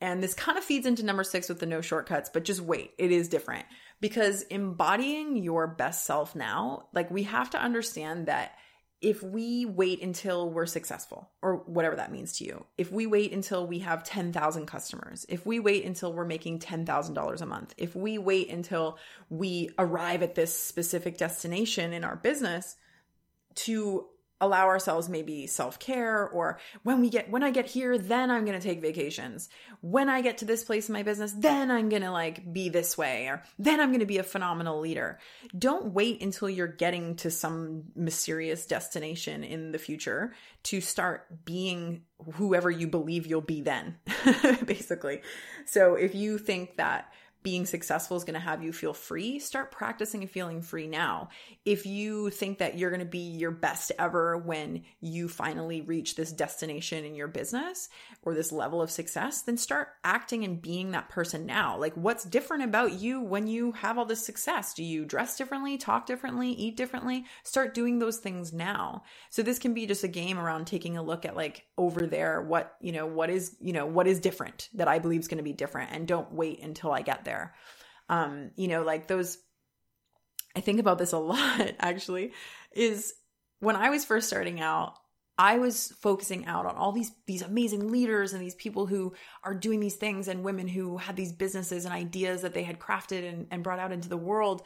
and 0.00 0.22
this 0.22 0.32
kind 0.32 0.56
of 0.56 0.64
feeds 0.64 0.86
into 0.86 1.04
number 1.04 1.24
six 1.24 1.48
with 1.48 1.60
the 1.60 1.66
no 1.66 1.82
shortcuts, 1.82 2.30
but 2.32 2.44
just 2.44 2.60
wait. 2.60 2.92
It 2.96 3.12
is 3.12 3.28
different 3.28 3.66
because 4.00 4.42
embodying 4.42 5.36
your 5.36 5.66
best 5.66 6.06
self 6.06 6.34
now, 6.34 6.88
like 6.94 7.10
we 7.10 7.24
have 7.24 7.50
to 7.50 7.60
understand 7.60 8.26
that 8.26 8.52
if 9.00 9.22
we 9.22 9.64
wait 9.64 10.02
until 10.02 10.50
we're 10.50 10.66
successful 10.66 11.30
or 11.40 11.56
whatever 11.66 11.96
that 11.96 12.10
means 12.10 12.38
to 12.38 12.44
you, 12.44 12.64
if 12.76 12.90
we 12.90 13.06
wait 13.06 13.32
until 13.32 13.66
we 13.66 13.78
have 13.78 14.02
10,000 14.02 14.66
customers, 14.66 15.24
if 15.28 15.46
we 15.46 15.60
wait 15.60 15.84
until 15.84 16.12
we're 16.12 16.24
making 16.24 16.58
$10,000 16.58 17.40
a 17.40 17.46
month, 17.46 17.74
if 17.76 17.94
we 17.94 18.18
wait 18.18 18.50
until 18.50 18.98
we 19.30 19.70
arrive 19.78 20.22
at 20.22 20.34
this 20.34 20.52
specific 20.52 21.16
destination 21.16 21.92
in 21.92 22.02
our 22.02 22.16
business 22.16 22.76
to 23.54 24.06
allow 24.40 24.66
ourselves 24.66 25.08
maybe 25.08 25.46
self-care 25.46 26.28
or 26.28 26.58
when 26.82 27.00
we 27.00 27.10
get 27.10 27.30
when 27.30 27.42
I 27.42 27.50
get 27.50 27.66
here 27.66 27.98
then 27.98 28.30
I'm 28.30 28.44
going 28.44 28.58
to 28.58 28.66
take 28.66 28.80
vacations. 28.80 29.48
When 29.80 30.08
I 30.08 30.20
get 30.20 30.38
to 30.38 30.44
this 30.44 30.64
place 30.64 30.88
in 30.88 30.92
my 30.92 31.02
business 31.02 31.32
then 31.32 31.70
I'm 31.70 31.88
going 31.88 32.02
to 32.02 32.10
like 32.10 32.52
be 32.52 32.68
this 32.68 32.96
way 32.96 33.26
or 33.26 33.42
then 33.58 33.80
I'm 33.80 33.88
going 33.88 34.00
to 34.00 34.06
be 34.06 34.18
a 34.18 34.22
phenomenal 34.22 34.80
leader. 34.80 35.18
Don't 35.56 35.92
wait 35.92 36.22
until 36.22 36.48
you're 36.48 36.66
getting 36.66 37.16
to 37.16 37.30
some 37.30 37.84
mysterious 37.94 38.66
destination 38.66 39.44
in 39.44 39.72
the 39.72 39.78
future 39.78 40.34
to 40.64 40.80
start 40.80 41.44
being 41.44 42.02
whoever 42.34 42.70
you 42.70 42.86
believe 42.86 43.26
you'll 43.26 43.40
be 43.40 43.60
then. 43.60 43.96
basically. 44.64 45.22
So 45.66 45.94
if 45.94 46.14
you 46.14 46.38
think 46.38 46.76
that 46.76 47.12
being 47.42 47.66
successful 47.66 48.16
is 48.16 48.24
going 48.24 48.34
to 48.34 48.40
have 48.40 48.62
you 48.62 48.72
feel 48.72 48.92
free, 48.92 49.38
start 49.38 49.70
practicing 49.70 50.22
and 50.22 50.30
feeling 50.30 50.60
free 50.60 50.86
now. 50.86 51.28
If 51.64 51.86
you 51.86 52.30
think 52.30 52.58
that 52.58 52.76
you're 52.76 52.90
going 52.90 53.00
to 53.00 53.06
be 53.06 53.18
your 53.18 53.50
best 53.50 53.92
ever 53.98 54.36
when 54.36 54.82
you 55.00 55.28
finally 55.28 55.80
reach 55.80 56.16
this 56.16 56.32
destination 56.32 57.04
in 57.04 57.14
your 57.14 57.28
business 57.28 57.88
or 58.22 58.34
this 58.34 58.50
level 58.50 58.82
of 58.82 58.90
success, 58.90 59.42
then 59.42 59.56
start 59.56 59.88
acting 60.02 60.44
and 60.44 60.60
being 60.60 60.90
that 60.90 61.08
person 61.08 61.46
now. 61.46 61.78
Like, 61.78 61.94
what's 61.94 62.24
different 62.24 62.64
about 62.64 62.94
you 62.94 63.20
when 63.20 63.46
you 63.46 63.72
have 63.72 63.98
all 63.98 64.04
this 64.04 64.24
success? 64.24 64.74
Do 64.74 64.82
you 64.82 65.04
dress 65.04 65.36
differently, 65.36 65.78
talk 65.78 66.06
differently, 66.06 66.50
eat 66.50 66.76
differently? 66.76 67.24
Start 67.44 67.74
doing 67.74 67.98
those 67.98 68.18
things 68.18 68.52
now. 68.52 69.04
So, 69.30 69.42
this 69.42 69.58
can 69.58 69.74
be 69.74 69.86
just 69.86 70.04
a 70.04 70.08
game 70.08 70.38
around 70.38 70.66
taking 70.66 70.96
a 70.96 71.02
look 71.02 71.24
at 71.24 71.36
like 71.36 71.66
over 71.76 72.06
there, 72.06 72.42
what, 72.42 72.74
you 72.80 72.92
know, 72.92 73.06
what 73.06 73.30
is, 73.30 73.56
you 73.60 73.72
know, 73.72 73.86
what 73.86 74.06
is 74.06 74.18
different 74.18 74.68
that 74.74 74.88
I 74.88 74.98
believe 74.98 75.20
is 75.20 75.28
going 75.28 75.38
to 75.38 75.44
be 75.44 75.52
different 75.52 75.92
and 75.92 76.06
don't 76.06 76.32
wait 76.32 76.62
until 76.62 76.92
I 76.92 77.02
get 77.02 77.24
there. 77.24 77.37
Um, 78.08 78.50
you 78.56 78.68
know, 78.68 78.82
like 78.82 79.06
those, 79.06 79.38
I 80.56 80.60
think 80.60 80.80
about 80.80 80.98
this 80.98 81.12
a 81.12 81.18
lot 81.32 81.72
actually, 81.78 82.32
is 82.72 83.14
when 83.60 83.76
I 83.76 83.90
was 83.90 84.04
first 84.04 84.28
starting 84.28 84.60
out, 84.60 84.94
I 85.38 85.58
was 85.58 85.92
focusing 86.00 86.46
out 86.46 86.66
on 86.66 86.74
all 86.74 86.90
these 86.90 87.12
these 87.26 87.42
amazing 87.42 87.92
leaders 87.92 88.32
and 88.32 88.42
these 88.42 88.56
people 88.56 88.86
who 88.86 89.14
are 89.44 89.54
doing 89.54 89.78
these 89.78 89.94
things 89.94 90.26
and 90.26 90.42
women 90.42 90.66
who 90.66 90.96
had 90.96 91.14
these 91.14 91.32
businesses 91.32 91.84
and 91.84 91.94
ideas 91.94 92.42
that 92.42 92.54
they 92.54 92.64
had 92.64 92.80
crafted 92.80 93.26
and, 93.28 93.46
and 93.52 93.62
brought 93.62 93.78
out 93.78 93.92
into 93.92 94.08
the 94.08 94.16
world. 94.16 94.62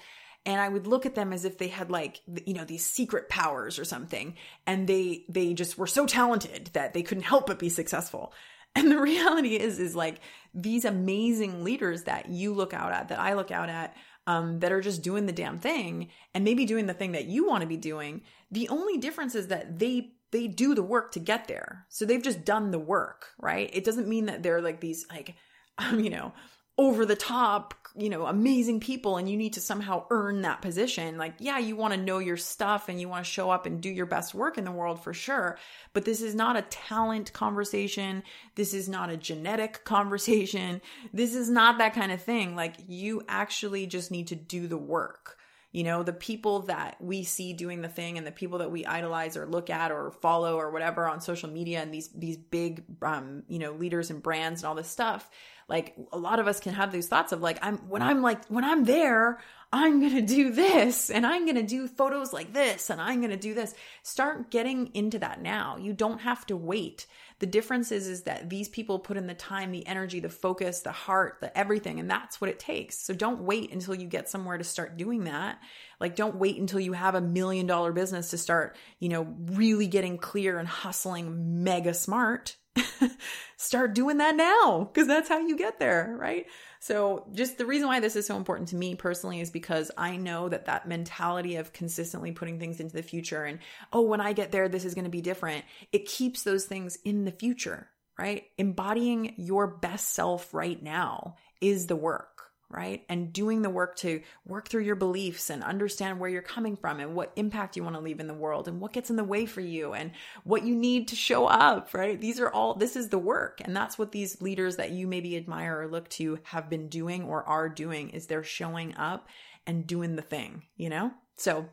and 0.46 0.60
I 0.60 0.68
would 0.68 0.86
look 0.86 1.06
at 1.06 1.14
them 1.14 1.32
as 1.32 1.44
if 1.44 1.58
they 1.58 1.68
had 1.68 1.90
like 1.90 2.20
you 2.46 2.54
know 2.54 2.64
these 2.64 2.86
secret 2.86 3.28
powers 3.28 3.78
or 3.78 3.84
something 3.84 4.34
and 4.66 4.88
they 4.88 5.24
they 5.28 5.52
just 5.52 5.76
were 5.76 5.86
so 5.86 6.06
talented 6.06 6.70
that 6.72 6.94
they 6.94 7.02
couldn't 7.02 7.24
help 7.24 7.46
but 7.46 7.58
be 7.58 7.68
successful. 7.68 8.32
And 8.74 8.90
the 8.90 9.00
reality 9.00 9.56
is 9.56 9.78
is 9.78 9.94
like 9.94 10.20
these 10.54 10.84
amazing 10.84 11.64
leaders 11.64 12.04
that 12.04 12.28
you 12.28 12.54
look 12.54 12.74
out 12.74 12.92
at 12.92 13.08
that 13.08 13.18
I 13.18 13.34
look 13.34 13.50
out 13.50 13.68
at 13.68 13.96
um, 14.26 14.60
that 14.60 14.72
are 14.72 14.80
just 14.80 15.02
doing 15.02 15.26
the 15.26 15.32
damn 15.32 15.58
thing 15.58 16.08
and 16.34 16.44
maybe 16.44 16.64
doing 16.64 16.86
the 16.86 16.94
thing 16.94 17.12
that 17.12 17.26
you 17.26 17.46
want 17.46 17.62
to 17.62 17.66
be 17.66 17.76
doing. 17.76 18.22
The 18.50 18.68
only 18.68 18.98
difference 18.98 19.34
is 19.34 19.48
that 19.48 19.78
they 19.78 20.12
they 20.30 20.46
do 20.46 20.74
the 20.74 20.82
work 20.82 21.12
to 21.12 21.20
get 21.20 21.46
there. 21.46 21.86
So 21.88 22.04
they've 22.04 22.22
just 22.22 22.44
done 22.44 22.70
the 22.70 22.78
work, 22.78 23.28
right? 23.38 23.68
It 23.72 23.84
doesn't 23.84 24.08
mean 24.08 24.26
that 24.26 24.42
they're 24.42 24.62
like 24.62 24.80
these 24.80 25.06
like 25.10 25.34
um, 25.78 26.00
you 26.00 26.10
know 26.10 26.32
over 26.78 27.04
the 27.04 27.16
top, 27.16 27.74
you 27.94 28.08
know, 28.08 28.24
amazing 28.24 28.80
people 28.80 29.18
and 29.18 29.28
you 29.28 29.36
need 29.36 29.52
to 29.52 29.60
somehow 29.60 30.06
earn 30.10 30.42
that 30.42 30.62
position. 30.62 31.18
Like, 31.18 31.34
yeah, 31.38 31.58
you 31.58 31.76
want 31.76 31.92
to 31.92 32.00
know 32.00 32.18
your 32.18 32.38
stuff 32.38 32.88
and 32.88 32.98
you 32.98 33.08
want 33.08 33.24
to 33.24 33.30
show 33.30 33.50
up 33.50 33.66
and 33.66 33.80
do 33.80 33.90
your 33.90 34.06
best 34.06 34.34
work 34.34 34.56
in 34.56 34.64
the 34.64 34.72
world 34.72 35.02
for 35.02 35.12
sure. 35.12 35.58
But 35.92 36.06
this 36.06 36.22
is 36.22 36.34
not 36.34 36.56
a 36.56 36.62
talent 36.62 37.32
conversation. 37.34 38.22
This 38.54 38.72
is 38.72 38.88
not 38.88 39.10
a 39.10 39.18
genetic 39.18 39.84
conversation. 39.84 40.80
This 41.12 41.34
is 41.34 41.50
not 41.50 41.78
that 41.78 41.94
kind 41.94 42.12
of 42.12 42.22
thing. 42.22 42.56
Like, 42.56 42.76
you 42.86 43.22
actually 43.28 43.86
just 43.86 44.10
need 44.10 44.28
to 44.28 44.36
do 44.36 44.66
the 44.66 44.78
work. 44.78 45.36
You 45.72 45.84
know, 45.84 46.02
the 46.02 46.12
people 46.12 46.60
that 46.62 46.96
we 47.00 47.24
see 47.24 47.54
doing 47.54 47.80
the 47.80 47.88
thing 47.88 48.18
and 48.18 48.26
the 48.26 48.32
people 48.32 48.58
that 48.58 48.70
we 48.70 48.84
idolize 48.84 49.38
or 49.38 49.46
look 49.46 49.70
at 49.70 49.90
or 49.90 50.10
follow 50.10 50.56
or 50.56 50.70
whatever 50.70 51.08
on 51.08 51.22
social 51.22 51.48
media 51.48 51.80
and 51.80 51.92
these 51.92 52.10
these 52.10 52.36
big 52.36 52.84
um, 53.00 53.42
you 53.48 53.58
know, 53.58 53.72
leaders 53.72 54.10
and 54.10 54.22
brands 54.22 54.60
and 54.60 54.68
all 54.68 54.74
this 54.74 54.90
stuff, 54.90 55.30
like 55.72 55.96
a 56.12 56.18
lot 56.18 56.38
of 56.38 56.46
us 56.46 56.60
can 56.60 56.74
have 56.74 56.92
these 56.92 57.08
thoughts 57.08 57.32
of 57.32 57.40
like 57.40 57.58
I'm 57.62 57.78
when 57.88 58.02
I'm 58.02 58.20
like 58.20 58.44
when 58.48 58.62
I'm 58.62 58.84
there, 58.84 59.40
I'm 59.72 60.00
going 60.00 60.14
to 60.14 60.20
do 60.20 60.52
this 60.52 61.08
and 61.08 61.26
I'm 61.26 61.46
going 61.46 61.56
to 61.56 61.62
do 61.62 61.88
photos 61.88 62.30
like 62.30 62.52
this 62.52 62.90
and 62.90 63.00
I'm 63.00 63.20
going 63.20 63.30
to 63.30 63.38
do 63.38 63.54
this. 63.54 63.74
Start 64.02 64.50
getting 64.50 64.90
into 64.92 65.18
that 65.20 65.40
now. 65.40 65.78
You 65.78 65.94
don't 65.94 66.20
have 66.20 66.46
to 66.48 66.58
wait. 66.58 67.06
The 67.38 67.46
difference 67.46 67.90
is, 67.90 68.06
is 68.06 68.24
that 68.24 68.50
these 68.50 68.68
people 68.68 68.98
put 68.98 69.16
in 69.16 69.26
the 69.26 69.34
time, 69.34 69.72
the 69.72 69.86
energy, 69.86 70.20
the 70.20 70.28
focus, 70.28 70.80
the 70.80 70.92
heart, 70.92 71.38
the 71.40 71.56
everything, 71.58 71.98
and 71.98 72.08
that's 72.08 72.38
what 72.38 72.50
it 72.50 72.58
takes. 72.58 72.98
So 72.98 73.14
don't 73.14 73.40
wait 73.40 73.72
until 73.72 73.94
you 73.94 74.06
get 74.06 74.28
somewhere 74.28 74.58
to 74.58 74.64
start 74.64 74.98
doing 74.98 75.24
that. 75.24 75.58
Like 75.98 76.16
don't 76.16 76.36
wait 76.36 76.58
until 76.58 76.80
you 76.80 76.92
have 76.92 77.14
a 77.14 77.22
million 77.22 77.66
dollar 77.66 77.92
business 77.92 78.28
to 78.30 78.38
start, 78.38 78.76
you 79.00 79.08
know, 79.08 79.22
really 79.52 79.86
getting 79.86 80.18
clear 80.18 80.58
and 80.58 80.68
hustling 80.68 81.64
mega 81.64 81.94
smart. 81.94 82.56
start 83.56 83.94
doing 83.94 84.18
that 84.18 84.34
now 84.36 84.90
because 84.92 85.06
that's 85.06 85.28
how 85.28 85.38
you 85.38 85.56
get 85.56 85.78
there, 85.78 86.16
right? 86.18 86.46
So, 86.80 87.26
just 87.32 87.58
the 87.58 87.66
reason 87.66 87.86
why 87.86 88.00
this 88.00 88.16
is 88.16 88.26
so 88.26 88.36
important 88.36 88.68
to 88.70 88.76
me 88.76 88.94
personally 88.94 89.40
is 89.40 89.50
because 89.50 89.90
I 89.96 90.16
know 90.16 90.48
that 90.48 90.66
that 90.66 90.88
mentality 90.88 91.56
of 91.56 91.72
consistently 91.72 92.32
putting 92.32 92.58
things 92.58 92.80
into 92.80 92.94
the 92.94 93.02
future 93.02 93.44
and, 93.44 93.60
oh, 93.92 94.02
when 94.02 94.20
I 94.20 94.32
get 94.32 94.50
there, 94.50 94.68
this 94.68 94.84
is 94.84 94.94
going 94.94 95.04
to 95.04 95.10
be 95.10 95.20
different, 95.20 95.64
it 95.92 96.06
keeps 96.06 96.42
those 96.42 96.64
things 96.64 96.98
in 97.04 97.24
the 97.24 97.30
future, 97.30 97.88
right? 98.18 98.44
Embodying 98.58 99.34
your 99.36 99.66
best 99.66 100.10
self 100.10 100.52
right 100.52 100.82
now 100.82 101.36
is 101.60 101.86
the 101.86 101.96
work 101.96 102.31
right? 102.72 103.04
And 103.08 103.32
doing 103.32 103.62
the 103.62 103.70
work 103.70 103.96
to 103.96 104.22
work 104.46 104.68
through 104.68 104.82
your 104.82 104.96
beliefs 104.96 105.50
and 105.50 105.62
understand 105.62 106.18
where 106.18 106.30
you're 106.30 106.42
coming 106.42 106.76
from 106.76 106.98
and 106.98 107.14
what 107.14 107.32
impact 107.36 107.76
you 107.76 107.84
want 107.84 107.96
to 107.96 108.00
leave 108.02 108.18
in 108.18 108.26
the 108.26 108.34
world 108.34 108.66
and 108.66 108.80
what 108.80 108.92
gets 108.92 109.10
in 109.10 109.16
the 109.16 109.24
way 109.24 109.46
for 109.46 109.60
you 109.60 109.92
and 109.92 110.12
what 110.44 110.64
you 110.64 110.74
need 110.74 111.08
to 111.08 111.16
show 111.16 111.46
up, 111.46 111.92
right? 111.92 112.20
These 112.20 112.40
are 112.40 112.48
all, 112.48 112.74
this 112.74 112.96
is 112.96 113.10
the 113.10 113.18
work. 113.18 113.60
And 113.62 113.76
that's 113.76 113.98
what 113.98 114.12
these 114.12 114.40
leaders 114.40 114.76
that 114.76 114.90
you 114.90 115.06
maybe 115.06 115.36
admire 115.36 115.80
or 115.80 115.88
look 115.88 116.08
to 116.10 116.38
have 116.44 116.70
been 116.70 116.88
doing 116.88 117.24
or 117.24 117.44
are 117.44 117.68
doing 117.68 118.10
is 118.10 118.26
they're 118.26 118.42
showing 118.42 118.96
up 118.96 119.28
and 119.66 119.86
doing 119.86 120.16
the 120.16 120.22
thing, 120.22 120.62
you 120.76 120.88
know? 120.88 121.12
So 121.36 121.66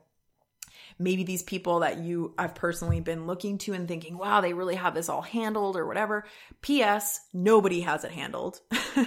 maybe 0.99 1.23
these 1.23 1.41
people 1.41 1.79
that 1.79 1.99
you 1.99 2.33
I've 2.37 2.53
personally 2.53 2.99
been 2.99 3.25
looking 3.25 3.57
to 3.59 3.73
and 3.73 3.87
thinking, 3.87 4.17
wow, 4.17 4.41
they 4.41 4.53
really 4.53 4.75
have 4.75 4.93
this 4.93 5.09
all 5.09 5.21
handled 5.21 5.77
or 5.77 5.87
whatever. 5.87 6.25
P.S. 6.61 7.21
Nobody 7.33 7.81
has 7.81 8.03
it 8.03 8.11
handled. 8.11 8.59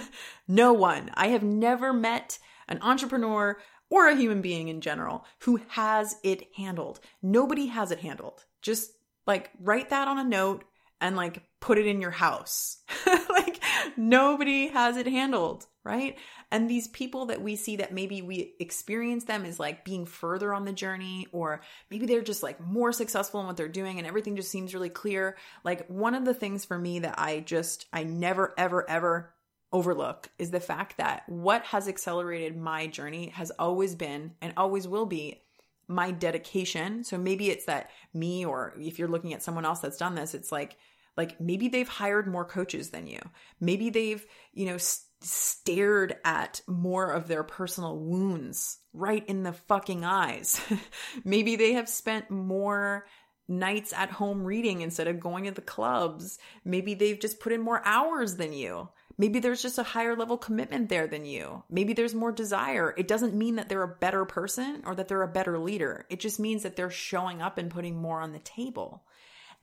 no 0.47 0.73
one. 0.73 1.11
I 1.13 1.27
have 1.27 1.43
never 1.43 1.93
met 1.93 2.39
an 2.67 2.79
entrepreneur 2.81 3.57
or 3.89 4.07
a 4.07 4.15
human 4.15 4.41
being 4.41 4.69
in 4.69 4.81
general 4.81 5.25
who 5.39 5.61
has 5.67 6.15
it 6.23 6.47
handled. 6.57 6.99
Nobody 7.21 7.67
has 7.67 7.91
it 7.91 7.99
handled. 7.99 8.43
Just 8.61 8.91
like 9.27 9.51
write 9.59 9.91
that 9.91 10.07
on 10.07 10.17
a 10.17 10.23
note 10.23 10.63
and 10.99 11.15
like 11.15 11.43
put 11.59 11.77
it 11.77 11.85
in 11.85 12.01
your 12.01 12.11
house. 12.11 12.77
like 13.29 13.61
nobody 13.95 14.67
has 14.69 14.97
it 14.97 15.05
handled, 15.05 15.67
right? 15.83 16.17
And 16.53 16.69
these 16.69 16.87
people 16.87 17.25
that 17.25 17.41
we 17.41 17.55
see 17.55 17.77
that 17.77 17.91
maybe 17.91 18.21
we 18.21 18.53
experience 18.59 19.23
them 19.23 19.43
as 19.43 19.59
like 19.59 19.83
being 19.83 20.05
further 20.05 20.53
on 20.53 20.65
the 20.65 20.71
journey, 20.71 21.25
or 21.31 21.61
maybe 21.89 22.05
they're 22.05 22.21
just 22.21 22.43
like 22.43 22.61
more 22.61 22.93
successful 22.93 23.41
in 23.41 23.47
what 23.47 23.57
they're 23.57 23.67
doing 23.67 23.97
and 23.97 24.05
everything 24.05 24.35
just 24.35 24.51
seems 24.51 24.75
really 24.75 24.89
clear. 24.89 25.35
Like 25.63 25.87
one 25.87 26.13
of 26.13 26.25
the 26.25 26.33
things 26.35 26.63
for 26.63 26.77
me 26.77 26.99
that 26.99 27.15
I 27.17 27.39
just, 27.39 27.87
I 27.91 28.03
never, 28.03 28.53
ever, 28.55 28.87
ever 28.87 29.33
overlook 29.71 30.29
is 30.37 30.51
the 30.51 30.59
fact 30.59 30.97
that 30.97 31.27
what 31.27 31.63
has 31.63 31.87
accelerated 31.87 32.55
my 32.55 32.85
journey 32.85 33.29
has 33.29 33.49
always 33.57 33.95
been 33.95 34.33
and 34.39 34.53
always 34.55 34.87
will 34.87 35.07
be 35.07 35.41
my 35.87 36.11
dedication. 36.11 37.03
So 37.03 37.17
maybe 37.17 37.49
it's 37.49 37.65
that 37.65 37.89
me, 38.13 38.45
or 38.45 38.75
if 38.79 38.99
you're 38.99 39.07
looking 39.07 39.33
at 39.33 39.41
someone 39.41 39.65
else 39.65 39.79
that's 39.79 39.97
done 39.97 40.13
this, 40.13 40.35
it's 40.35 40.51
like, 40.51 40.77
like 41.17 41.41
maybe 41.41 41.67
they've 41.67 41.87
hired 41.87 42.27
more 42.27 42.45
coaches 42.45 42.91
than 42.91 43.07
you. 43.07 43.19
Maybe 43.59 43.89
they've, 43.89 44.23
you 44.53 44.67
know, 44.67 44.77
st- 44.77 45.09
stared 45.23 46.17
at 46.23 46.61
more 46.67 47.11
of 47.11 47.27
their 47.27 47.43
personal 47.43 47.97
wounds 47.97 48.79
right 48.93 49.25
in 49.27 49.43
the 49.43 49.53
fucking 49.53 50.03
eyes. 50.05 50.61
maybe 51.23 51.55
they 51.55 51.73
have 51.73 51.89
spent 51.89 52.29
more 52.29 53.05
nights 53.47 53.93
at 53.93 54.09
home 54.09 54.43
reading 54.43 54.81
instead 54.81 55.07
of 55.07 55.19
going 55.19 55.45
to 55.45 55.51
the 55.51 55.61
clubs. 55.61 56.39
Maybe 56.63 56.93
they've 56.93 57.19
just 57.19 57.39
put 57.39 57.51
in 57.51 57.61
more 57.61 57.81
hours 57.85 58.35
than 58.35 58.53
you. 58.53 58.89
Maybe 59.17 59.39
there's 59.39 59.61
just 59.61 59.77
a 59.77 59.83
higher 59.83 60.15
level 60.15 60.37
commitment 60.37 60.89
there 60.89 61.07
than 61.07 61.25
you. 61.25 61.63
Maybe 61.69 61.93
there's 61.93 62.15
more 62.15 62.31
desire. 62.31 62.95
It 62.97 63.07
doesn't 63.07 63.35
mean 63.35 63.57
that 63.57 63.69
they're 63.69 63.83
a 63.83 63.87
better 63.87 64.25
person 64.25 64.81
or 64.85 64.95
that 64.95 65.07
they're 65.07 65.21
a 65.21 65.27
better 65.27 65.59
leader. 65.59 66.05
It 66.09 66.19
just 66.19 66.39
means 66.39 66.63
that 66.63 66.75
they're 66.75 66.89
showing 66.89 67.41
up 67.41 67.57
and 67.57 67.69
putting 67.69 67.95
more 67.95 68.21
on 68.21 68.31
the 68.31 68.39
table. 68.39 69.03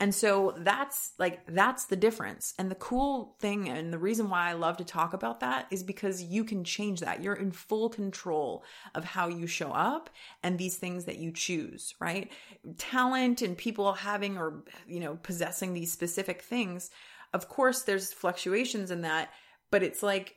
And 0.01 0.15
so 0.15 0.55
that's 0.57 1.13
like, 1.19 1.43
that's 1.47 1.85
the 1.85 1.95
difference. 1.95 2.55
And 2.59 2.71
the 2.71 2.77
cool 2.77 3.37
thing 3.39 3.69
and 3.69 3.93
the 3.93 3.99
reason 3.99 4.31
why 4.31 4.49
I 4.49 4.55
love 4.55 4.79
to 4.79 4.85
talk 4.85 5.13
about 5.13 5.41
that 5.41 5.67
is 5.71 5.83
because 5.83 6.23
you 6.23 6.43
can 6.43 6.65
change 6.65 7.01
that. 7.01 7.23
You're 7.23 7.35
in 7.35 7.53
full 7.53 7.91
control 7.91 8.65
of 8.95 9.05
how 9.05 9.29
you 9.29 9.47
show 9.47 9.71
up 9.73 10.09
and 10.43 10.57
these 10.57 10.79
things 10.79 11.05
that 11.05 11.19
you 11.19 11.31
choose, 11.31 11.95
right? 12.01 12.33
Talent 12.79 13.43
and 13.43 13.59
people 13.59 13.93
having 13.93 14.39
or, 14.39 14.65
you 14.89 15.01
know, 15.01 15.19
possessing 15.23 15.75
these 15.75 15.93
specific 15.93 16.41
things. 16.41 16.91
Of 17.35 17.51
course, 17.51 17.83
there's 17.83 18.11
fluctuations 18.11 18.91
in 18.91 19.03
that, 19.03 19.31
but 19.71 19.83
it's 19.83 20.03
like, 20.03 20.37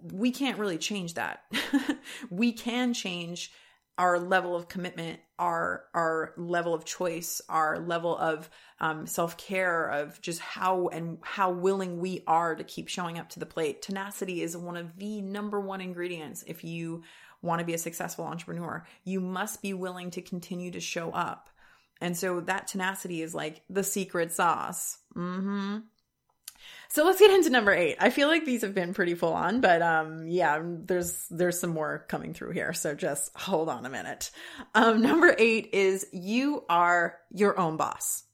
we 0.00 0.30
can't 0.30 0.58
really 0.58 0.78
change 0.78 1.14
that. 1.14 1.42
we 2.30 2.52
can 2.52 2.94
change 2.94 3.52
our 4.00 4.18
level 4.18 4.56
of 4.56 4.66
commitment, 4.66 5.20
our 5.38 5.84
our 5.92 6.32
level 6.38 6.72
of 6.72 6.86
choice, 6.86 7.42
our 7.50 7.78
level 7.78 8.16
of 8.16 8.48
um, 8.80 9.06
self 9.06 9.36
care, 9.36 9.88
of 9.88 10.18
just 10.22 10.40
how 10.40 10.88
and 10.88 11.18
how 11.20 11.50
willing 11.50 12.00
we 12.00 12.24
are 12.26 12.54
to 12.54 12.64
keep 12.64 12.88
showing 12.88 13.18
up 13.18 13.28
to 13.28 13.38
the 13.38 13.44
plate. 13.44 13.82
Tenacity 13.82 14.40
is 14.40 14.56
one 14.56 14.78
of 14.78 14.96
the 14.96 15.20
number 15.20 15.60
one 15.60 15.82
ingredients 15.82 16.42
if 16.46 16.64
you 16.64 17.02
want 17.42 17.58
to 17.58 17.66
be 17.66 17.74
a 17.74 17.78
successful 17.78 18.24
entrepreneur. 18.24 18.86
You 19.04 19.20
must 19.20 19.60
be 19.60 19.74
willing 19.74 20.10
to 20.12 20.22
continue 20.22 20.70
to 20.70 20.80
show 20.80 21.10
up, 21.10 21.50
and 22.00 22.16
so 22.16 22.40
that 22.40 22.68
tenacity 22.68 23.20
is 23.20 23.34
like 23.34 23.60
the 23.68 23.84
secret 23.84 24.32
sauce. 24.32 24.96
Mm-hmm. 25.14 25.76
So 26.92 27.04
let's 27.04 27.20
get 27.20 27.30
into 27.30 27.50
number 27.50 27.72
eight. 27.72 27.98
I 28.00 28.10
feel 28.10 28.26
like 28.26 28.44
these 28.44 28.62
have 28.62 28.74
been 28.74 28.94
pretty 28.94 29.14
full 29.14 29.32
on, 29.32 29.60
but 29.60 29.80
um, 29.80 30.26
yeah, 30.26 30.60
there's 30.60 31.26
there's 31.30 31.60
some 31.60 31.70
more 31.70 32.04
coming 32.08 32.34
through 32.34 32.50
here. 32.50 32.72
So 32.72 32.96
just 32.96 33.30
hold 33.38 33.68
on 33.68 33.86
a 33.86 33.90
minute. 33.90 34.32
Um, 34.74 35.00
number 35.02 35.34
eight 35.38 35.70
is 35.72 36.06
you 36.12 36.64
are 36.68 37.16
your 37.30 37.58
own 37.58 37.76
boss. 37.76 38.24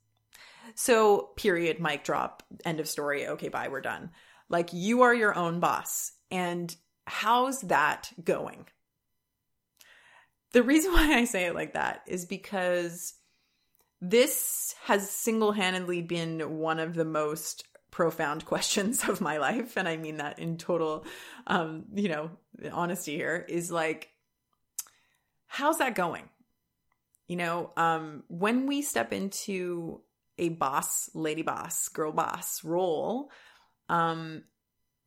So 0.75 1.33
period, 1.37 1.81
mic 1.81 2.03
drop, 2.03 2.43
end 2.65 2.81
of 2.81 2.89
story. 2.89 3.29
Okay, 3.29 3.51
bye, 3.51 3.69
we're 3.69 3.83
done. 3.83 4.11
Like 4.49 4.71
you 4.73 5.03
are 5.03 5.15
your 5.15 5.37
own 5.37 5.61
boss, 5.61 6.13
and 6.31 6.75
how's 7.07 7.61
that 7.63 8.11
going? 8.25 8.67
The 10.53 10.63
reason 10.63 10.93
why 10.95 11.13
I 11.13 11.27
say 11.27 11.45
it 11.45 11.55
like 11.55 11.75
that 11.75 12.01
is 12.07 12.25
because 12.25 13.13
this 14.01 14.75
has 14.85 15.11
single 15.11 15.53
handedly 15.53 16.01
been 16.01 16.59
one 16.59 16.79
of 16.79 16.95
the 16.95 17.05
most 17.05 17.65
profound 17.91 18.45
questions 18.47 19.09
of 19.09 19.21
my 19.21 19.39
life. 19.39 19.77
And 19.77 19.89
i 19.89 19.97
mean 19.97 20.19
that 20.19 20.39
in 20.39 20.57
total 20.57 21.05
um 21.47 21.85
you 21.95 22.09
know 22.09 22.31
honesty 22.73 23.17
here 23.17 23.45
is 23.49 23.71
like 23.71 24.11
how's 25.47 25.79
that 25.79 25.95
going? 25.95 26.29
You 27.29 27.37
know 27.37 27.73
um 27.77 28.25
when 28.29 28.67
we 28.67 28.83
step 28.83 29.13
into 29.13 30.01
a 30.39 30.51
boss 30.51 31.11
lady 31.15 31.43
boss 31.43 31.89
girl 31.89 32.13
boss 32.13 32.63
role 32.63 33.31
um 33.89 34.43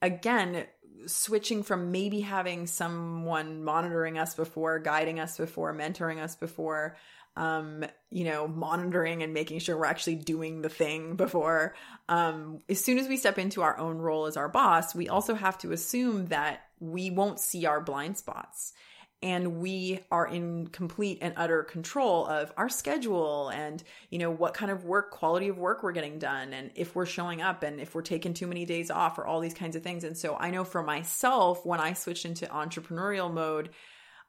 again, 0.01 0.65
switching 1.05 1.63
from 1.63 1.91
maybe 1.91 2.21
having 2.21 2.67
someone 2.67 3.63
monitoring 3.63 4.17
us 4.17 4.36
before, 4.36 4.80
guiding 4.80 5.19
us 5.19 5.38
before, 5.38 5.73
mentoring 5.73 6.21
us 6.21 6.36
before, 6.36 6.97
um, 7.39 7.85
you 8.11 8.25
know, 8.25 8.47
monitoring 8.49 9.23
and 9.23 9.33
making 9.33 9.59
sure 9.59 9.77
we're 9.77 9.85
actually 9.85 10.15
doing 10.15 10.61
the 10.61 10.69
thing 10.69 11.15
before. 11.15 11.73
Um, 12.09 12.59
as 12.67 12.83
soon 12.83 12.99
as 12.99 13.07
we 13.07 13.15
step 13.15 13.39
into 13.39 13.61
our 13.61 13.77
own 13.79 13.97
role 13.97 14.25
as 14.25 14.35
our 14.35 14.49
boss, 14.49 14.93
we 14.93 15.07
also 15.07 15.35
have 15.35 15.57
to 15.59 15.71
assume 15.71 16.27
that 16.27 16.65
we 16.81 17.09
won't 17.09 17.39
see 17.39 17.65
our 17.65 17.79
blind 17.79 18.17
spots 18.17 18.73
and 19.21 19.57
we 19.59 19.99
are 20.11 20.27
in 20.27 20.67
complete 20.67 21.19
and 21.21 21.33
utter 21.35 21.63
control 21.63 22.25
of 22.25 22.53
our 22.57 22.69
schedule 22.69 23.49
and 23.49 23.83
you 24.09 24.17
know 24.17 24.31
what 24.31 24.53
kind 24.53 24.71
of 24.71 24.85
work 24.85 25.11
quality 25.11 25.49
of 25.49 25.57
work 25.57 25.83
we're 25.83 25.91
getting 25.91 26.19
done 26.19 26.53
and 26.53 26.71
if 26.75 26.95
we're 26.95 27.05
showing 27.05 27.41
up 27.41 27.61
and 27.63 27.81
if 27.81 27.93
we're 27.93 28.01
taking 28.01 28.33
too 28.33 28.47
many 28.47 28.63
days 28.63 28.89
off 28.89 29.17
or 29.17 29.25
all 29.25 29.41
these 29.41 29.53
kinds 29.53 29.75
of 29.75 29.83
things 29.83 30.05
and 30.05 30.17
so 30.17 30.37
i 30.39 30.49
know 30.49 30.63
for 30.63 30.81
myself 30.81 31.65
when 31.65 31.81
i 31.81 31.91
switched 31.91 32.23
into 32.23 32.45
entrepreneurial 32.45 33.31
mode 33.31 33.69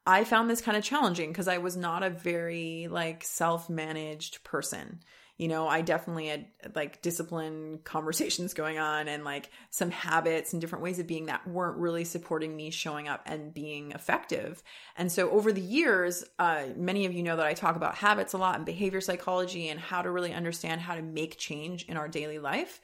i 0.05 0.23
found 0.23 0.49
this 0.49 0.61
kind 0.61 0.77
of 0.77 0.83
challenging 0.83 1.29
because 1.29 1.47
i 1.47 1.57
was 1.57 1.77
not 1.77 2.03
a 2.03 2.09
very 2.09 2.87
like 2.89 3.23
self-managed 3.23 4.43
person 4.43 4.99
you 5.41 5.47
know, 5.47 5.67
I 5.67 5.81
definitely 5.81 6.27
had 6.27 6.45
like 6.75 7.01
discipline 7.01 7.79
conversations 7.83 8.53
going 8.53 8.77
on 8.77 9.07
and 9.07 9.23
like 9.23 9.49
some 9.71 9.89
habits 9.89 10.53
and 10.53 10.61
different 10.61 10.83
ways 10.83 10.99
of 10.99 11.07
being 11.07 11.25
that 11.25 11.47
weren't 11.47 11.79
really 11.79 12.03
supporting 12.03 12.55
me 12.55 12.69
showing 12.69 13.07
up 13.07 13.23
and 13.25 13.51
being 13.51 13.91
effective. 13.93 14.61
And 14.95 15.11
so 15.11 15.31
over 15.31 15.51
the 15.51 15.59
years, 15.59 16.23
uh, 16.37 16.65
many 16.75 17.07
of 17.07 17.13
you 17.13 17.23
know 17.23 17.37
that 17.37 17.47
I 17.47 17.55
talk 17.55 17.75
about 17.75 17.95
habits 17.95 18.33
a 18.33 18.37
lot 18.37 18.57
and 18.57 18.67
behavior 18.67 19.01
psychology 19.01 19.69
and 19.69 19.79
how 19.79 20.03
to 20.03 20.11
really 20.11 20.31
understand 20.31 20.79
how 20.79 20.93
to 20.93 21.01
make 21.01 21.39
change 21.39 21.85
in 21.85 21.97
our 21.97 22.07
daily 22.07 22.37
life. 22.37 22.79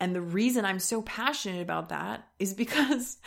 And 0.00 0.12
the 0.12 0.20
reason 0.20 0.64
I'm 0.64 0.80
so 0.80 1.02
passionate 1.02 1.62
about 1.62 1.90
that 1.90 2.26
is 2.40 2.54
because 2.62 3.18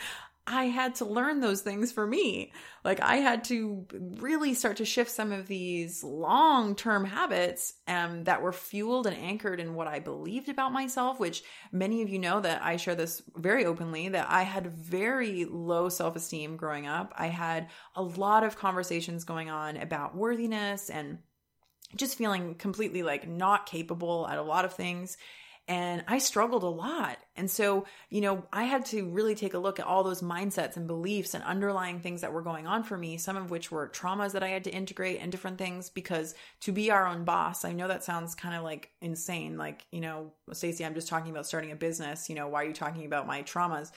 I 0.46 0.64
had 0.64 0.96
to 0.96 1.06
learn 1.06 1.40
those 1.40 1.62
things 1.62 1.90
for 1.90 2.06
me. 2.06 2.52
Like 2.84 3.00
I 3.00 3.16
had 3.16 3.44
to 3.44 3.86
really 4.18 4.52
start 4.52 4.76
to 4.76 4.84
shift 4.84 5.10
some 5.10 5.32
of 5.32 5.46
these 5.46 6.04
long-term 6.04 7.06
habits 7.06 7.74
um, 7.88 8.24
that 8.24 8.42
were 8.42 8.52
fueled 8.52 9.06
and 9.06 9.16
anchored 9.16 9.58
in 9.58 9.74
what 9.74 9.86
I 9.86 10.00
believed 10.00 10.50
about 10.50 10.72
myself, 10.72 11.18
which 11.18 11.44
many 11.72 12.02
of 12.02 12.10
you 12.10 12.18
know 12.18 12.40
that 12.40 12.62
I 12.62 12.76
share 12.76 12.94
this 12.94 13.22
very 13.36 13.64
openly 13.64 14.10
that 14.10 14.26
I 14.28 14.42
had 14.42 14.66
very 14.66 15.46
low 15.46 15.88
self-esteem 15.88 16.58
growing 16.58 16.86
up. 16.86 17.14
I 17.16 17.28
had 17.28 17.70
a 17.96 18.02
lot 18.02 18.44
of 18.44 18.58
conversations 18.58 19.24
going 19.24 19.48
on 19.48 19.78
about 19.78 20.14
worthiness 20.14 20.90
and 20.90 21.18
just 21.96 22.18
feeling 22.18 22.54
completely 22.56 23.02
like 23.02 23.26
not 23.26 23.64
capable 23.64 24.28
at 24.28 24.36
a 24.36 24.42
lot 24.42 24.66
of 24.66 24.74
things 24.74 25.16
and 25.66 26.04
I 26.06 26.18
struggled 26.18 26.62
a 26.62 26.68
lot. 26.68 27.16
And 27.36 27.50
so, 27.50 27.86
you 28.10 28.20
know, 28.20 28.44
I 28.52 28.64
had 28.64 28.84
to 28.86 29.08
really 29.08 29.34
take 29.34 29.54
a 29.54 29.58
look 29.58 29.80
at 29.80 29.86
all 29.86 30.04
those 30.04 30.20
mindsets 30.20 30.76
and 30.76 30.86
beliefs 30.86 31.32
and 31.32 31.42
underlying 31.42 32.00
things 32.00 32.20
that 32.20 32.34
were 32.34 32.42
going 32.42 32.66
on 32.66 32.82
for 32.82 32.98
me, 32.98 33.16
some 33.16 33.36
of 33.36 33.50
which 33.50 33.70
were 33.70 33.88
traumas 33.88 34.32
that 34.32 34.42
I 34.42 34.48
had 34.48 34.64
to 34.64 34.70
integrate 34.70 35.20
and 35.20 35.32
different 35.32 35.56
things 35.56 35.88
because 35.88 36.34
to 36.60 36.72
be 36.72 36.90
our 36.90 37.06
own 37.06 37.24
boss, 37.24 37.64
I 37.64 37.72
know 37.72 37.88
that 37.88 38.04
sounds 38.04 38.34
kind 38.34 38.54
of 38.54 38.62
like 38.62 38.90
insane. 39.00 39.56
Like, 39.56 39.86
you 39.90 40.00
know, 40.00 40.32
Stacey, 40.52 40.84
I'm 40.84 40.94
just 40.94 41.08
talking 41.08 41.30
about 41.30 41.46
starting 41.46 41.72
a 41.72 41.76
business. 41.76 42.28
You 42.28 42.34
know, 42.34 42.48
why 42.48 42.62
are 42.62 42.66
you 42.66 42.74
talking 42.74 43.06
about 43.06 43.26
my 43.26 43.42
traumas? 43.42 43.90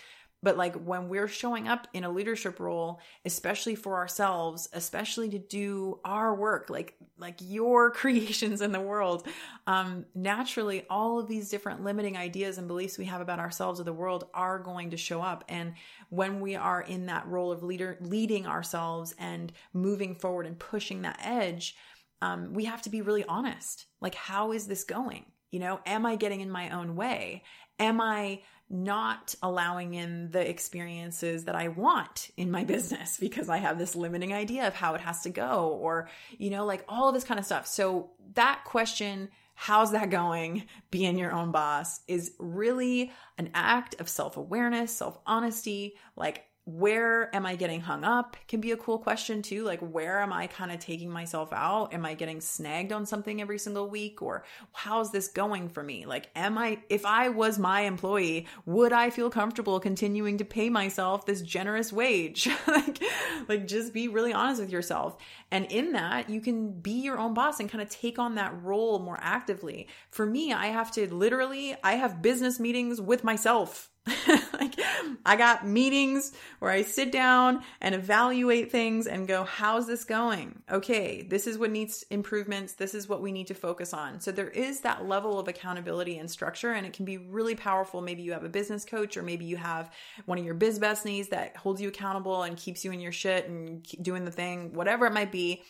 But 0.44 0.56
like 0.56 0.76
when 0.76 1.10
we're 1.10 1.28
showing 1.28 1.68
up 1.68 1.88
in 1.94 2.04
a 2.04 2.12
leadership 2.12 2.60
role, 2.60 3.00
especially 3.26 3.76
for 3.76 3.96
ourselves, 3.96 4.70
especially 4.72 5.30
to 5.30 5.40
do 5.40 6.00
our 6.06 6.36
work, 6.36 6.70
like 6.70 6.96
like 7.18 7.38
your 7.42 7.90
creations 8.02 8.62
in 8.62 8.72
the 8.72 8.80
world, 8.80 9.28
um, 9.66 10.06
naturally 10.14 10.86
all 10.90 11.20
of 11.20 11.28
these 11.28 11.50
different 11.50 11.84
limiting 11.84 12.18
ideas 12.18 12.58
and 12.58 12.68
beliefs 12.68 12.98
we 12.98 13.06
have 13.06 13.22
about 13.22 13.40
ourselves 13.40 13.80
or 13.80 13.84
the 13.84 13.94
world 13.94 14.26
are 14.34 14.60
going 14.60 14.92
to 14.92 14.98
show 14.98 15.22
up. 15.22 15.44
And 15.50 15.74
when 16.10 16.40
we 16.40 16.56
are 16.56 16.82
in 16.82 17.08
that 17.08 17.28
role 17.28 17.52
of 17.52 17.64
leader, 17.64 17.98
leading 18.00 18.46
ourselves 18.46 19.16
and 19.18 19.52
moving 19.74 20.16
forward 20.16 20.46
and 20.46 20.60
pushing 20.60 21.02
that 21.02 21.20
edge, 21.24 21.76
um, 22.22 22.54
we 22.54 22.66
have 22.66 22.82
to 22.84 22.90
be 22.90 23.02
really 23.02 23.26
honest. 23.26 23.86
Like, 24.02 24.16
how 24.16 24.52
is 24.52 24.68
this 24.68 24.84
going? 24.84 25.26
You 25.52 25.60
know, 25.60 25.80
am 25.86 26.06
I 26.06 26.16
getting 26.16 26.42
in 26.42 26.50
my 26.50 26.70
own 26.72 26.96
way? 26.96 27.44
Am 27.80 28.02
I 28.02 28.42
not 28.70 29.36
allowing 29.42 29.94
in 29.94 30.32
the 30.32 30.50
experiences 30.50 31.46
that 31.46 31.56
I 31.56 31.70
want 31.70 32.32
in 32.36 32.52
my 32.52 32.64
business 32.66 33.18
because 33.18 33.50
I 33.50 33.58
have 33.58 33.78
this 33.78 33.96
limiting 33.96 34.34
idea 34.34 34.68
of 34.68 34.74
how 34.74 34.96
it 34.96 35.02
has 35.02 35.22
to 35.22 35.30
go 35.30 35.78
or, 35.82 36.10
you 36.38 36.50
know, 36.50 36.66
like 36.66 36.84
all 36.88 37.08
of 37.08 37.14
this 37.14 37.24
kind 37.24 37.40
of 37.40 37.46
stuff. 37.46 37.68
So 37.68 38.12
that 38.34 38.64
question, 38.66 39.30
how's 39.54 39.92
that 39.92 40.10
going? 40.10 40.66
Being 40.92 41.18
your 41.18 41.32
own 41.32 41.52
boss 41.52 42.02
is 42.08 42.34
really 42.40 43.12
an 43.38 43.52
act 43.54 43.96
of 44.00 44.10
self 44.10 44.38
awareness, 44.38 44.92
self 44.92 45.18
honesty, 45.26 45.96
like 46.16 46.44
where 46.68 47.34
am 47.34 47.46
I 47.46 47.56
getting 47.56 47.80
hung 47.80 48.04
up 48.04 48.36
can 48.50 48.60
be 48.60 48.72
a 48.72 48.78
cool 48.78 49.00
question 49.00 49.42
too. 49.42 49.64
Like, 49.64 49.80
where 49.80 50.20
am 50.20 50.34
I 50.34 50.48
kind 50.48 50.70
of 50.70 50.80
taking 50.80 51.10
myself 51.10 51.54
out? 51.54 51.94
Am 51.94 52.06
I 52.06 52.14
getting 52.14 52.42
snagged 52.42 52.92
on 52.92 53.06
something 53.06 53.40
every 53.40 53.58
single 53.58 53.90
week? 53.90 54.22
Or 54.22 54.44
how's 54.74 55.10
this 55.14 55.30
going 55.30 55.70
for 55.70 55.82
me? 55.82 56.06
Like, 56.06 56.30
am 56.36 56.58
I, 56.58 56.80
if 56.90 57.06
I 57.06 57.30
was 57.30 57.58
my 57.58 57.82
employee, 57.82 58.48
would 58.66 58.92
I 58.92 59.12
feel 59.12 59.30
comfortable 59.30 59.80
continuing 59.80 60.40
to 60.40 60.46
pay 60.46 60.70
myself 60.70 61.26
this 61.26 61.42
generous 61.42 61.94
wage? 61.94 62.50
like, 62.68 63.02
like, 63.48 63.66
just 63.66 63.94
be 63.94 64.10
really 64.10 64.34
honest 64.34 64.60
with 64.60 64.70
yourself. 64.70 65.16
And 65.50 65.72
in 65.72 65.94
that, 65.94 66.30
you 66.30 66.42
can 66.42 66.82
be 66.82 67.00
your 67.00 67.18
own 67.18 67.34
boss 67.34 67.62
and 67.62 67.70
kind 67.70 67.82
of 67.82 67.90
take 67.90 68.20
on 68.20 68.36
that 68.36 68.62
role 68.62 69.00
more 69.00 69.18
actively. 69.22 69.88
For 70.12 70.26
me, 70.26 70.52
I 70.52 70.66
have 70.66 70.92
to 70.92 71.14
literally, 71.14 71.78
I 71.82 71.94
have 71.94 72.22
business 72.22 72.60
meetings 72.60 73.00
with 73.00 73.24
myself 73.24 73.90
like 74.54 74.76
I 75.26 75.36
got 75.36 75.68
meetings 75.68 76.32
where 76.60 76.72
I 76.72 76.84
sit 76.84 77.12
down 77.12 77.64
and 77.82 77.94
evaluate 77.94 78.72
things 78.72 79.08
and 79.08 79.28
go, 79.28 79.44
how's 79.44 79.88
this 79.88 80.04
going? 80.04 80.62
Okay, 80.72 81.24
this 81.24 81.48
is 81.48 81.58
what 81.58 81.72
needs 81.72 82.06
improvements. 82.10 82.74
This 82.74 82.96
is 82.96 83.10
what 83.10 83.22
we 83.22 83.32
need 83.32 83.48
to 83.48 83.54
focus 83.54 83.94
on. 83.94 84.20
So 84.20 84.32
there 84.32 84.50
is 84.50 84.82
that 84.82 85.08
level 85.08 85.40
of 85.40 85.48
accountability 85.48 86.18
and 86.18 86.30
structure, 86.30 86.72
and 86.72 86.86
it 86.86 86.94
can 86.94 87.06
be 87.06 87.18
really 87.18 87.56
powerful. 87.56 88.02
Maybe 88.02 88.24
you 88.24 88.34
have 88.34 88.44
a 88.44 88.50
business 88.50 88.86
coach, 88.86 89.18
or 89.18 89.24
maybe 89.24 89.46
you 89.46 89.58
have 89.58 89.92
one 90.26 90.38
of 90.38 90.46
your 90.46 90.56
biz 90.56 90.80
besties 90.80 91.30
that 91.30 91.58
holds 91.58 91.82
you 91.82 91.90
accountable 91.90 92.44
and 92.44 92.56
keeps 92.56 92.86
you 92.86 92.92
in 92.92 93.00
your 93.00 93.12
shit 93.12 93.48
and 93.48 93.84
doing 94.02 94.26
the 94.26 94.32
thing, 94.32 94.74
whatever 94.74 95.06
it 95.06 95.14
might 95.14 95.32
be. 95.32 95.64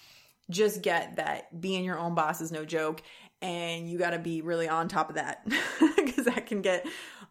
Just 0.50 0.82
get 0.82 1.18
that 1.18 1.60
being 1.60 1.84
your 1.84 2.00
own 2.00 2.16
boss 2.16 2.40
is 2.40 2.54
no 2.54 2.64
joke 2.64 3.02
and 3.42 3.90
you 3.90 3.98
got 3.98 4.12
to 4.12 4.20
be 4.20 4.42
really 4.42 4.68
on 4.68 4.88
top 4.88 5.10
of 5.10 5.16
that 5.16 5.46
because 5.96 6.26
that 6.26 6.48
can 6.48 6.62
get 6.62 6.88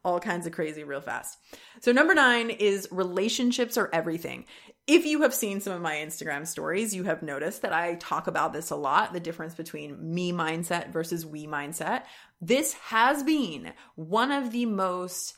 all 0.07 0.20
kinds 0.20 0.46
of 0.46 0.52
crazy 0.52 0.84
real 0.84 1.00
fast. 1.00 1.36
So, 1.80 1.90
number 1.90 2.14
nine 2.14 2.48
is 2.48 2.86
relationships 2.92 3.76
are 3.76 3.90
everything. 3.92 4.44
If 4.86 5.04
you 5.04 5.22
have 5.22 5.34
seen 5.34 5.61
some 5.61 5.72
of 5.72 5.82
my 5.82 5.96
Instagram 5.96 6.46
stories, 6.46 6.94
you 6.94 7.02
have 7.02 7.24
noticed 7.24 7.62
that 7.62 7.72
I 7.72 7.96
talk 7.96 8.28
about 8.28 8.52
this 8.52 8.70
a 8.70 8.76
lot 8.76 9.12
the 9.12 9.18
difference 9.18 9.54
between 9.54 10.14
me 10.14 10.32
mindset 10.32 10.92
versus 10.92 11.26
we 11.26 11.48
mindset. 11.48 12.04
This 12.40 12.74
has 12.74 13.24
been 13.24 13.72
one 13.96 14.30
of 14.30 14.52
the 14.52 14.64
most 14.64 15.34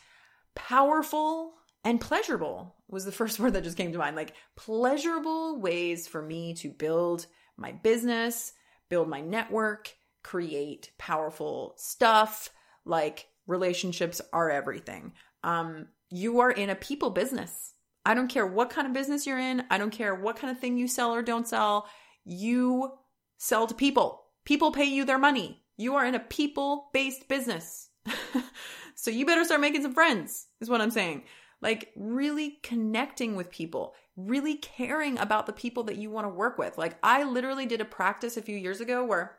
powerful 0.54 1.54
and 1.82 1.98
pleasurable 1.98 2.76
was 2.88 3.06
the 3.06 3.12
first 3.20 3.40
word 3.40 3.54
that 3.54 3.64
just 3.64 3.78
came 3.78 3.92
to 3.92 3.98
mind 3.98 4.16
like 4.16 4.34
pleasurable 4.54 5.58
ways 5.58 6.06
for 6.06 6.20
me 6.20 6.52
to 6.54 6.68
build 6.68 7.26
my 7.56 7.72
business, 7.72 8.52
build 8.90 9.08
my 9.08 9.22
network, 9.22 9.94
create 10.22 10.90
powerful 10.98 11.72
stuff 11.78 12.50
like 12.84 13.28
relationships 13.48 14.20
are 14.32 14.50
everything. 14.50 15.12
Um, 15.42 15.88
you 16.10 16.38
are 16.40 16.52
in 16.52 16.70
a 16.70 16.76
people 16.76 17.10
business. 17.10 17.74
I 18.06 18.14
don't 18.14 18.28
care 18.28 18.46
what 18.46 18.70
kind 18.70 18.86
of 18.86 18.92
business 18.92 19.26
you're 19.26 19.38
in. 19.38 19.64
I 19.70 19.78
don't 19.78 19.90
care 19.90 20.14
what 20.14 20.36
kind 20.36 20.50
of 20.50 20.60
thing 20.60 20.78
you 20.78 20.86
sell 20.86 21.12
or 21.12 21.22
don't 21.22 21.48
sell. 21.48 21.88
You 22.24 22.92
sell 23.38 23.66
to 23.66 23.74
people. 23.74 24.22
People 24.44 24.70
pay 24.70 24.84
you 24.84 25.04
their 25.04 25.18
money. 25.18 25.62
You 25.76 25.96
are 25.96 26.06
in 26.06 26.14
a 26.14 26.20
people 26.20 26.90
based 26.92 27.28
business. 27.28 27.88
so 28.94 29.10
you 29.10 29.26
better 29.26 29.44
start 29.44 29.60
making 29.60 29.82
some 29.82 29.94
friends, 29.94 30.46
is 30.60 30.70
what 30.70 30.80
I'm 30.80 30.90
saying. 30.90 31.24
Like 31.60 31.92
really 31.96 32.58
connecting 32.62 33.36
with 33.36 33.50
people, 33.50 33.94
really 34.16 34.56
caring 34.56 35.18
about 35.18 35.46
the 35.46 35.52
people 35.52 35.84
that 35.84 35.96
you 35.96 36.10
want 36.10 36.24
to 36.24 36.30
work 36.30 36.56
with. 36.56 36.78
Like 36.78 36.96
I 37.02 37.24
literally 37.24 37.66
did 37.66 37.80
a 37.80 37.84
practice 37.84 38.36
a 38.36 38.42
few 38.42 38.56
years 38.56 38.80
ago 38.80 39.04
where 39.04 39.36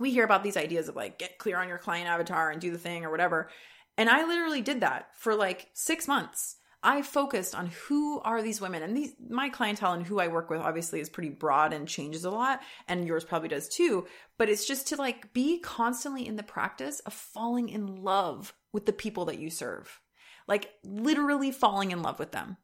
we 0.00 0.10
hear 0.10 0.24
about 0.24 0.42
these 0.42 0.56
ideas 0.56 0.88
of 0.88 0.96
like 0.96 1.18
get 1.18 1.38
clear 1.38 1.58
on 1.58 1.68
your 1.68 1.78
client 1.78 2.08
avatar 2.08 2.50
and 2.50 2.60
do 2.60 2.70
the 2.70 2.78
thing 2.78 3.04
or 3.04 3.10
whatever. 3.10 3.48
And 3.96 4.10
I 4.10 4.24
literally 4.26 4.62
did 4.62 4.80
that 4.80 5.08
for 5.14 5.34
like 5.34 5.68
six 5.72 6.08
months. 6.08 6.56
I 6.82 7.00
focused 7.00 7.54
on 7.54 7.70
who 7.86 8.20
are 8.20 8.42
these 8.42 8.60
women. 8.60 8.82
And 8.82 8.96
these 8.96 9.14
my 9.28 9.48
clientele 9.48 9.94
and 9.94 10.06
who 10.06 10.20
I 10.20 10.28
work 10.28 10.50
with 10.50 10.60
obviously 10.60 11.00
is 11.00 11.08
pretty 11.08 11.30
broad 11.30 11.72
and 11.72 11.88
changes 11.88 12.24
a 12.24 12.30
lot. 12.30 12.60
And 12.88 13.06
yours 13.06 13.24
probably 13.24 13.48
does 13.48 13.68
too. 13.68 14.06
But 14.36 14.50
it's 14.50 14.66
just 14.66 14.88
to 14.88 14.96
like 14.96 15.32
be 15.32 15.60
constantly 15.60 16.26
in 16.26 16.36
the 16.36 16.42
practice 16.42 17.00
of 17.00 17.14
falling 17.14 17.70
in 17.70 18.02
love 18.02 18.52
with 18.72 18.84
the 18.84 18.92
people 18.92 19.24
that 19.26 19.38
you 19.38 19.48
serve. 19.48 20.00
Like 20.46 20.70
literally 20.84 21.52
falling 21.52 21.90
in 21.90 22.02
love 22.02 22.18
with 22.18 22.32
them. 22.32 22.58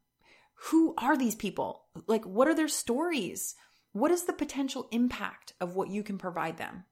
Who 0.65 0.93
are 0.99 1.17
these 1.17 1.35
people? 1.35 1.85
Like 2.05 2.25
what 2.25 2.47
are 2.47 2.55
their 2.55 2.67
stories? 2.67 3.55
What 3.93 4.11
is 4.11 4.25
the 4.25 4.33
potential 4.33 4.87
impact 4.91 5.53
of 5.59 5.75
what 5.75 5.89
you 5.89 6.03
can 6.03 6.19
provide 6.19 6.57
them 6.57 6.85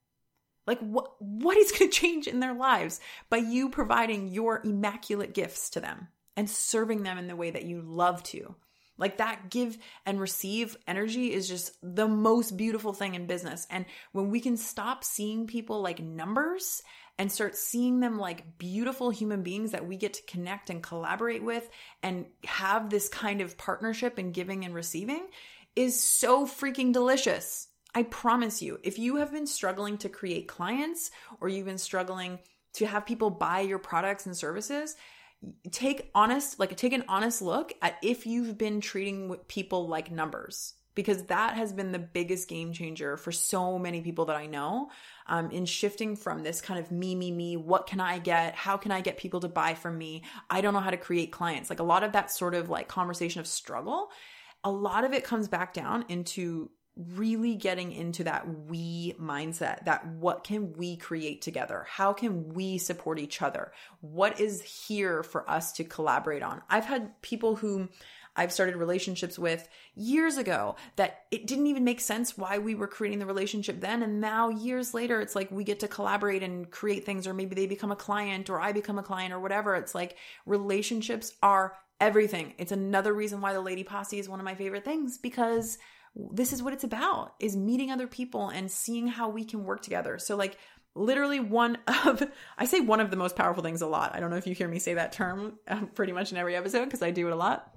like 0.69 0.79
what 0.79 1.11
what 1.19 1.57
is 1.57 1.73
going 1.73 1.91
to 1.91 1.97
change 1.97 2.27
in 2.27 2.39
their 2.39 2.53
lives 2.53 3.01
by 3.29 3.37
you 3.37 3.69
providing 3.69 4.29
your 4.29 4.61
immaculate 4.63 5.33
gifts 5.33 5.69
to 5.71 5.81
them? 5.81 6.07
and 6.39 6.49
serving 6.49 7.03
them 7.03 7.17
in 7.17 7.27
the 7.27 7.35
way 7.35 7.51
that 7.51 7.65
you 7.65 7.81
love 7.81 8.23
to. 8.23 8.55
Like 8.97 9.17
that 9.17 9.49
give 9.49 9.77
and 10.05 10.21
receive 10.21 10.77
energy 10.87 11.33
is 11.33 11.49
just 11.49 11.73
the 11.83 12.07
most 12.07 12.55
beautiful 12.55 12.93
thing 12.93 13.15
in 13.15 13.27
business. 13.27 13.67
And 13.69 13.85
when 14.13 14.29
we 14.29 14.39
can 14.39 14.55
stop 14.55 15.03
seeing 15.03 15.47
people 15.47 15.81
like 15.81 15.99
numbers 15.99 16.81
and 17.17 17.29
start 17.29 17.57
seeing 17.57 17.99
them 17.99 18.17
like 18.17 18.57
beautiful 18.57 19.09
human 19.09 19.43
beings 19.43 19.71
that 19.71 19.85
we 19.85 19.97
get 19.97 20.13
to 20.13 20.23
connect 20.23 20.69
and 20.69 20.81
collaborate 20.81 21.43
with 21.43 21.69
and 22.03 22.25
have 22.45 22.89
this 22.89 23.09
kind 23.09 23.41
of 23.41 23.57
partnership 23.57 24.17
and 24.17 24.33
giving 24.33 24.63
and 24.63 24.73
receiving 24.73 25.27
is 25.75 26.01
so 26.01 26.45
freaking 26.45 26.93
delicious. 26.93 27.68
I 27.95 28.03
promise 28.03 28.61
you, 28.61 28.79
if 28.83 28.99
you 28.99 29.17
have 29.17 29.31
been 29.31 29.47
struggling 29.47 29.97
to 29.99 30.09
create 30.09 30.47
clients 30.47 31.11
or 31.41 31.49
you've 31.49 31.65
been 31.65 31.77
struggling 31.77 32.39
to 32.73 32.85
have 32.85 33.05
people 33.05 33.29
buy 33.29 33.61
your 33.61 33.79
products 33.79 34.25
and 34.25 34.37
services, 34.37 34.95
take 35.71 36.11
honest 36.13 36.59
like 36.59 36.75
take 36.75 36.91
an 36.91 37.05
honest 37.07 37.41
look 37.41 37.73
at 37.81 37.95
if 38.03 38.25
you've 38.25 38.57
been 38.57 38.81
treating 38.81 39.33
people 39.47 39.87
like 39.87 40.11
numbers 40.11 40.73
because 40.95 41.23
that 41.27 41.55
has 41.55 41.71
been 41.71 41.93
the 41.93 41.99
biggest 41.99 42.49
game 42.49 42.73
changer 42.73 43.15
for 43.15 43.31
so 43.31 43.79
many 43.79 44.01
people 44.01 44.25
that 44.25 44.35
I 44.35 44.47
know 44.47 44.89
um, 45.27 45.49
in 45.49 45.65
shifting 45.65 46.17
from 46.17 46.43
this 46.43 46.59
kind 46.59 46.77
of 46.77 46.91
me, 46.91 47.15
me, 47.15 47.31
me, 47.31 47.55
what 47.55 47.87
can 47.87 48.01
I 48.01 48.19
get? 48.19 48.53
How 48.55 48.75
can 48.75 48.91
I 48.91 48.99
get 48.99 49.15
people 49.15 49.39
to 49.39 49.47
buy 49.47 49.75
from 49.75 49.97
me? 49.97 50.23
I 50.49 50.59
don't 50.59 50.73
know 50.73 50.81
how 50.81 50.89
to 50.89 50.97
create 50.97 51.31
clients. 51.31 51.69
Like 51.69 51.79
a 51.79 51.83
lot 51.83 52.03
of 52.03 52.11
that 52.11 52.31
sort 52.31 52.53
of 52.53 52.69
like 52.69 52.89
conversation 52.89 53.39
of 53.39 53.47
struggle, 53.47 54.09
a 54.65 54.71
lot 54.71 55.05
of 55.05 55.13
it 55.13 55.23
comes 55.23 55.47
back 55.47 55.73
down 55.73 56.03
into 56.09 56.69
really 57.15 57.55
getting 57.55 57.91
into 57.93 58.25
that 58.25 58.45
we 58.67 59.13
mindset 59.13 59.85
that 59.85 60.05
what 60.05 60.43
can 60.43 60.73
we 60.73 60.97
create 60.97 61.41
together 61.41 61.85
how 61.89 62.11
can 62.11 62.49
we 62.53 62.77
support 62.77 63.17
each 63.17 63.41
other 63.41 63.71
what 64.01 64.39
is 64.39 64.61
here 64.87 65.23
for 65.23 65.49
us 65.49 65.71
to 65.71 65.83
collaborate 65.83 66.43
on 66.43 66.61
i've 66.69 66.85
had 66.85 67.19
people 67.21 67.55
who 67.55 67.87
I've 68.35 68.53
started 68.53 68.77
relationships 68.77 69.37
with 69.37 69.67
years 69.95 70.37
ago 70.37 70.77
that 70.95 71.23
it 71.29 71.45
didn't 71.45 71.67
even 71.67 71.83
make 71.83 71.99
sense 71.99 72.37
why 72.37 72.57
we 72.57 72.73
were 72.73 72.87
creating 72.87 73.19
the 73.19 73.25
relationship 73.25 73.81
then. 73.81 74.01
And 74.01 74.21
now, 74.21 74.47
years 74.47 74.93
later, 74.93 75.19
it's 75.19 75.35
like 75.35 75.51
we 75.51 75.65
get 75.65 75.81
to 75.81 75.89
collaborate 75.89 76.41
and 76.41 76.69
create 76.71 77.05
things, 77.05 77.27
or 77.27 77.33
maybe 77.33 77.53
they 77.53 77.65
become 77.65 77.91
a 77.91 77.97
client, 77.97 78.49
or 78.49 78.61
I 78.61 78.71
become 78.71 78.97
a 78.97 79.03
client, 79.03 79.33
or 79.33 79.41
whatever. 79.41 79.75
It's 79.75 79.93
like 79.93 80.15
relationships 80.45 81.33
are 81.43 81.75
everything. 81.99 82.53
It's 82.57 82.71
another 82.71 83.13
reason 83.13 83.41
why 83.41 83.51
the 83.51 83.61
Lady 83.61 83.83
Posse 83.83 84.19
is 84.19 84.29
one 84.29 84.39
of 84.39 84.45
my 84.45 84.55
favorite 84.55 84.85
things 84.85 85.17
because 85.17 85.77
this 86.15 86.53
is 86.53 86.61
what 86.61 86.73
it's 86.73 86.83
about 86.83 87.35
is 87.39 87.55
meeting 87.55 87.91
other 87.91 88.07
people 88.07 88.49
and 88.49 88.69
seeing 88.69 89.07
how 89.07 89.29
we 89.29 89.45
can 89.45 89.63
work 89.63 89.81
together. 89.81 90.17
So 90.19 90.35
like 90.35 90.57
literally 90.95 91.39
one 91.39 91.77
of 92.05 92.23
I 92.57 92.65
say 92.65 92.79
one 92.79 92.99
of 92.99 93.11
the 93.11 93.17
most 93.17 93.35
powerful 93.35 93.63
things 93.63 93.81
a 93.81 93.87
lot. 93.87 94.15
I 94.15 94.19
don't 94.19 94.29
know 94.29 94.37
if 94.37 94.47
you 94.47 94.53
hear 94.53 94.67
me 94.67 94.79
say 94.79 94.95
that 94.95 95.11
term 95.11 95.59
um, 95.67 95.87
pretty 95.87 96.13
much 96.13 96.31
in 96.31 96.37
every 96.37 96.55
episode 96.55 96.85
because 96.85 97.01
I 97.01 97.11
do 97.11 97.27
it 97.27 97.33
a 97.33 97.37
lot. 97.37 97.73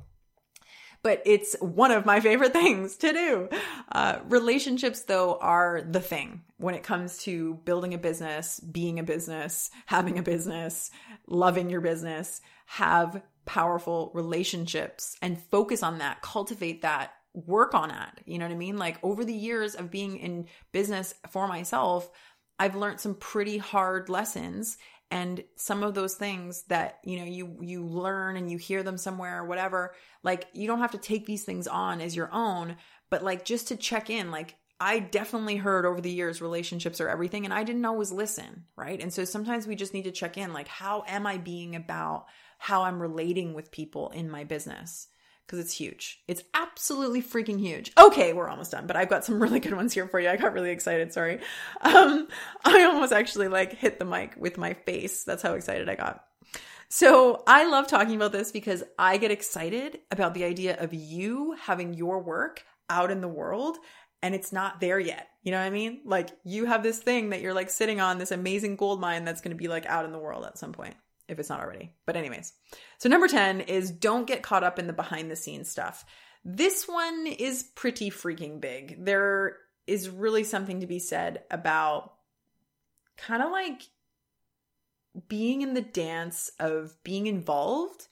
But 1.02 1.20
it's 1.26 1.56
one 1.60 1.90
of 1.90 2.06
my 2.06 2.20
favorite 2.20 2.52
things 2.62 2.96
to 2.98 3.12
do. 3.12 3.48
Uh, 3.90 4.20
relationships, 4.28 5.02
though, 5.02 5.36
are 5.40 5.82
the 5.82 6.00
thing 6.00 6.42
when 6.58 6.76
it 6.76 6.84
comes 6.84 7.18
to 7.24 7.54
building 7.64 7.92
a 7.92 7.98
business, 7.98 8.60
being 8.60 9.00
a 9.00 9.02
business, 9.02 9.70
having 9.86 10.18
a 10.18 10.22
business, 10.22 10.90
loving 11.26 11.70
your 11.70 11.80
business. 11.80 12.40
Have 12.66 13.20
powerful 13.44 14.12
relationships 14.14 15.16
and 15.20 15.42
focus 15.42 15.82
on 15.82 15.98
that, 15.98 16.22
cultivate 16.22 16.82
that, 16.82 17.12
work 17.34 17.74
on 17.74 17.90
it. 17.90 18.22
You 18.26 18.38
know 18.38 18.46
what 18.46 18.54
I 18.54 18.56
mean? 18.56 18.76
Like 18.76 18.98
over 19.02 19.24
the 19.24 19.32
years 19.32 19.74
of 19.74 19.90
being 19.90 20.18
in 20.18 20.46
business 20.72 21.14
for 21.30 21.48
myself, 21.48 22.10
I've 22.58 22.76
learned 22.76 23.00
some 23.00 23.14
pretty 23.14 23.58
hard 23.58 24.08
lessons 24.08 24.78
and 25.10 25.44
some 25.56 25.82
of 25.82 25.94
those 25.94 26.14
things 26.14 26.62
that 26.64 26.98
you 27.04 27.18
know 27.18 27.24
you 27.24 27.58
you 27.60 27.84
learn 27.84 28.36
and 28.36 28.50
you 28.50 28.56
hear 28.56 28.82
them 28.82 28.96
somewhere 28.96 29.40
or 29.40 29.44
whatever 29.44 29.94
like 30.22 30.46
you 30.54 30.66
don't 30.66 30.78
have 30.78 30.92
to 30.92 30.98
take 30.98 31.26
these 31.26 31.44
things 31.44 31.66
on 31.66 32.00
as 32.00 32.16
your 32.16 32.32
own 32.32 32.76
but 33.10 33.22
like 33.22 33.44
just 33.44 33.68
to 33.68 33.76
check 33.76 34.08
in 34.08 34.30
like 34.30 34.56
I 34.80 34.98
definitely 34.98 35.56
heard 35.56 35.86
over 35.86 36.00
the 36.00 36.10
years 36.10 36.42
relationships 36.42 37.00
are 37.00 37.08
everything 37.08 37.44
and 37.44 37.54
I 37.54 37.62
didn't 37.62 37.84
always 37.84 38.10
listen, 38.10 38.64
right? 38.74 39.00
And 39.00 39.12
so 39.14 39.24
sometimes 39.24 39.64
we 39.64 39.76
just 39.76 39.94
need 39.94 40.02
to 40.04 40.10
check 40.10 40.36
in 40.36 40.52
like 40.52 40.66
how 40.66 41.04
am 41.06 41.24
I 41.24 41.36
being 41.36 41.76
about 41.76 42.26
how 42.58 42.82
I'm 42.82 43.00
relating 43.00 43.54
with 43.54 43.70
people 43.70 44.10
in 44.10 44.28
my 44.28 44.42
business? 44.42 45.06
Because 45.52 45.66
it's 45.66 45.74
huge. 45.74 46.22
It's 46.26 46.42
absolutely 46.54 47.20
freaking 47.22 47.60
huge. 47.60 47.92
Okay, 47.98 48.32
we're 48.32 48.48
almost 48.48 48.70
done, 48.70 48.86
but 48.86 48.96
I've 48.96 49.10
got 49.10 49.22
some 49.22 49.40
really 49.42 49.60
good 49.60 49.74
ones 49.74 49.92
here 49.92 50.08
for 50.08 50.18
you. 50.18 50.30
I 50.30 50.38
got 50.38 50.54
really 50.54 50.70
excited, 50.70 51.12
sorry. 51.12 51.40
Um, 51.82 52.28
I 52.64 52.84
almost 52.84 53.12
actually 53.12 53.48
like 53.48 53.74
hit 53.74 53.98
the 53.98 54.04
mic 54.06 54.34
with 54.38 54.56
my 54.56 54.72
face. 54.72 55.24
That's 55.24 55.42
how 55.42 55.54
excited 55.54 55.88
I 55.90 55.94
got. 55.94 56.24
So 56.88 57.42
I 57.46 57.68
love 57.68 57.86
talking 57.86 58.16
about 58.16 58.32
this 58.32 58.50
because 58.50 58.82
I 58.98 59.18
get 59.18 59.30
excited 59.30 59.98
about 60.10 60.32
the 60.32 60.44
idea 60.44 60.76
of 60.78 60.94
you 60.94 61.54
having 61.60 61.92
your 61.92 62.22
work 62.22 62.64
out 62.88 63.10
in 63.10 63.20
the 63.20 63.28
world 63.28 63.76
and 64.22 64.34
it's 64.34 64.52
not 64.52 64.80
there 64.80 64.98
yet. 64.98 65.28
You 65.42 65.52
know 65.52 65.58
what 65.58 65.66
I 65.66 65.70
mean? 65.70 66.00
Like 66.04 66.30
you 66.44 66.64
have 66.66 66.82
this 66.82 66.98
thing 66.98 67.30
that 67.30 67.40
you're 67.40 67.54
like 67.54 67.68
sitting 67.68 68.00
on 68.00 68.18
this 68.18 68.30
amazing 68.30 68.76
gold 68.76 69.00
mine 69.00 69.24
that's 69.24 69.40
going 69.42 69.54
to 69.54 69.60
be 69.60 69.68
like 69.68 69.84
out 69.86 70.06
in 70.06 70.12
the 70.12 70.18
world 70.18 70.46
at 70.46 70.56
some 70.56 70.72
point 70.72 70.94
if 71.32 71.38
it's 71.38 71.48
not 71.48 71.60
already. 71.60 71.94
But, 72.06 72.16
anyways, 72.16 72.52
so 72.98 73.08
number 73.08 73.28
10 73.28 73.62
is 73.62 73.90
don't 73.90 74.26
get 74.26 74.42
caught 74.42 74.64
up 74.64 74.78
in 74.78 74.86
the 74.86 74.92
behind 74.92 75.30
the 75.30 75.36
scenes 75.36 75.70
stuff. 75.70 76.04
This 76.44 76.86
one 76.86 77.26
is 77.26 77.62
pretty 77.62 78.10
freaking 78.10 78.60
big. 78.60 79.04
There 79.04 79.56
is 79.86 80.08
really 80.08 80.44
something 80.44 80.80
to 80.80 80.86
be 80.86 80.98
said 80.98 81.42
about 81.50 82.14
kind 83.16 83.42
of 83.42 83.50
like 83.50 83.82
being 85.28 85.62
in 85.62 85.74
the 85.74 85.82
dance 85.82 86.50
of 86.58 86.96
being 87.04 87.26
involved 87.26 88.08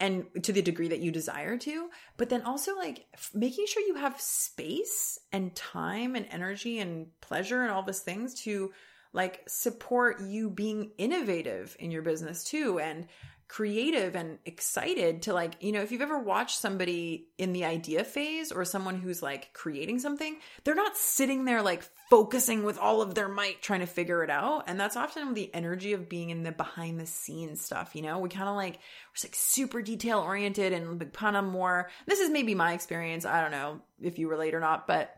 and 0.00 0.26
to 0.44 0.52
the 0.52 0.62
degree 0.62 0.88
that 0.88 1.00
you 1.00 1.10
desire 1.10 1.58
to, 1.58 1.88
but 2.16 2.28
then 2.28 2.42
also 2.42 2.76
like 2.76 3.06
making 3.34 3.66
sure 3.66 3.82
you 3.82 3.96
have 3.96 4.20
space 4.20 5.18
and 5.32 5.54
time 5.56 6.14
and 6.14 6.26
energy 6.30 6.78
and 6.78 7.08
pleasure 7.20 7.62
and 7.62 7.72
all 7.72 7.82
these 7.82 8.00
things 8.00 8.34
to 8.42 8.70
like 9.12 9.42
support 9.48 10.20
you 10.20 10.50
being 10.50 10.90
innovative 10.98 11.76
in 11.78 11.90
your 11.90 12.02
business 12.02 12.44
too 12.44 12.78
and 12.78 13.06
creative 13.48 14.14
and 14.14 14.38
excited 14.44 15.22
to 15.22 15.32
like 15.32 15.54
you 15.60 15.72
know 15.72 15.80
if 15.80 15.90
you've 15.90 16.02
ever 16.02 16.18
watched 16.18 16.58
somebody 16.58 17.28
in 17.38 17.54
the 17.54 17.64
idea 17.64 18.04
phase 18.04 18.52
or 18.52 18.62
someone 18.62 18.96
who's 18.96 19.22
like 19.22 19.54
creating 19.54 19.98
something 19.98 20.36
they're 20.64 20.74
not 20.74 20.98
sitting 20.98 21.46
there 21.46 21.62
like 21.62 21.82
focusing 22.08 22.64
with 22.64 22.78
all 22.78 23.02
of 23.02 23.14
their 23.14 23.28
might 23.28 23.60
trying 23.60 23.80
to 23.80 23.86
figure 23.86 24.24
it 24.24 24.30
out. 24.30 24.64
And 24.66 24.80
that's 24.80 24.96
often 24.96 25.34
the 25.34 25.54
energy 25.54 25.92
of 25.92 26.08
being 26.08 26.30
in 26.30 26.42
the 26.42 26.52
behind 26.52 26.98
the 26.98 27.06
scenes 27.06 27.64
stuff 27.64 27.94
you 27.94 28.02
know? 28.02 28.18
We 28.18 28.28
kind 28.28 28.48
of 28.48 28.56
like 28.56 28.74
we're 28.74 29.28
like 29.28 29.34
super 29.34 29.82
detail 29.82 30.20
oriented 30.20 30.72
and 30.72 31.12
kind 31.12 31.36
of 31.36 31.44
more. 31.44 31.90
This 32.06 32.20
is 32.20 32.30
maybe 32.30 32.54
my 32.54 32.72
experience. 32.72 33.24
I 33.24 33.42
don't 33.42 33.50
know 33.50 33.80
if 34.00 34.18
you 34.18 34.28
relate 34.28 34.54
or 34.54 34.60
not 34.60 34.86
but 34.86 35.14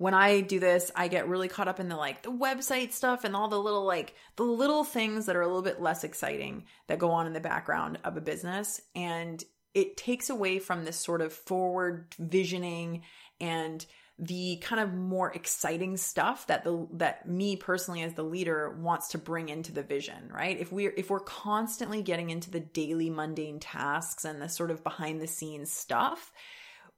when 0.00 0.14
I 0.14 0.40
do 0.40 0.58
this, 0.58 0.90
I 0.96 1.08
get 1.08 1.28
really 1.28 1.48
caught 1.48 1.68
up 1.68 1.78
in 1.78 1.90
the 1.90 1.96
like 1.96 2.22
the 2.22 2.32
website 2.32 2.94
stuff 2.94 3.24
and 3.24 3.36
all 3.36 3.48
the 3.48 3.60
little 3.60 3.84
like 3.84 4.14
the 4.36 4.44
little 4.44 4.82
things 4.82 5.26
that 5.26 5.36
are 5.36 5.42
a 5.42 5.46
little 5.46 5.60
bit 5.60 5.82
less 5.82 6.04
exciting 6.04 6.64
that 6.86 6.98
go 6.98 7.10
on 7.10 7.26
in 7.26 7.34
the 7.34 7.40
background 7.40 7.98
of 8.02 8.16
a 8.16 8.22
business. 8.22 8.80
And 8.96 9.44
it 9.74 9.98
takes 9.98 10.30
away 10.30 10.58
from 10.58 10.86
this 10.86 10.96
sort 10.96 11.20
of 11.20 11.34
forward 11.34 12.14
visioning 12.18 13.02
and 13.42 13.84
the 14.18 14.56
kind 14.62 14.80
of 14.80 14.94
more 14.94 15.30
exciting 15.32 15.98
stuff 15.98 16.46
that 16.46 16.64
the 16.64 16.88
that 16.94 17.28
me 17.28 17.56
personally 17.56 18.00
as 18.00 18.14
the 18.14 18.22
leader 18.22 18.70
wants 18.80 19.08
to 19.08 19.18
bring 19.18 19.50
into 19.50 19.70
the 19.70 19.82
vision 19.82 20.30
right? 20.32 20.58
If 20.58 20.72
we're 20.72 20.94
if 20.96 21.10
we're 21.10 21.20
constantly 21.20 22.00
getting 22.00 22.30
into 22.30 22.50
the 22.50 22.60
daily 22.60 23.10
mundane 23.10 23.60
tasks 23.60 24.24
and 24.24 24.40
the 24.40 24.48
sort 24.48 24.70
of 24.70 24.82
behind 24.82 25.20
the 25.20 25.26
scenes 25.26 25.70
stuff 25.70 26.32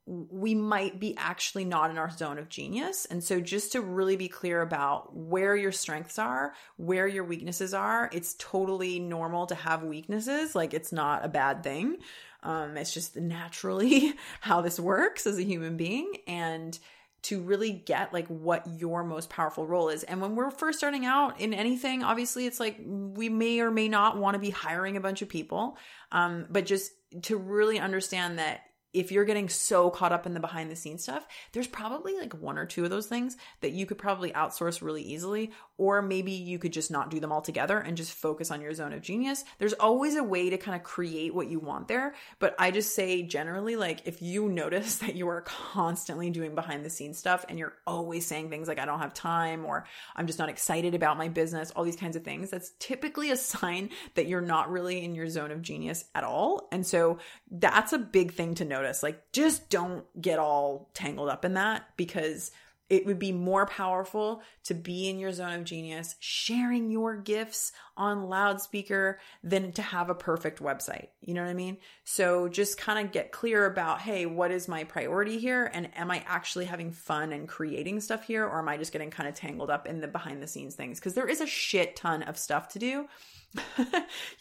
we 0.07 0.55
might 0.55 0.99
be 0.99 1.17
actually 1.17 1.65
not 1.65 1.91
in 1.91 1.99
our 1.99 2.11
zone 2.11 2.39
of 2.39 2.49
genius. 2.49 3.05
And 3.07 3.23
so, 3.23 3.41
just 3.41 3.73
to 3.73 3.81
really 3.81 4.17
be 4.17 4.29
clear 4.29 4.61
about 4.61 5.15
where 5.15 5.55
your 5.55 5.73
strengths 5.73 6.19
are, 6.19 6.55
where 6.77 7.07
your 7.07 7.25
weaknesses 7.25 7.73
are, 7.73 8.11
it's 8.13 8.35
totally 8.39 8.99
normal 8.99 9.47
to 9.47 9.55
have 9.55 9.85
weaknesses. 9.85 10.55
Like, 10.55 10.75
it's 10.75 10.93
not 10.93 11.25
a 11.25 11.29
bad 11.29 11.63
thing. 11.63 11.99
Um, 12.43 12.77
it's 12.77 12.93
just 12.93 13.17
naturally 13.17 14.15
how 14.41 14.61
this 14.61 14.81
works 14.81 15.27
as 15.27 15.39
a 15.39 15.45
human 15.45 15.77
being. 15.77 16.13
And 16.27 16.77
to 17.23 17.41
really 17.41 17.71
get 17.71 18.13
like 18.13 18.27
what 18.27 18.67
your 18.67 19.05
most 19.05 19.31
powerful 19.31 19.65
role 19.65 19.89
is. 19.89 20.03
And 20.03 20.21
when 20.21 20.35
we're 20.35 20.51
first 20.51 20.79
starting 20.79 21.07
out 21.07 21.41
in 21.41 21.55
anything, 21.55 22.03
obviously 22.03 22.47
it's 22.47 22.59
like 22.59 22.79
we 22.85 23.29
may 23.29 23.61
or 23.61 23.71
may 23.71 23.89
not 23.89 24.19
want 24.19 24.35
to 24.35 24.41
be 24.41 24.51
hiring 24.51 24.97
a 24.97 25.01
bunch 25.01 25.23
of 25.23 25.29
people. 25.29 25.79
Um, 26.11 26.47
but 26.51 26.67
just 26.67 26.91
to 27.23 27.37
really 27.37 27.79
understand 27.79 28.41
that 28.41 28.63
if 28.93 29.11
you're 29.11 29.25
getting 29.25 29.49
so 29.49 29.91
caught 29.91 30.13
up 30.13 30.27
in 30.27 30.35
the 30.35 30.41
behind 30.41 30.71
the 30.71 30.77
scenes 30.77 31.03
stuff, 31.03 31.27
there's 31.53 31.67
probably 31.67 32.15
like 32.19 32.35
one 32.35 32.59
or 32.59 32.67
two 32.67 32.85
of 32.85 32.91
those 32.91 33.07
things 33.07 33.37
that 33.61 33.73
you 33.73 33.87
could 33.87 33.99
probably 33.99 34.33
outsource 34.33 34.83
really 34.83 35.03
easily, 35.03 35.51
or 35.79 36.03
maybe 36.03 36.33
you 36.33 36.59
could 36.59 36.73
just 36.73 36.91
not 36.91 37.11
do 37.11 37.19
them 37.19 37.33
all 37.33 37.41
together 37.41 37.79
and 37.79 37.97
just 37.97 38.13
focus 38.13 38.51
on 38.51 38.61
your 38.61 38.75
zone 38.75 38.93
of 38.93 39.01
genius. 39.01 39.45
There's 39.59 39.73
always 39.73 40.17
a 40.17 40.23
way 40.23 40.51
to 40.51 40.59
kind 40.59 40.77
of 40.77 40.83
create 40.83 41.35
what 41.35 41.49
you 41.49 41.59
want 41.59 41.89
there. 41.89 42.15
But 42.39 42.55
I 42.59 42.71
just 42.71 42.95
say 42.95 43.23
generally, 43.23 43.77
like 43.77 44.03
if 44.05 44.21
you 44.21 44.49
notice 44.49 44.97
that 45.03 45.15
you 45.15 45.29
are 45.29 45.43
constantly 45.43 46.31
doing 46.31 46.55
behind 46.55 46.85
the 46.85 46.91
scenes 46.91 47.19
stuff 47.19 47.45
and 47.49 47.59
you're 47.59 47.75
always 47.87 48.27
saying 48.27 48.51
things 48.51 48.69
like, 48.69 48.79
I 48.79 48.85
don't 48.85 49.01
have 49.01 49.15
time, 49.15 49.65
or 49.65 49.87
I'm 50.15 50.27
just 50.27 50.39
not 50.39 50.49
excited 50.49 50.95
about 50.95 51.17
my 51.17 51.29
business, 51.29 51.71
all 51.71 51.85
these 51.85 51.97
kinds 51.97 52.17
of 52.17 52.25
things, 52.25 52.51
that's 52.51 52.73
typically 52.79 53.31
a 53.31 53.37
sign 53.37 53.91
that 54.15 54.27
you're 54.27 54.41
not 54.41 54.71
really 54.71 55.03
in 55.03 55.15
your 55.15 55.29
zone 55.29 55.51
of 55.51 55.63
genius 55.63 56.05
at 56.15 56.25
all. 56.25 56.69
And 56.71 56.87
so 56.87 57.19
that's 57.51 57.93
a 57.93 57.99
big 57.99 58.33
thing 58.33 58.55
to 58.57 58.65
notice. 58.65 58.82
Like, 59.03 59.33
just 59.33 59.71
don't 59.71 60.05
get 60.21 60.39
all 60.39 60.91
tangled 60.95 61.29
up 61.29 61.45
in 61.45 61.55
that 61.55 61.85
because 61.97 62.51
it 62.93 63.07
would 63.07 63.19
be 63.19 63.33
more 63.33 63.65
powerful 63.65 64.43
to 64.65 64.75
be 64.75 65.09
in 65.09 65.19
your 65.19 65.33
zone 65.33 65.55
of 65.55 65.65
genius, 65.65 66.15
sharing 66.21 66.91
your 66.91 67.17
gifts 67.17 67.73
on 67.97 68.29
loudspeaker 68.29 69.19
than 69.43 69.73
to 69.73 69.81
have 69.81 70.11
a 70.11 70.15
perfect 70.15 70.61
website. 70.61 71.09
You 71.23 71.33
know 71.33 71.43
what 71.43 71.49
I 71.49 71.55
mean? 71.55 71.79
So 72.05 72.49
just 72.49 72.77
kind 72.77 72.99
of 72.99 73.11
get 73.11 73.33
clear 73.33 73.65
about, 73.65 74.03
hey, 74.03 74.27
what 74.27 74.51
is 74.51 74.69
my 74.69 74.85
priority 74.85 75.39
here? 75.39 75.71
And 75.73 75.89
am 75.97 76.11
I 76.11 76.23
actually 76.27 76.67
having 76.67 76.93
fun 76.93 77.33
and 77.33 77.49
creating 77.49 78.01
stuff 78.01 78.27
here? 78.27 78.45
Or 78.45 78.59
am 78.59 78.69
I 78.69 78.77
just 78.77 78.93
getting 78.93 79.11
kind 79.11 79.27
of 79.27 79.35
tangled 79.35 79.71
up 79.71 79.87
in 79.87 80.03
the 80.03 80.07
behind 80.07 80.43
the 80.43 80.47
scenes 80.47 80.75
things? 80.75 81.01
Because 81.01 81.15
there 81.15 81.27
is 81.27 81.41
a 81.41 81.47
shit 81.47 81.97
ton 81.97 82.23
of 82.23 82.37
stuff 82.37 82.69
to 82.69 82.79
do. 82.79 83.09
you 83.79 83.87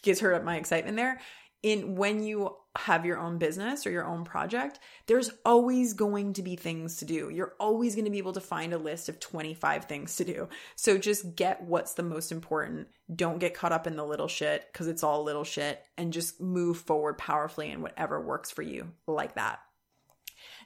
guys 0.02 0.20
heard 0.20 0.44
my 0.44 0.56
excitement 0.56 0.98
there 0.98 1.20
in 1.62 1.94
when 1.94 2.22
you 2.22 2.56
have 2.76 3.04
your 3.04 3.18
own 3.18 3.38
business 3.38 3.86
or 3.86 3.90
your 3.90 4.06
own 4.06 4.24
project, 4.24 4.78
there's 5.06 5.30
always 5.44 5.92
going 5.92 6.32
to 6.32 6.42
be 6.42 6.56
things 6.56 6.96
to 6.96 7.04
do. 7.04 7.28
You're 7.30 7.54
always 7.60 7.94
going 7.94 8.06
to 8.06 8.10
be 8.10 8.18
able 8.18 8.32
to 8.32 8.40
find 8.40 8.72
a 8.72 8.78
list 8.78 9.08
of 9.08 9.20
25 9.20 9.84
things 9.84 10.16
to 10.16 10.24
do. 10.24 10.48
So 10.74 10.96
just 10.96 11.36
get 11.36 11.62
what's 11.62 11.94
the 11.94 12.02
most 12.02 12.32
important. 12.32 12.88
Don't 13.14 13.38
get 13.38 13.54
caught 13.54 13.72
up 13.72 13.86
in 13.86 13.96
the 13.96 14.06
little 14.06 14.28
shit 14.28 14.66
because 14.72 14.88
it's 14.88 15.02
all 15.02 15.22
little 15.22 15.44
shit 15.44 15.84
and 15.98 16.12
just 16.12 16.40
move 16.40 16.78
forward 16.78 17.18
powerfully 17.18 17.70
in 17.70 17.82
whatever 17.82 18.20
works 18.20 18.50
for 18.50 18.62
you 18.62 18.90
like 19.06 19.34
that. 19.34 19.60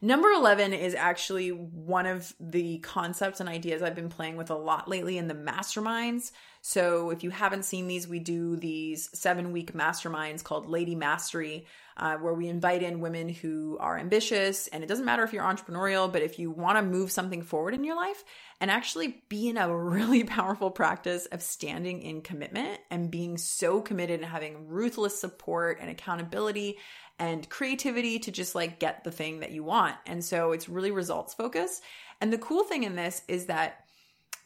Number 0.03 0.30
11 0.30 0.72
is 0.72 0.94
actually 0.94 1.51
one 1.51 2.07
of 2.07 2.34
the 2.38 2.78
concepts 2.78 3.40
and 3.40 3.49
ideas 3.49 3.82
I've 3.82 3.94
been 3.94 4.09
playing 4.09 4.36
with 4.36 4.51
a 4.51 4.57
lot 4.57 4.88
lately 4.88 5.18
in 5.18 5.28
the 5.28 5.34
masterminds. 5.34 6.32
So 6.61 7.11
if 7.11 7.22
you 7.22 7.30
haven't 7.30 7.64
seen 7.64 7.86
these, 7.86 8.09
we 8.09 8.18
do 8.18 8.57
these 8.57 9.09
seven 9.18 9.53
week 9.53 9.72
masterminds 9.72 10.42
called 10.44 10.68
Lady 10.68 10.94
Mastery. 10.94 11.66
Uh, 11.99 12.18
where 12.18 12.34
we 12.34 12.47
invite 12.47 12.82
in 12.82 13.01
women 13.01 13.26
who 13.26 13.78
are 13.80 13.97
ambitious. 13.97 14.66
And 14.66 14.84
it 14.84 14.86
doesn't 14.86 15.07
matter 15.07 15.22
if 15.22 15.32
you're 15.32 15.42
entrepreneurial, 15.42 16.12
but 16.12 16.20
if 16.20 16.38
you 16.38 16.51
want 16.51 16.76
to 16.76 16.82
move 16.82 17.11
something 17.11 17.40
forward 17.40 17.72
in 17.72 17.84
your 17.84 17.97
life 17.97 18.22
and 18.61 18.70
actually 18.70 19.22
be 19.30 19.49
in 19.49 19.57
a 19.57 19.74
really 19.74 20.22
powerful 20.22 20.70
practice 20.70 21.24
of 21.24 21.40
standing 21.40 22.03
in 22.03 22.20
commitment 22.20 22.80
and 22.90 23.11
being 23.11 23.38
so 23.38 23.80
committed 23.80 24.20
and 24.20 24.28
having 24.28 24.68
ruthless 24.68 25.18
support 25.18 25.78
and 25.80 25.88
accountability 25.88 26.76
and 27.18 27.48
creativity 27.48 28.18
to 28.20 28.30
just 28.30 28.54
like 28.54 28.78
get 28.78 29.04
the 29.04 29.10
thing 29.10 29.40
that 29.40 29.52
you 29.52 29.64
want. 29.64 29.96
And 30.06 30.24
so 30.24 30.52
it's 30.52 30.68
really 30.68 30.90
results 30.90 31.34
focused. 31.34 31.82
And 32.20 32.32
the 32.32 32.38
cool 32.38 32.64
thing 32.64 32.82
in 32.82 32.96
this 32.96 33.22
is 33.28 33.46
that, 33.46 33.84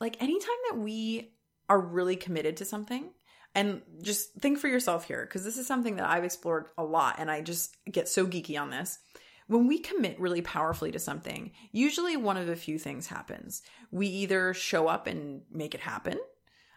like, 0.00 0.20
anytime 0.20 0.48
that 0.70 0.78
we 0.78 1.34
are 1.68 1.80
really 1.80 2.16
committed 2.16 2.56
to 2.58 2.64
something, 2.64 3.10
and 3.54 3.82
just 4.02 4.32
think 4.34 4.58
for 4.58 4.68
yourself 4.68 5.04
here, 5.04 5.24
because 5.24 5.44
this 5.44 5.58
is 5.58 5.66
something 5.66 5.96
that 5.96 6.08
I've 6.08 6.24
explored 6.24 6.66
a 6.78 6.84
lot 6.84 7.16
and 7.18 7.30
I 7.30 7.40
just 7.40 7.76
get 7.90 8.08
so 8.08 8.26
geeky 8.26 8.60
on 8.60 8.70
this. 8.70 8.98
When 9.48 9.66
we 9.66 9.80
commit 9.80 10.20
really 10.20 10.42
powerfully 10.42 10.92
to 10.92 11.00
something, 11.00 11.50
usually 11.72 12.16
one 12.16 12.36
of 12.36 12.48
a 12.48 12.54
few 12.54 12.78
things 12.78 13.08
happens. 13.08 13.62
We 13.90 14.06
either 14.06 14.54
show 14.54 14.86
up 14.86 15.08
and 15.08 15.42
make 15.50 15.74
it 15.74 15.80
happen, 15.80 16.18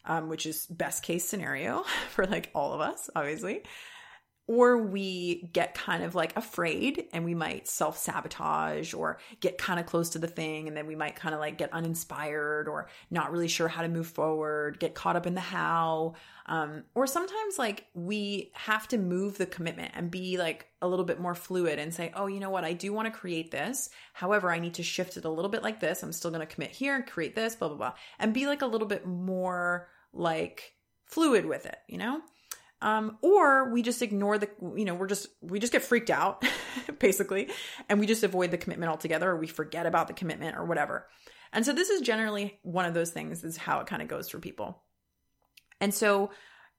um, 0.06 0.30
which 0.30 0.48
is 0.48 0.66
best 0.66 1.04
case 1.04 1.26
scenario 1.26 1.84
for 2.10 2.26
like 2.26 2.50
all 2.56 2.74
of 2.74 2.82
us, 2.82 3.10
obviously 3.16 3.62
or 4.46 4.78
we 4.78 5.50
get 5.54 5.74
kind 5.74 6.04
of 6.04 6.16
like 6.16 6.36
afraid 6.36 7.06
and 7.14 7.24
we 7.24 7.34
might 7.34 7.66
self 7.68 7.98
sabotage 7.98 8.94
or 8.94 9.18
get 9.40 9.58
kind 9.58 9.80
of 9.80 9.86
close 9.86 10.10
to 10.10 10.20
the 10.20 10.28
thing 10.28 10.68
and 10.68 10.76
then 10.76 10.86
we 10.86 10.96
might 10.96 11.16
kind 11.16 11.34
of 11.34 11.40
like 11.40 11.58
get 11.58 11.72
uninspired 11.72 12.68
or 12.68 12.90
not 13.10 13.32
really 13.32 13.48
sure 13.48 13.70
how 13.70 13.82
to 13.82 13.88
move 13.88 14.08
forward, 14.08 14.80
get 14.80 14.96
caught 14.96 15.16
up 15.16 15.26
in 15.26 15.34
the 15.34 15.42
how. 15.42 16.16
Um, 16.46 16.84
or 16.94 17.08
sometimes 17.08 17.58
like 17.58 17.86
we 17.94 18.52
have 18.54 18.86
to 18.90 18.98
move 18.98 19.38
the 19.38 19.46
commitment 19.46 19.94
and 19.96 20.12
be 20.12 20.38
like 20.38 20.68
a 20.82 20.88
little 20.88 21.06
bit 21.06 21.22
more 21.22 21.36
fluid 21.36 21.80
and 21.80 21.94
say, 21.94 22.12
oh, 22.14 22.28
you 22.28 22.42
know 22.42 22.50
what, 22.50 22.66
I 22.66 22.74
do 22.74 22.92
want 22.92 23.06
to 23.12 23.18
create 23.18 23.50
this. 23.50 23.90
However, 24.12 24.52
I 24.52 24.60
need 24.60 24.74
to 24.74 24.84
shift 24.84 25.16
it 25.16 25.24
a 25.24 25.30
little 25.30 25.50
bit 25.50 25.64
like 25.64 25.80
this. 25.80 26.04
I'm 26.04 26.12
still 26.12 26.32
going 26.32 26.46
to 26.46 26.54
commit 26.54 26.72
here 26.72 26.96
and 26.96 27.08
create 27.08 27.34
this, 27.34 27.56
blah, 27.56 27.70
blah, 27.70 27.78
blah, 27.78 27.94
and 28.20 28.34
be 28.34 28.46
like 28.46 28.62
a 28.62 28.68
little 28.68 28.88
bit 28.88 29.08
more 29.08 29.88
like 30.12 30.74
fluid 31.06 31.46
with 31.46 31.66
it, 31.66 31.78
you 31.88 31.98
know? 31.98 32.20
Um, 32.84 33.18
or 33.22 33.70
we 33.70 33.82
just 33.82 34.02
ignore 34.02 34.38
the, 34.38 34.50
you 34.76 34.84
know, 34.84 34.94
we're 34.94 35.08
just, 35.08 35.28
we 35.42 35.58
just 35.60 35.72
get 35.72 35.84
freaked 35.84 36.10
out 36.10 36.44
basically, 37.00 37.50
and 37.88 37.98
we 37.98 38.06
just 38.06 38.24
avoid 38.24 38.52
the 38.52 38.58
commitment 38.58 38.92
altogether, 38.92 39.32
or 39.32 39.38
we 39.38 39.48
forget 39.48 39.86
about 39.86 40.08
the 40.08 40.14
commitment 40.14 40.58
or 40.58 40.66
whatever. 40.66 41.08
And 41.54 41.66
so 41.66 41.72
this 41.72 41.90
is 41.90 42.02
generally 42.02 42.60
one 42.62 42.86
of 42.86 42.94
those 42.94 43.12
things, 43.12 43.46
is 43.46 43.56
how 43.56 43.80
it 43.80 43.88
kind 43.88 44.02
of 44.02 44.10
goes 44.10 44.30
for 44.30 44.38
people. 44.38 44.84
And 45.80 45.94
so 45.94 46.32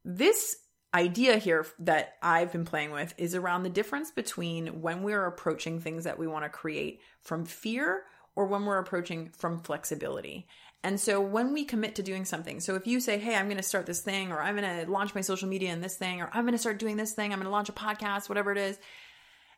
this 0.04 0.56
idea 0.92 1.38
here 1.38 1.66
that 1.78 2.14
I've 2.22 2.52
been 2.52 2.66
playing 2.66 2.90
with 2.90 3.14
is 3.16 3.34
around 3.34 3.62
the 3.62 3.70
difference 3.70 4.10
between 4.10 4.82
when 4.82 5.02
we're 5.02 5.24
approaching 5.24 5.80
things 5.80 6.04
that 6.04 6.18
we 6.18 6.26
want 6.26 6.44
to 6.44 6.50
create 6.50 7.00
from 7.22 7.46
fear 7.46 8.02
or 8.36 8.46
when 8.46 8.66
we're 8.66 8.78
approaching 8.78 9.30
from 9.30 9.60
flexibility. 9.60 10.48
And 10.84 11.00
so 11.00 11.18
when 11.18 11.54
we 11.54 11.64
commit 11.64 11.94
to 11.94 12.02
doing 12.02 12.26
something, 12.26 12.60
so 12.60 12.74
if 12.74 12.86
you 12.86 13.00
say, 13.00 13.18
Hey, 13.18 13.34
I'm 13.34 13.46
going 13.46 13.56
to 13.56 13.62
start 13.62 13.86
this 13.86 14.02
thing, 14.02 14.30
or 14.30 14.40
I'm 14.40 14.54
going 14.54 14.84
to 14.84 14.92
launch 14.92 15.14
my 15.14 15.22
social 15.22 15.48
media 15.48 15.72
in 15.72 15.80
this 15.80 15.96
thing, 15.96 16.20
or 16.20 16.28
I'm 16.32 16.44
going 16.44 16.52
to 16.52 16.58
start 16.58 16.78
doing 16.78 16.98
this 16.98 17.12
thing, 17.12 17.32
I'm 17.32 17.38
going 17.38 17.46
to 17.46 17.50
launch 17.50 17.70
a 17.70 17.72
podcast, 17.72 18.28
whatever 18.28 18.52
it 18.52 18.58
is. 18.58 18.78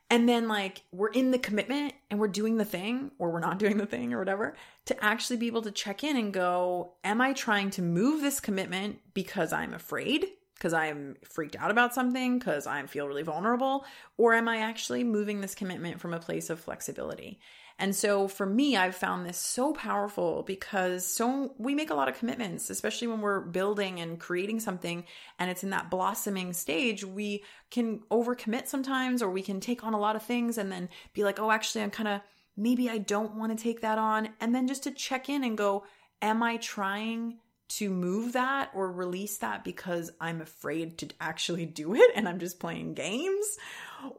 And 0.09 0.27
then 0.27 0.47
like 0.47 0.83
we're 0.93 1.09
in 1.09 1.31
the 1.31 1.37
commitment 1.37 1.93
and 2.09 2.17
we're 2.17 2.29
doing 2.29 2.55
the 2.55 2.63
thing, 2.63 3.11
or 3.19 3.29
we're 3.29 3.41
not 3.41 3.59
doing 3.59 3.75
the 3.75 3.85
thing, 3.85 4.13
or 4.13 4.19
whatever, 4.19 4.55
to 4.85 5.03
actually 5.03 5.35
be 5.35 5.47
able 5.47 5.63
to 5.63 5.71
check 5.71 6.05
in 6.05 6.15
and 6.15 6.33
go, 6.33 6.93
Am 7.03 7.19
I 7.19 7.33
trying 7.33 7.71
to 7.71 7.81
move 7.81 8.21
this 8.21 8.39
commitment 8.39 8.99
because 9.13 9.51
I'm 9.51 9.73
afraid? 9.73 10.27
Because 10.53 10.73
I'm 10.73 11.17
freaked 11.23 11.57
out 11.57 11.71
about 11.71 11.93
something, 11.93 12.39
because 12.39 12.65
I 12.65 12.83
feel 12.85 13.05
really 13.05 13.21
vulnerable? 13.21 13.85
Or 14.15 14.33
am 14.33 14.47
I 14.47 14.59
actually 14.59 15.03
moving 15.03 15.41
this 15.41 15.53
commitment 15.53 15.99
from 15.99 16.13
a 16.13 16.19
place 16.19 16.49
of 16.49 16.61
flexibility? 16.61 17.41
And 17.79 17.95
so 17.95 18.27
for 18.27 18.45
me, 18.45 18.75
I've 18.75 18.95
found 18.95 19.25
this 19.25 19.37
so 19.37 19.71
powerful 19.71 20.41
because 20.43 21.05
so 21.05 21.53
we 21.59 21.75
make 21.75 21.91
a 21.91 21.95
lot 21.95 22.09
of 22.09 22.17
commitments, 22.17 22.71
especially 22.71 23.07
when 23.07 23.21
we're 23.21 23.41
building 23.41 23.99
and 23.99 24.19
creating 24.19 24.59
something 24.59 25.03
and 25.37 25.51
it's 25.51 25.63
in 25.63 25.69
that 25.69 25.91
blossoming 25.91 26.53
stage, 26.53 27.03
we 27.03 27.43
can 27.69 27.99
overcommit 28.09 28.67
sometimes 28.67 29.21
or 29.21 29.29
we 29.29 29.43
can 29.43 29.59
take 29.59 29.83
on 29.83 29.93
a 29.93 29.99
lot 29.99 30.15
of 30.15 30.23
things 30.23 30.57
and 30.57 30.71
then 30.71 30.89
be 31.13 31.23
like, 31.23 31.39
"Oh, 31.39 31.51
actually 31.51 31.83
I'm 31.83 31.91
kind 31.91 32.09
of 32.09 32.21
maybe 32.55 32.89
I 32.89 32.97
don't 32.97 33.35
want 33.35 33.55
to 33.55 33.63
take 33.63 33.81
that 33.81 33.99
on." 33.99 34.29
And 34.41 34.55
then 34.55 34.67
just 34.67 34.83
to 34.83 34.91
check 34.91 35.29
in 35.29 35.43
and 35.43 35.55
go, 35.55 35.85
"Am 36.21 36.41
I 36.41 36.57
trying 36.57 37.39
to 37.69 37.89
move 37.89 38.33
that 38.33 38.71
or 38.73 38.91
release 38.91 39.37
that 39.39 39.63
because 39.63 40.09
I'm 40.19 40.41
afraid 40.41 40.97
to 40.99 41.09
actually 41.19 41.65
do 41.65 41.95
it 41.95 42.11
and 42.15 42.27
I'm 42.27 42.39
just 42.39 42.59
playing 42.59 42.93
games? 42.93 43.57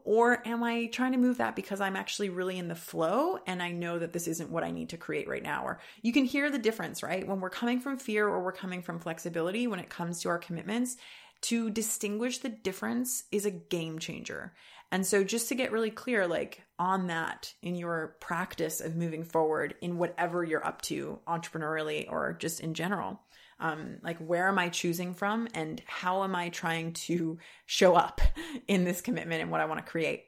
Or 0.03 0.45
am 0.47 0.63
I 0.63 0.87
trying 0.87 1.13
to 1.13 1.17
move 1.17 1.37
that 1.37 1.55
because 1.55 1.81
I'm 1.81 1.95
actually 1.95 2.29
really 2.29 2.57
in 2.57 2.67
the 2.67 2.75
flow 2.75 3.39
and 3.47 3.61
I 3.61 3.71
know 3.71 3.99
that 3.99 4.13
this 4.13 4.27
isn't 4.27 4.49
what 4.49 4.63
I 4.63 4.71
need 4.71 4.89
to 4.89 4.97
create 4.97 5.27
right 5.27 5.43
now? 5.43 5.63
Or 5.63 5.79
you 6.01 6.13
can 6.13 6.25
hear 6.25 6.49
the 6.49 6.57
difference, 6.57 7.03
right? 7.03 7.27
When 7.27 7.39
we're 7.39 7.49
coming 7.49 7.79
from 7.79 7.97
fear 7.97 8.27
or 8.27 8.43
we're 8.43 8.51
coming 8.51 8.81
from 8.81 8.99
flexibility 8.99 9.67
when 9.67 9.79
it 9.79 9.89
comes 9.89 10.21
to 10.21 10.29
our 10.29 10.39
commitments, 10.39 10.97
to 11.41 11.69
distinguish 11.69 12.39
the 12.39 12.49
difference 12.49 13.23
is 13.31 13.45
a 13.45 13.51
game 13.51 13.99
changer. 13.99 14.53
And 14.91 15.05
so, 15.05 15.23
just 15.23 15.49
to 15.49 15.55
get 15.55 15.71
really 15.71 15.91
clear, 15.91 16.27
like 16.27 16.63
on 16.79 17.07
that 17.07 17.53
in 17.61 17.75
your 17.75 18.15
practice 18.19 18.81
of 18.81 18.95
moving 18.95 19.23
forward 19.23 19.75
in 19.81 19.97
whatever 19.97 20.43
you're 20.43 20.65
up 20.65 20.81
to, 20.83 21.19
entrepreneurially 21.27 22.09
or 22.09 22.33
just 22.33 22.59
in 22.59 22.73
general, 22.73 23.21
um, 23.59 23.97
like 24.03 24.17
where 24.19 24.47
am 24.47 24.57
I 24.57 24.69
choosing 24.69 25.13
from 25.13 25.47
and 25.53 25.81
how 25.85 26.23
am 26.23 26.35
I 26.35 26.49
trying 26.49 26.93
to 26.93 27.37
show 27.65 27.95
up 27.95 28.21
in 28.67 28.83
this 28.83 29.01
commitment 29.01 29.41
and 29.41 29.51
what 29.51 29.61
I 29.61 29.65
want 29.65 29.85
to 29.85 29.91
create. 29.91 30.25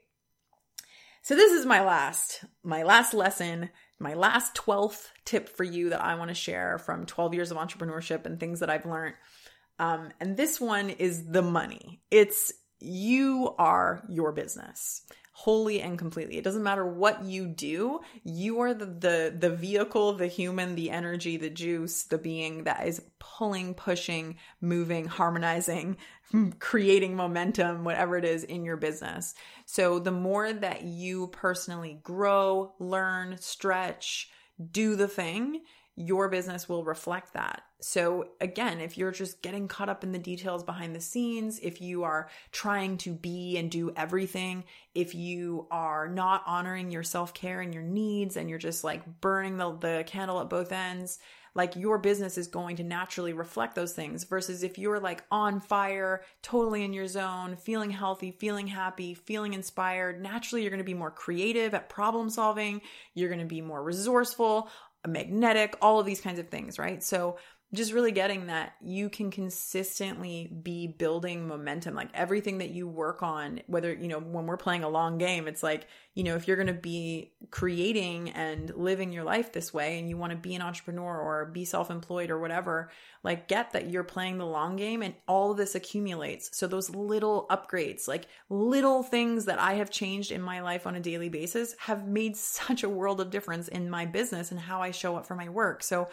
So 1.24 1.36
this 1.36 1.52
is 1.52 1.66
my 1.66 1.84
last, 1.84 2.44
my 2.64 2.84
last 2.84 3.14
lesson, 3.14 3.70
my 4.00 4.16
last 4.16 4.56
12th 4.56 5.08
tip 5.24 5.50
for 5.50 5.64
you 5.64 5.92
that 5.92 6.04
I 6.04 6.16
want 6.16 6.30
to 6.30 6.36
share 6.36 6.80
from 6.80 7.06
12 7.06 7.36
years 7.36 7.52
of 7.52 7.58
entrepreneurship 7.58 8.26
and 8.26 8.40
things 8.40 8.60
that 8.62 8.72
I've 8.72 8.88
learned. 8.88 9.16
Um, 9.78 10.10
and 10.20 10.36
this 10.36 10.60
one 10.60 10.90
is 10.90 11.28
the 11.28 11.44
money. 11.44 12.02
It's 12.10 12.52
you 12.80 13.54
are 13.60 14.04
your 14.10 14.32
business 14.32 15.04
wholly 15.42 15.82
and 15.82 15.98
completely. 15.98 16.38
It 16.38 16.44
doesn't 16.44 16.62
matter 16.62 16.86
what 16.86 17.24
you 17.24 17.48
do. 17.48 18.02
You 18.24 18.60
are 18.62 18.76
the, 18.76 18.86
the, 18.86 19.36
the 19.36 19.50
vehicle, 19.50 20.14
the 20.14 20.28
human, 20.28 20.76
the 20.76 20.92
energy, 20.92 21.38
the 21.38 21.50
juice, 21.50 22.04
the 22.04 22.20
being 22.20 22.66
that 22.66 22.86
is 22.86 23.02
pulling, 23.18 23.74
pushing, 23.74 24.36
moving, 24.62 25.06
harmonizing, 25.06 25.98
creating 26.60 27.16
momentum, 27.16 27.84
whatever 27.84 28.18
it 28.18 28.26
is 28.26 28.44
in 28.44 28.64
your 28.64 28.78
business. 28.78 29.34
So 29.66 29.98
the 29.98 30.12
more 30.12 30.54
that 30.54 30.84
you 30.84 31.28
personally 31.30 32.00
grow, 32.04 32.76
learn, 32.78 33.38
stretch, 33.40 34.30
do 34.72 34.96
the 34.96 35.08
thing, 35.08 35.62
your 35.96 36.30
business 36.30 36.70
will 36.70 36.84
reflect 36.84 37.34
that. 37.34 37.64
So, 37.80 38.30
again, 38.40 38.80
if 38.80 38.98
you're 38.98 39.12
just 39.12 39.42
getting 39.42 39.68
caught 39.68 39.90
up 39.90 40.04
in 40.04 40.12
the 40.12 40.20
details 40.20 40.64
behind 40.64 40.96
the 40.96 41.02
scenes, 41.02 41.60
if 41.60 41.82
you 41.82 42.04
are 42.04 42.30
trying 42.52 42.98
to 43.00 43.14
be 43.14 43.58
and 43.58 43.70
do 43.70 43.92
everything, 43.96 44.64
if 44.94 45.16
you 45.16 45.68
are 45.72 46.08
not 46.08 46.44
honoring 46.46 46.92
your 46.92 47.04
self 47.04 47.34
care 47.34 47.62
and 47.62 47.74
your 47.74 47.84
needs, 47.84 48.38
and 48.38 48.50
you're 48.50 48.60
just 48.60 48.84
like 48.84 49.22
burning 49.22 49.58
the, 49.58 49.76
the 49.78 50.04
candle 50.06 50.40
at 50.40 50.50
both 50.50 50.72
ends, 50.72 51.20
like 51.54 51.76
your 51.76 51.98
business 51.98 52.38
is 52.38 52.48
going 52.48 52.78
to 52.78 52.84
naturally 52.84 53.34
reflect 53.34 53.76
those 53.76 53.94
things 53.94 54.24
versus 54.24 54.64
if 54.64 54.78
you're 54.78 55.00
like 55.00 55.24
on 55.32 55.60
fire, 55.60 56.24
totally 56.42 56.84
in 56.84 56.94
your 56.94 57.08
zone, 57.08 57.58
feeling 57.58 57.90
healthy, 57.90 58.32
feeling 58.32 58.68
happy, 58.68 59.14
feeling 59.14 59.54
inspired, 59.54 60.22
naturally 60.22 60.62
you're 60.62 60.72
going 60.72 60.78
to 60.78 60.84
be 60.84 60.94
more 60.94 61.12
creative 61.12 61.74
at 61.74 61.90
problem 61.90 62.30
solving, 62.30 62.82
you're 63.14 63.30
going 63.30 63.40
to 63.40 63.46
be 63.46 63.62
more 63.62 63.84
resourceful, 63.84 64.70
magnetic, 65.08 65.76
all 65.82 66.00
of 66.00 66.06
these 66.06 66.22
kinds 66.22 66.40
of 66.40 66.50
things, 66.50 66.78
right? 66.80 67.04
So 67.04 67.38
just 67.74 67.94
really 67.94 68.12
getting 68.12 68.48
that 68.48 68.74
you 68.82 69.10
can 69.10 69.32
consistently 69.32 70.52
be 70.62 70.88
building 70.88 71.48
momentum. 71.48 71.96
Like 71.96 72.10
everything 72.14 72.58
that 72.58 72.72
you 72.72 72.88
work 72.88 73.24
on 73.24 73.62
whether 73.68 73.94
you 73.94 74.08
know 74.08 74.20
when 74.20 74.46
we're 74.46 74.58
playing 74.58 74.84
a 74.84 74.90
long 74.90 75.18
game 75.18 75.48
it's 75.48 75.64
like 75.64 75.88
you 76.14 76.24
know 76.24 76.36
if 76.36 76.48
you're 76.48 76.58
going 76.58 76.68
to 76.68 76.74
be 76.74 77.32
creating 77.50 78.30
and 78.32 78.70
living 78.76 79.12
your 79.12 79.24
life 79.24 79.54
this 79.54 79.74
way 79.74 80.00
and 80.00 80.10
you 80.10 80.18
want 80.18 80.32
to 80.32 80.38
be 80.38 80.56
an 80.56 80.62
entrepreneur 80.62 81.20
or 81.20 81.46
be 81.46 81.66
self-employed 81.66 82.30
or 82.30 82.40
whatever 82.40 82.90
like 83.24 83.48
get 83.48 83.72
that 83.72 83.90
you're 83.90 84.04
playing 84.04 84.38
the 84.38 84.46
long 84.46 84.76
game 84.76 85.02
and 85.02 85.14
all 85.28 85.52
of 85.52 85.58
this 85.58 85.76
accumulates. 85.76 86.58
So 86.58 86.68
those 86.68 86.90
little 86.90 87.46
upgrades 87.50 88.08
like 88.08 88.28
little 88.50 89.04
things 89.04 89.46
that 89.46 89.60
i 89.60 89.74
have 89.74 89.90
changed 89.90 90.32
in 90.32 90.42
my 90.42 90.62
life 90.62 90.86
on 90.86 90.96
a 90.96 91.00
daily 91.00 91.30
basis 91.30 91.76
have 91.80 92.08
made 92.08 92.36
such 92.62 92.84
a 92.84 92.90
world 92.90 93.22
of 93.22 93.30
difference 93.30 93.68
in 93.68 93.90
my 93.90 94.06
business 94.06 94.52
and 94.52 94.60
how 94.60 94.82
i 94.82 94.92
show 94.92 95.16
up 95.16 95.26
for 95.26 95.36
my 95.36 95.50
work. 95.50 95.84
So 95.84 96.10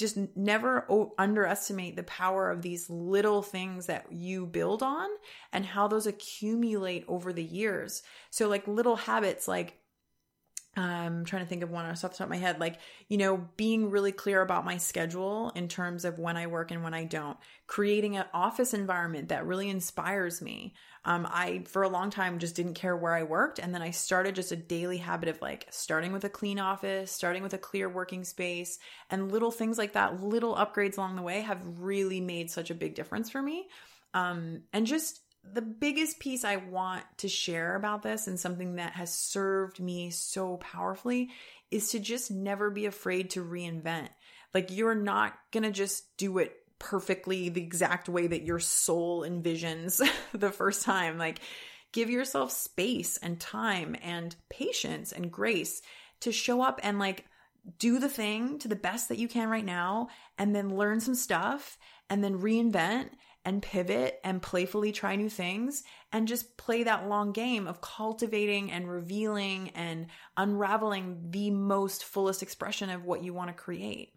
just 0.00 0.18
never 0.36 0.86
underestimate 1.18 1.94
the 1.94 2.02
power 2.02 2.50
of 2.50 2.62
these 2.62 2.90
little 2.90 3.42
things 3.42 3.86
that 3.86 4.06
you 4.10 4.46
build 4.46 4.82
on 4.82 5.08
and 5.52 5.64
how 5.64 5.86
those 5.86 6.06
accumulate 6.06 7.04
over 7.06 7.32
the 7.32 7.44
years. 7.44 8.02
So, 8.30 8.48
like 8.48 8.66
little 8.66 8.96
habits, 8.96 9.46
like 9.46 9.79
I'm 10.76 11.24
trying 11.24 11.42
to 11.42 11.48
think 11.48 11.64
of 11.64 11.70
one 11.70 11.84
off 11.84 12.00
the 12.00 12.08
top 12.08 12.20
of 12.20 12.28
my 12.28 12.36
head, 12.36 12.60
like, 12.60 12.78
you 13.08 13.18
know, 13.18 13.48
being 13.56 13.90
really 13.90 14.12
clear 14.12 14.40
about 14.40 14.64
my 14.64 14.76
schedule 14.76 15.50
in 15.56 15.66
terms 15.66 16.04
of 16.04 16.20
when 16.20 16.36
I 16.36 16.46
work 16.46 16.70
and 16.70 16.84
when 16.84 16.94
I 16.94 17.04
don't, 17.04 17.36
creating 17.66 18.16
an 18.16 18.26
office 18.32 18.72
environment 18.72 19.30
that 19.30 19.46
really 19.46 19.68
inspires 19.68 20.40
me. 20.40 20.74
Um, 21.04 21.26
I, 21.28 21.64
for 21.66 21.82
a 21.82 21.88
long 21.88 22.10
time, 22.10 22.38
just 22.38 22.54
didn't 22.54 22.74
care 22.74 22.96
where 22.96 23.14
I 23.14 23.24
worked. 23.24 23.58
And 23.58 23.74
then 23.74 23.82
I 23.82 23.90
started 23.90 24.36
just 24.36 24.52
a 24.52 24.56
daily 24.56 24.98
habit 24.98 25.28
of 25.28 25.42
like 25.42 25.66
starting 25.70 26.12
with 26.12 26.24
a 26.24 26.28
clean 26.28 26.60
office, 26.60 27.10
starting 27.10 27.42
with 27.42 27.54
a 27.54 27.58
clear 27.58 27.88
working 27.88 28.22
space, 28.22 28.78
and 29.10 29.32
little 29.32 29.50
things 29.50 29.76
like 29.76 29.94
that, 29.94 30.22
little 30.22 30.54
upgrades 30.54 30.98
along 30.98 31.16
the 31.16 31.22
way 31.22 31.40
have 31.40 31.80
really 31.80 32.20
made 32.20 32.48
such 32.48 32.70
a 32.70 32.74
big 32.74 32.94
difference 32.94 33.28
for 33.28 33.42
me. 33.42 33.66
Um, 34.14 34.62
and 34.72 34.86
just 34.86 35.20
the 35.42 35.62
biggest 35.62 36.18
piece 36.20 36.44
I 36.44 36.56
want 36.56 37.04
to 37.18 37.28
share 37.28 37.74
about 37.74 38.02
this 38.02 38.26
and 38.26 38.38
something 38.38 38.76
that 38.76 38.92
has 38.92 39.12
served 39.12 39.80
me 39.80 40.10
so 40.10 40.58
powerfully 40.58 41.30
is 41.70 41.90
to 41.90 41.98
just 41.98 42.30
never 42.30 42.70
be 42.70 42.86
afraid 42.86 43.30
to 43.30 43.44
reinvent. 43.44 44.08
Like, 44.52 44.70
you're 44.70 44.94
not 44.94 45.34
going 45.52 45.62
to 45.62 45.70
just 45.70 46.16
do 46.16 46.38
it 46.38 46.56
perfectly 46.78 47.48
the 47.48 47.62
exact 47.62 48.08
way 48.08 48.26
that 48.26 48.42
your 48.42 48.58
soul 48.58 49.22
envisions 49.22 50.06
the 50.32 50.50
first 50.50 50.82
time. 50.82 51.18
Like, 51.18 51.40
give 51.92 52.10
yourself 52.10 52.50
space 52.52 53.16
and 53.16 53.40
time 53.40 53.96
and 54.02 54.34
patience 54.48 55.12
and 55.12 55.30
grace 55.30 55.82
to 56.20 56.32
show 56.32 56.62
up 56.62 56.80
and 56.82 56.98
like 56.98 57.24
do 57.78 57.98
the 57.98 58.08
thing 58.08 58.58
to 58.58 58.68
the 58.68 58.76
best 58.76 59.08
that 59.08 59.18
you 59.18 59.28
can 59.28 59.48
right 59.48 59.64
now 59.64 60.08
and 60.38 60.54
then 60.54 60.76
learn 60.76 61.00
some 61.00 61.14
stuff 61.14 61.78
and 62.08 62.22
then 62.24 62.38
reinvent 62.38 63.10
and 63.44 63.62
pivot 63.62 64.20
and 64.22 64.42
playfully 64.42 64.92
try 64.92 65.16
new 65.16 65.30
things 65.30 65.82
and 66.12 66.28
just 66.28 66.56
play 66.56 66.82
that 66.82 67.08
long 67.08 67.32
game 67.32 67.66
of 67.66 67.80
cultivating 67.80 68.70
and 68.70 68.88
revealing 68.88 69.70
and 69.70 70.06
unraveling 70.36 71.30
the 71.30 71.50
most 71.50 72.04
fullest 72.04 72.42
expression 72.42 72.90
of 72.90 73.04
what 73.04 73.24
you 73.24 73.32
want 73.32 73.48
to 73.48 73.54
create. 73.54 74.12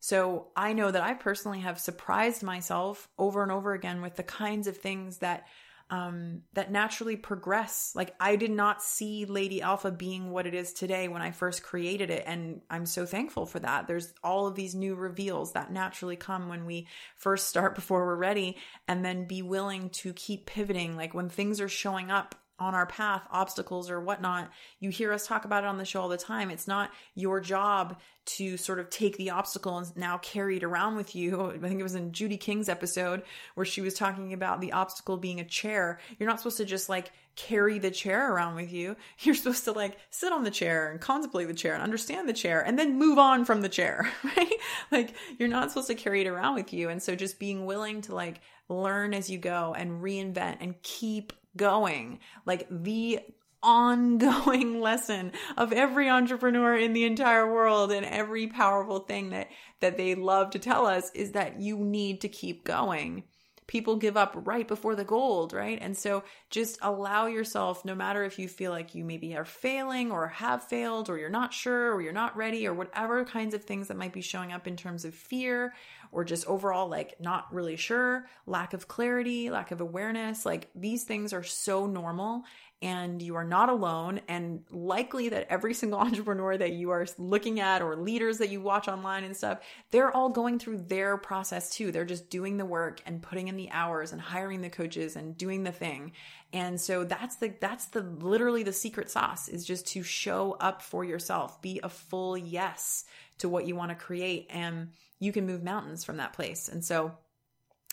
So 0.00 0.48
I 0.54 0.72
know 0.72 0.90
that 0.90 1.02
I 1.02 1.14
personally 1.14 1.60
have 1.60 1.80
surprised 1.80 2.42
myself 2.42 3.08
over 3.18 3.42
and 3.42 3.50
over 3.50 3.72
again 3.72 4.02
with 4.02 4.16
the 4.16 4.22
kinds 4.22 4.66
of 4.66 4.76
things 4.76 5.18
that 5.18 5.46
um, 5.88 6.42
that 6.54 6.72
naturally 6.72 7.16
progress. 7.16 7.92
Like 7.94 8.14
I 8.18 8.36
did 8.36 8.50
not 8.50 8.82
see 8.82 9.24
Lady 9.24 9.62
Alpha 9.62 9.90
being 9.90 10.30
what 10.30 10.46
it 10.46 10.54
is 10.54 10.72
today 10.72 11.08
when 11.08 11.22
I 11.22 11.30
first 11.30 11.62
created 11.62 12.10
it. 12.10 12.24
And 12.26 12.60
I'm 12.68 12.86
so 12.86 13.06
thankful 13.06 13.46
for 13.46 13.60
that. 13.60 13.86
There's 13.86 14.12
all 14.24 14.46
of 14.46 14.56
these 14.56 14.74
new 14.74 14.96
reveals 14.96 15.52
that 15.52 15.72
naturally 15.72 16.16
come 16.16 16.48
when 16.48 16.66
we 16.66 16.88
first 17.16 17.48
start 17.48 17.74
before 17.76 18.04
we're 18.04 18.16
ready 18.16 18.56
and 18.88 19.04
then 19.04 19.26
be 19.26 19.42
willing 19.42 19.90
to 19.90 20.12
keep 20.12 20.46
pivoting. 20.46 20.96
Like 20.96 21.14
when 21.14 21.28
things 21.28 21.60
are 21.60 21.68
showing 21.68 22.10
up 22.10 22.34
on 22.58 22.74
our 22.74 22.86
path, 22.86 23.26
obstacles 23.30 23.90
or 23.90 24.00
whatnot, 24.00 24.50
you 24.80 24.90
hear 24.90 25.12
us 25.12 25.26
talk 25.26 25.44
about 25.44 25.64
it 25.64 25.66
on 25.66 25.78
the 25.78 25.84
show 25.84 26.00
all 26.00 26.08
the 26.08 26.16
time. 26.16 26.50
It's 26.50 26.66
not 26.66 26.90
your 27.14 27.40
job 27.40 27.98
to 28.26 28.56
sort 28.56 28.80
of 28.80 28.90
take 28.90 29.16
the 29.16 29.30
obstacle 29.30 29.78
and 29.78 29.96
now 29.96 30.18
carry 30.18 30.56
it 30.56 30.64
around 30.64 30.96
with 30.96 31.14
you. 31.14 31.50
I 31.62 31.68
think 31.68 31.80
it 31.80 31.84
was 31.84 31.94
in 31.94 32.12
Judy 32.12 32.36
King's 32.36 32.68
episode 32.68 33.22
where 33.54 33.66
she 33.66 33.80
was 33.80 33.94
talking 33.94 34.32
about 34.32 34.60
the 34.60 34.72
obstacle 34.72 35.16
being 35.16 35.40
a 35.40 35.44
chair. 35.44 36.00
You're 36.18 36.28
not 36.28 36.40
supposed 36.40 36.56
to 36.58 36.64
just 36.64 36.88
like 36.88 37.12
carry 37.36 37.78
the 37.78 37.90
chair 37.90 38.32
around 38.32 38.56
with 38.56 38.72
you. 38.72 38.96
You're 39.20 39.34
supposed 39.34 39.64
to 39.64 39.72
like 39.72 39.98
sit 40.10 40.32
on 40.32 40.42
the 40.42 40.50
chair 40.50 40.90
and 40.90 41.00
contemplate 41.00 41.48
the 41.48 41.54
chair 41.54 41.74
and 41.74 41.82
understand 41.82 42.28
the 42.28 42.32
chair 42.32 42.62
and 42.62 42.78
then 42.78 42.98
move 42.98 43.18
on 43.18 43.44
from 43.44 43.60
the 43.60 43.68
chair, 43.68 44.10
right? 44.24 44.54
Like 44.90 45.14
you're 45.38 45.48
not 45.48 45.70
supposed 45.70 45.88
to 45.88 45.94
carry 45.94 46.22
it 46.22 46.26
around 46.26 46.54
with 46.54 46.72
you. 46.72 46.88
And 46.88 47.02
so 47.02 47.14
just 47.14 47.38
being 47.38 47.66
willing 47.66 48.00
to 48.02 48.14
like 48.14 48.40
learn 48.68 49.14
as 49.14 49.30
you 49.30 49.38
go 49.38 49.74
and 49.76 50.02
reinvent 50.02 50.56
and 50.60 50.80
keep 50.82 51.32
going. 51.56 52.20
Like 52.44 52.66
the 52.70 53.20
ongoing 53.62 54.80
lesson 54.82 55.32
of 55.56 55.72
every 55.72 56.08
entrepreneur 56.08 56.76
in 56.76 56.92
the 56.92 57.04
entire 57.04 57.52
world 57.52 57.90
and 57.90 58.06
every 58.06 58.46
powerful 58.46 59.00
thing 59.00 59.30
that 59.30 59.48
that 59.80 59.96
they 59.96 60.14
love 60.14 60.50
to 60.50 60.58
tell 60.58 60.86
us 60.86 61.10
is 61.14 61.32
that 61.32 61.60
you 61.60 61.78
need 61.78 62.20
to 62.20 62.28
keep 62.28 62.64
going 62.64 63.24
people 63.66 63.96
give 63.96 64.16
up 64.16 64.32
right 64.44 64.68
before 64.68 64.94
the 64.94 65.04
gold, 65.04 65.52
right? 65.52 65.78
And 65.80 65.96
so 65.96 66.22
just 66.50 66.78
allow 66.82 67.26
yourself, 67.26 67.84
no 67.84 67.94
matter 67.94 68.22
if 68.24 68.38
you 68.38 68.48
feel 68.48 68.70
like 68.70 68.94
you 68.94 69.04
maybe 69.04 69.36
are 69.36 69.44
failing 69.44 70.12
or 70.12 70.28
have 70.28 70.62
failed 70.64 71.08
or 71.08 71.18
you're 71.18 71.28
not 71.28 71.52
sure 71.52 71.92
or 71.92 72.00
you're 72.00 72.12
not 72.12 72.36
ready 72.36 72.66
or 72.66 72.74
whatever 72.74 73.24
kinds 73.24 73.54
of 73.54 73.64
things 73.64 73.88
that 73.88 73.96
might 73.96 74.12
be 74.12 74.20
showing 74.20 74.52
up 74.52 74.66
in 74.66 74.76
terms 74.76 75.04
of 75.04 75.14
fear 75.14 75.74
or 76.12 76.24
just 76.24 76.46
overall 76.46 76.88
like 76.88 77.20
not 77.20 77.52
really 77.52 77.76
sure, 77.76 78.26
lack 78.46 78.72
of 78.72 78.88
clarity, 78.88 79.50
lack 79.50 79.70
of 79.70 79.80
awareness, 79.80 80.46
like 80.46 80.70
these 80.74 81.04
things 81.04 81.32
are 81.32 81.44
so 81.44 81.86
normal 81.86 82.44
and 82.82 83.22
you 83.22 83.36
are 83.36 83.44
not 83.44 83.70
alone 83.70 84.20
and 84.28 84.62
likely 84.70 85.30
that 85.30 85.46
every 85.48 85.72
single 85.82 85.98
entrepreneur 85.98 86.56
that 86.56 86.72
you 86.72 86.90
are 86.90 87.06
looking 87.18 87.60
at 87.60 87.80
or 87.80 87.96
leaders 87.96 88.38
that 88.38 88.50
you 88.50 88.60
watch 88.60 88.86
online 88.86 89.24
and 89.24 89.36
stuff 89.36 89.60
they're 89.90 90.14
all 90.14 90.28
going 90.28 90.58
through 90.58 90.78
their 90.78 91.16
process 91.16 91.70
too. 91.70 91.90
They're 91.90 92.04
just 92.04 92.28
doing 92.28 92.56
the 92.56 92.64
work 92.64 93.00
and 93.06 93.22
putting 93.22 93.48
in 93.48 93.56
the 93.56 93.70
hours 93.70 94.12
and 94.12 94.20
hiring 94.20 94.60
the 94.60 94.68
coaches 94.68 95.16
and 95.16 95.36
doing 95.36 95.64
the 95.64 95.72
thing. 95.72 96.12
And 96.52 96.80
so 96.80 97.04
that's 97.04 97.36
the 97.36 97.54
that's 97.60 97.86
the 97.86 98.02
literally 98.02 98.62
the 98.62 98.72
secret 98.72 99.10
sauce 99.10 99.48
is 99.48 99.64
just 99.64 99.86
to 99.88 100.02
show 100.02 100.56
up 100.60 100.82
for 100.82 101.04
yourself. 101.04 101.60
Be 101.62 101.80
a 101.82 101.88
full 101.88 102.36
yes 102.36 103.04
to 103.38 103.48
what 103.48 103.66
you 103.66 103.76
want 103.76 103.90
to 103.90 103.94
create. 103.94 104.46
And 104.50 104.90
you 105.18 105.32
can 105.32 105.46
move 105.46 105.62
mountains 105.62 106.04
from 106.04 106.18
that 106.18 106.32
place 106.32 106.68
and 106.68 106.84
so 106.84 107.12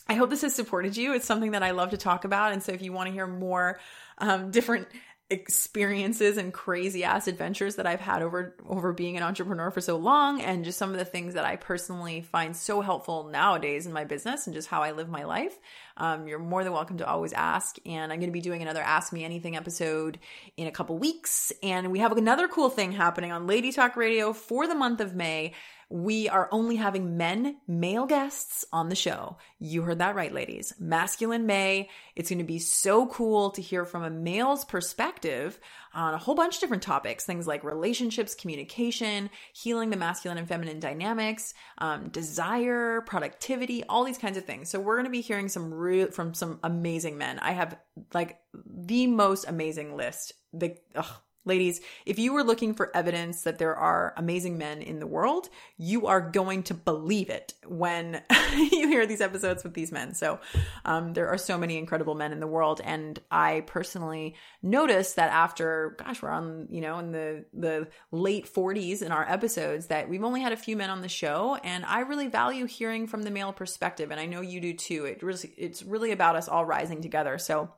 I 0.07 0.15
hope 0.15 0.29
this 0.29 0.41
has 0.41 0.53
supported 0.53 0.97
you. 0.97 1.13
It's 1.13 1.25
something 1.25 1.51
that 1.51 1.63
I 1.63 1.71
love 1.71 1.91
to 1.91 1.97
talk 1.97 2.25
about. 2.25 2.51
And 2.51 2.61
so 2.61 2.73
if 2.73 2.81
you 2.81 2.91
want 2.91 3.07
to 3.07 3.13
hear 3.13 3.25
more 3.25 3.79
um, 4.17 4.51
different 4.51 4.87
experiences 5.29 6.37
and 6.37 6.53
crazy 6.53 7.03
ass 7.03 7.27
adventures 7.27 7.77
that 7.77 7.87
I've 7.87 8.01
had 8.01 8.21
over 8.21 8.55
over 8.67 8.93
being 8.93 9.17
an 9.17 9.23
entrepreneur 9.23 9.71
for 9.71 9.81
so 9.81 9.95
long 9.95 10.41
and 10.41 10.63
just 10.65 10.77
some 10.77 10.91
of 10.91 10.97
the 10.97 11.05
things 11.05 11.33
that 11.33 11.45
I 11.45 11.55
personally 11.55 12.21
find 12.21 12.55
so 12.55 12.81
helpful 12.81 13.29
nowadays 13.31 13.87
in 13.87 13.93
my 13.93 14.03
business 14.03 14.45
and 14.45 14.53
just 14.53 14.67
how 14.67 14.83
I 14.83 14.91
live 14.91 15.09
my 15.09 15.23
life. 15.23 15.57
Um, 15.97 16.27
you're 16.27 16.39
more 16.39 16.63
than 16.63 16.73
welcome 16.73 16.97
to 16.97 17.07
always 17.07 17.33
ask. 17.33 17.77
And 17.85 18.11
I'm 18.11 18.19
going 18.19 18.29
to 18.29 18.33
be 18.33 18.41
doing 18.41 18.61
another 18.61 18.81
Ask 18.81 19.13
Me 19.13 19.23
Anything 19.23 19.55
episode 19.55 20.19
in 20.57 20.67
a 20.67 20.71
couple 20.71 20.97
weeks. 20.97 21.51
And 21.63 21.91
we 21.91 21.99
have 21.99 22.15
another 22.15 22.47
cool 22.47 22.69
thing 22.69 22.91
happening 22.91 23.31
on 23.31 23.47
Lady 23.47 23.71
Talk 23.71 23.95
Radio 23.95 24.33
for 24.33 24.67
the 24.67 24.75
month 24.75 24.99
of 24.99 25.15
May 25.15 25.53
we 25.93 26.27
are 26.27 26.49
only 26.51 26.75
having 26.75 27.17
men, 27.17 27.55
male 27.67 28.07
guests 28.07 28.65
on 28.73 28.89
the 28.89 28.95
show. 28.95 29.37
You 29.59 29.83
heard 29.83 29.99
that 29.99 30.15
right, 30.15 30.33
ladies. 30.33 30.73
Masculine 30.79 31.45
May. 31.45 31.87
It's 32.15 32.31
going 32.31 32.39
to 32.39 32.43
be 32.43 32.57
so 32.57 33.05
cool 33.05 33.51
to 33.51 33.61
hear 33.61 33.85
from 33.85 34.03
a 34.03 34.09
male's 34.09 34.65
perspective 34.65 35.59
on 35.93 36.15
a 36.15 36.17
whole 36.17 36.33
bunch 36.33 36.55
of 36.55 36.61
different 36.61 36.81
topics 36.81 37.25
things 37.25 37.45
like 37.45 37.63
relationships, 37.63 38.33
communication, 38.33 39.29
healing 39.53 39.91
the 39.91 39.95
masculine 39.95 40.39
and 40.39 40.47
feminine 40.47 40.79
dynamics, 40.79 41.53
um, 41.77 42.09
desire, 42.09 43.01
productivity, 43.01 43.83
all 43.83 44.03
these 44.03 44.17
kinds 44.17 44.35
of 44.35 44.45
things. 44.45 44.71
So 44.71 44.79
we're 44.79 44.95
going 44.95 45.05
to 45.05 45.11
be 45.11 45.21
hearing 45.21 45.47
some 45.47 46.09
from 46.11 46.33
some 46.33 46.59
amazing 46.63 47.19
men. 47.19 47.37
I 47.37 47.51
have 47.51 47.77
like 48.15 48.39
the 48.65 49.05
most 49.05 49.47
amazing 49.47 49.95
list. 49.95 50.33
The 50.53 50.75
ugh, 50.95 51.05
Ladies, 51.45 51.81
if 52.05 52.19
you 52.19 52.31
were 52.31 52.43
looking 52.43 52.73
for 52.73 52.95
evidence 52.95 53.43
that 53.43 53.57
there 53.57 53.75
are 53.75 54.13
amazing 54.15 54.57
men 54.57 54.81
in 54.81 54.99
the 54.99 55.07
world, 55.07 55.49
you 55.77 56.07
are 56.07 56.21
going 56.21 56.63
to 56.63 56.73
believe 56.73 57.29
it 57.29 57.53
when 57.67 58.21
you 58.55 58.87
hear 58.87 59.05
these 59.05 59.19
episodes 59.19 59.61
with 59.61 59.73
these 59.73 59.91
men. 59.91 60.13
So, 60.13 60.39
um, 60.85 61.13
there 61.13 61.27
are 61.27 61.37
so 61.37 61.57
many 61.57 61.77
incredible 61.77 62.15
men 62.15 62.31
in 62.31 62.39
the 62.39 62.47
world. 62.47 62.79
And 62.83 63.19
I 63.29 63.61
personally 63.67 64.35
noticed 64.61 65.17
that 65.17 65.31
after, 65.31 65.97
gosh, 65.99 66.21
we're 66.21 66.29
on, 66.29 66.67
you 66.69 66.79
know, 66.79 66.99
in 66.99 67.11
the, 67.11 67.45
the 67.53 67.87
late 68.11 68.51
40s 68.51 69.01
in 69.01 69.11
our 69.11 69.29
episodes 69.29 69.87
that 69.87 70.07
we've 70.07 70.23
only 70.23 70.41
had 70.41 70.53
a 70.53 70.57
few 70.57 70.77
men 70.77 70.89
on 70.89 71.01
the 71.01 71.09
show. 71.09 71.57
And 71.61 71.83
I 71.83 72.01
really 72.01 72.27
value 72.27 72.65
hearing 72.67 73.05
from 73.05 73.23
the 73.23 73.31
male 73.31 73.51
perspective. 73.51 74.11
And 74.11 74.19
I 74.19 74.27
know 74.27 74.39
you 74.39 74.61
do 74.61 74.73
too. 74.73 75.05
It 75.05 75.21
really, 75.21 75.53
it's 75.57 75.83
really 75.83 76.13
about 76.13 76.37
us 76.37 76.47
all 76.47 76.63
rising 76.63 77.01
together. 77.01 77.37
So, 77.37 77.69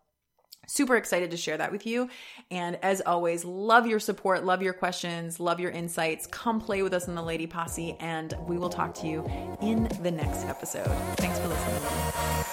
Super 0.68 0.96
excited 0.96 1.32
to 1.32 1.38
share 1.38 1.58
that 1.58 1.72
with 1.72 1.86
you. 1.86 2.10
And 2.52 2.78
as 2.82 3.02
always, 3.02 3.46
love 3.46 3.88
your 3.88 4.00
support, 4.00 4.44
love 4.44 4.62
your 4.62 4.74
questions, 4.74 5.40
love 5.40 5.60
your 5.60 5.72
insights. 5.72 6.28
Come 6.28 6.60
play 6.60 6.82
with 6.84 6.94
us 6.94 7.08
in 7.08 7.16
the 7.16 7.24
Lady 7.24 7.48
Posse, 7.48 7.96
and 8.00 8.34
we 8.48 8.58
will 8.58 8.70
talk 8.70 8.94
to 8.96 9.08
you 9.08 9.26
in 9.62 9.90
the 10.02 10.12
next 10.12 10.46
episode. 10.46 10.88
Thanks 11.18 11.40
for 11.40 11.48
listening. 11.48 12.45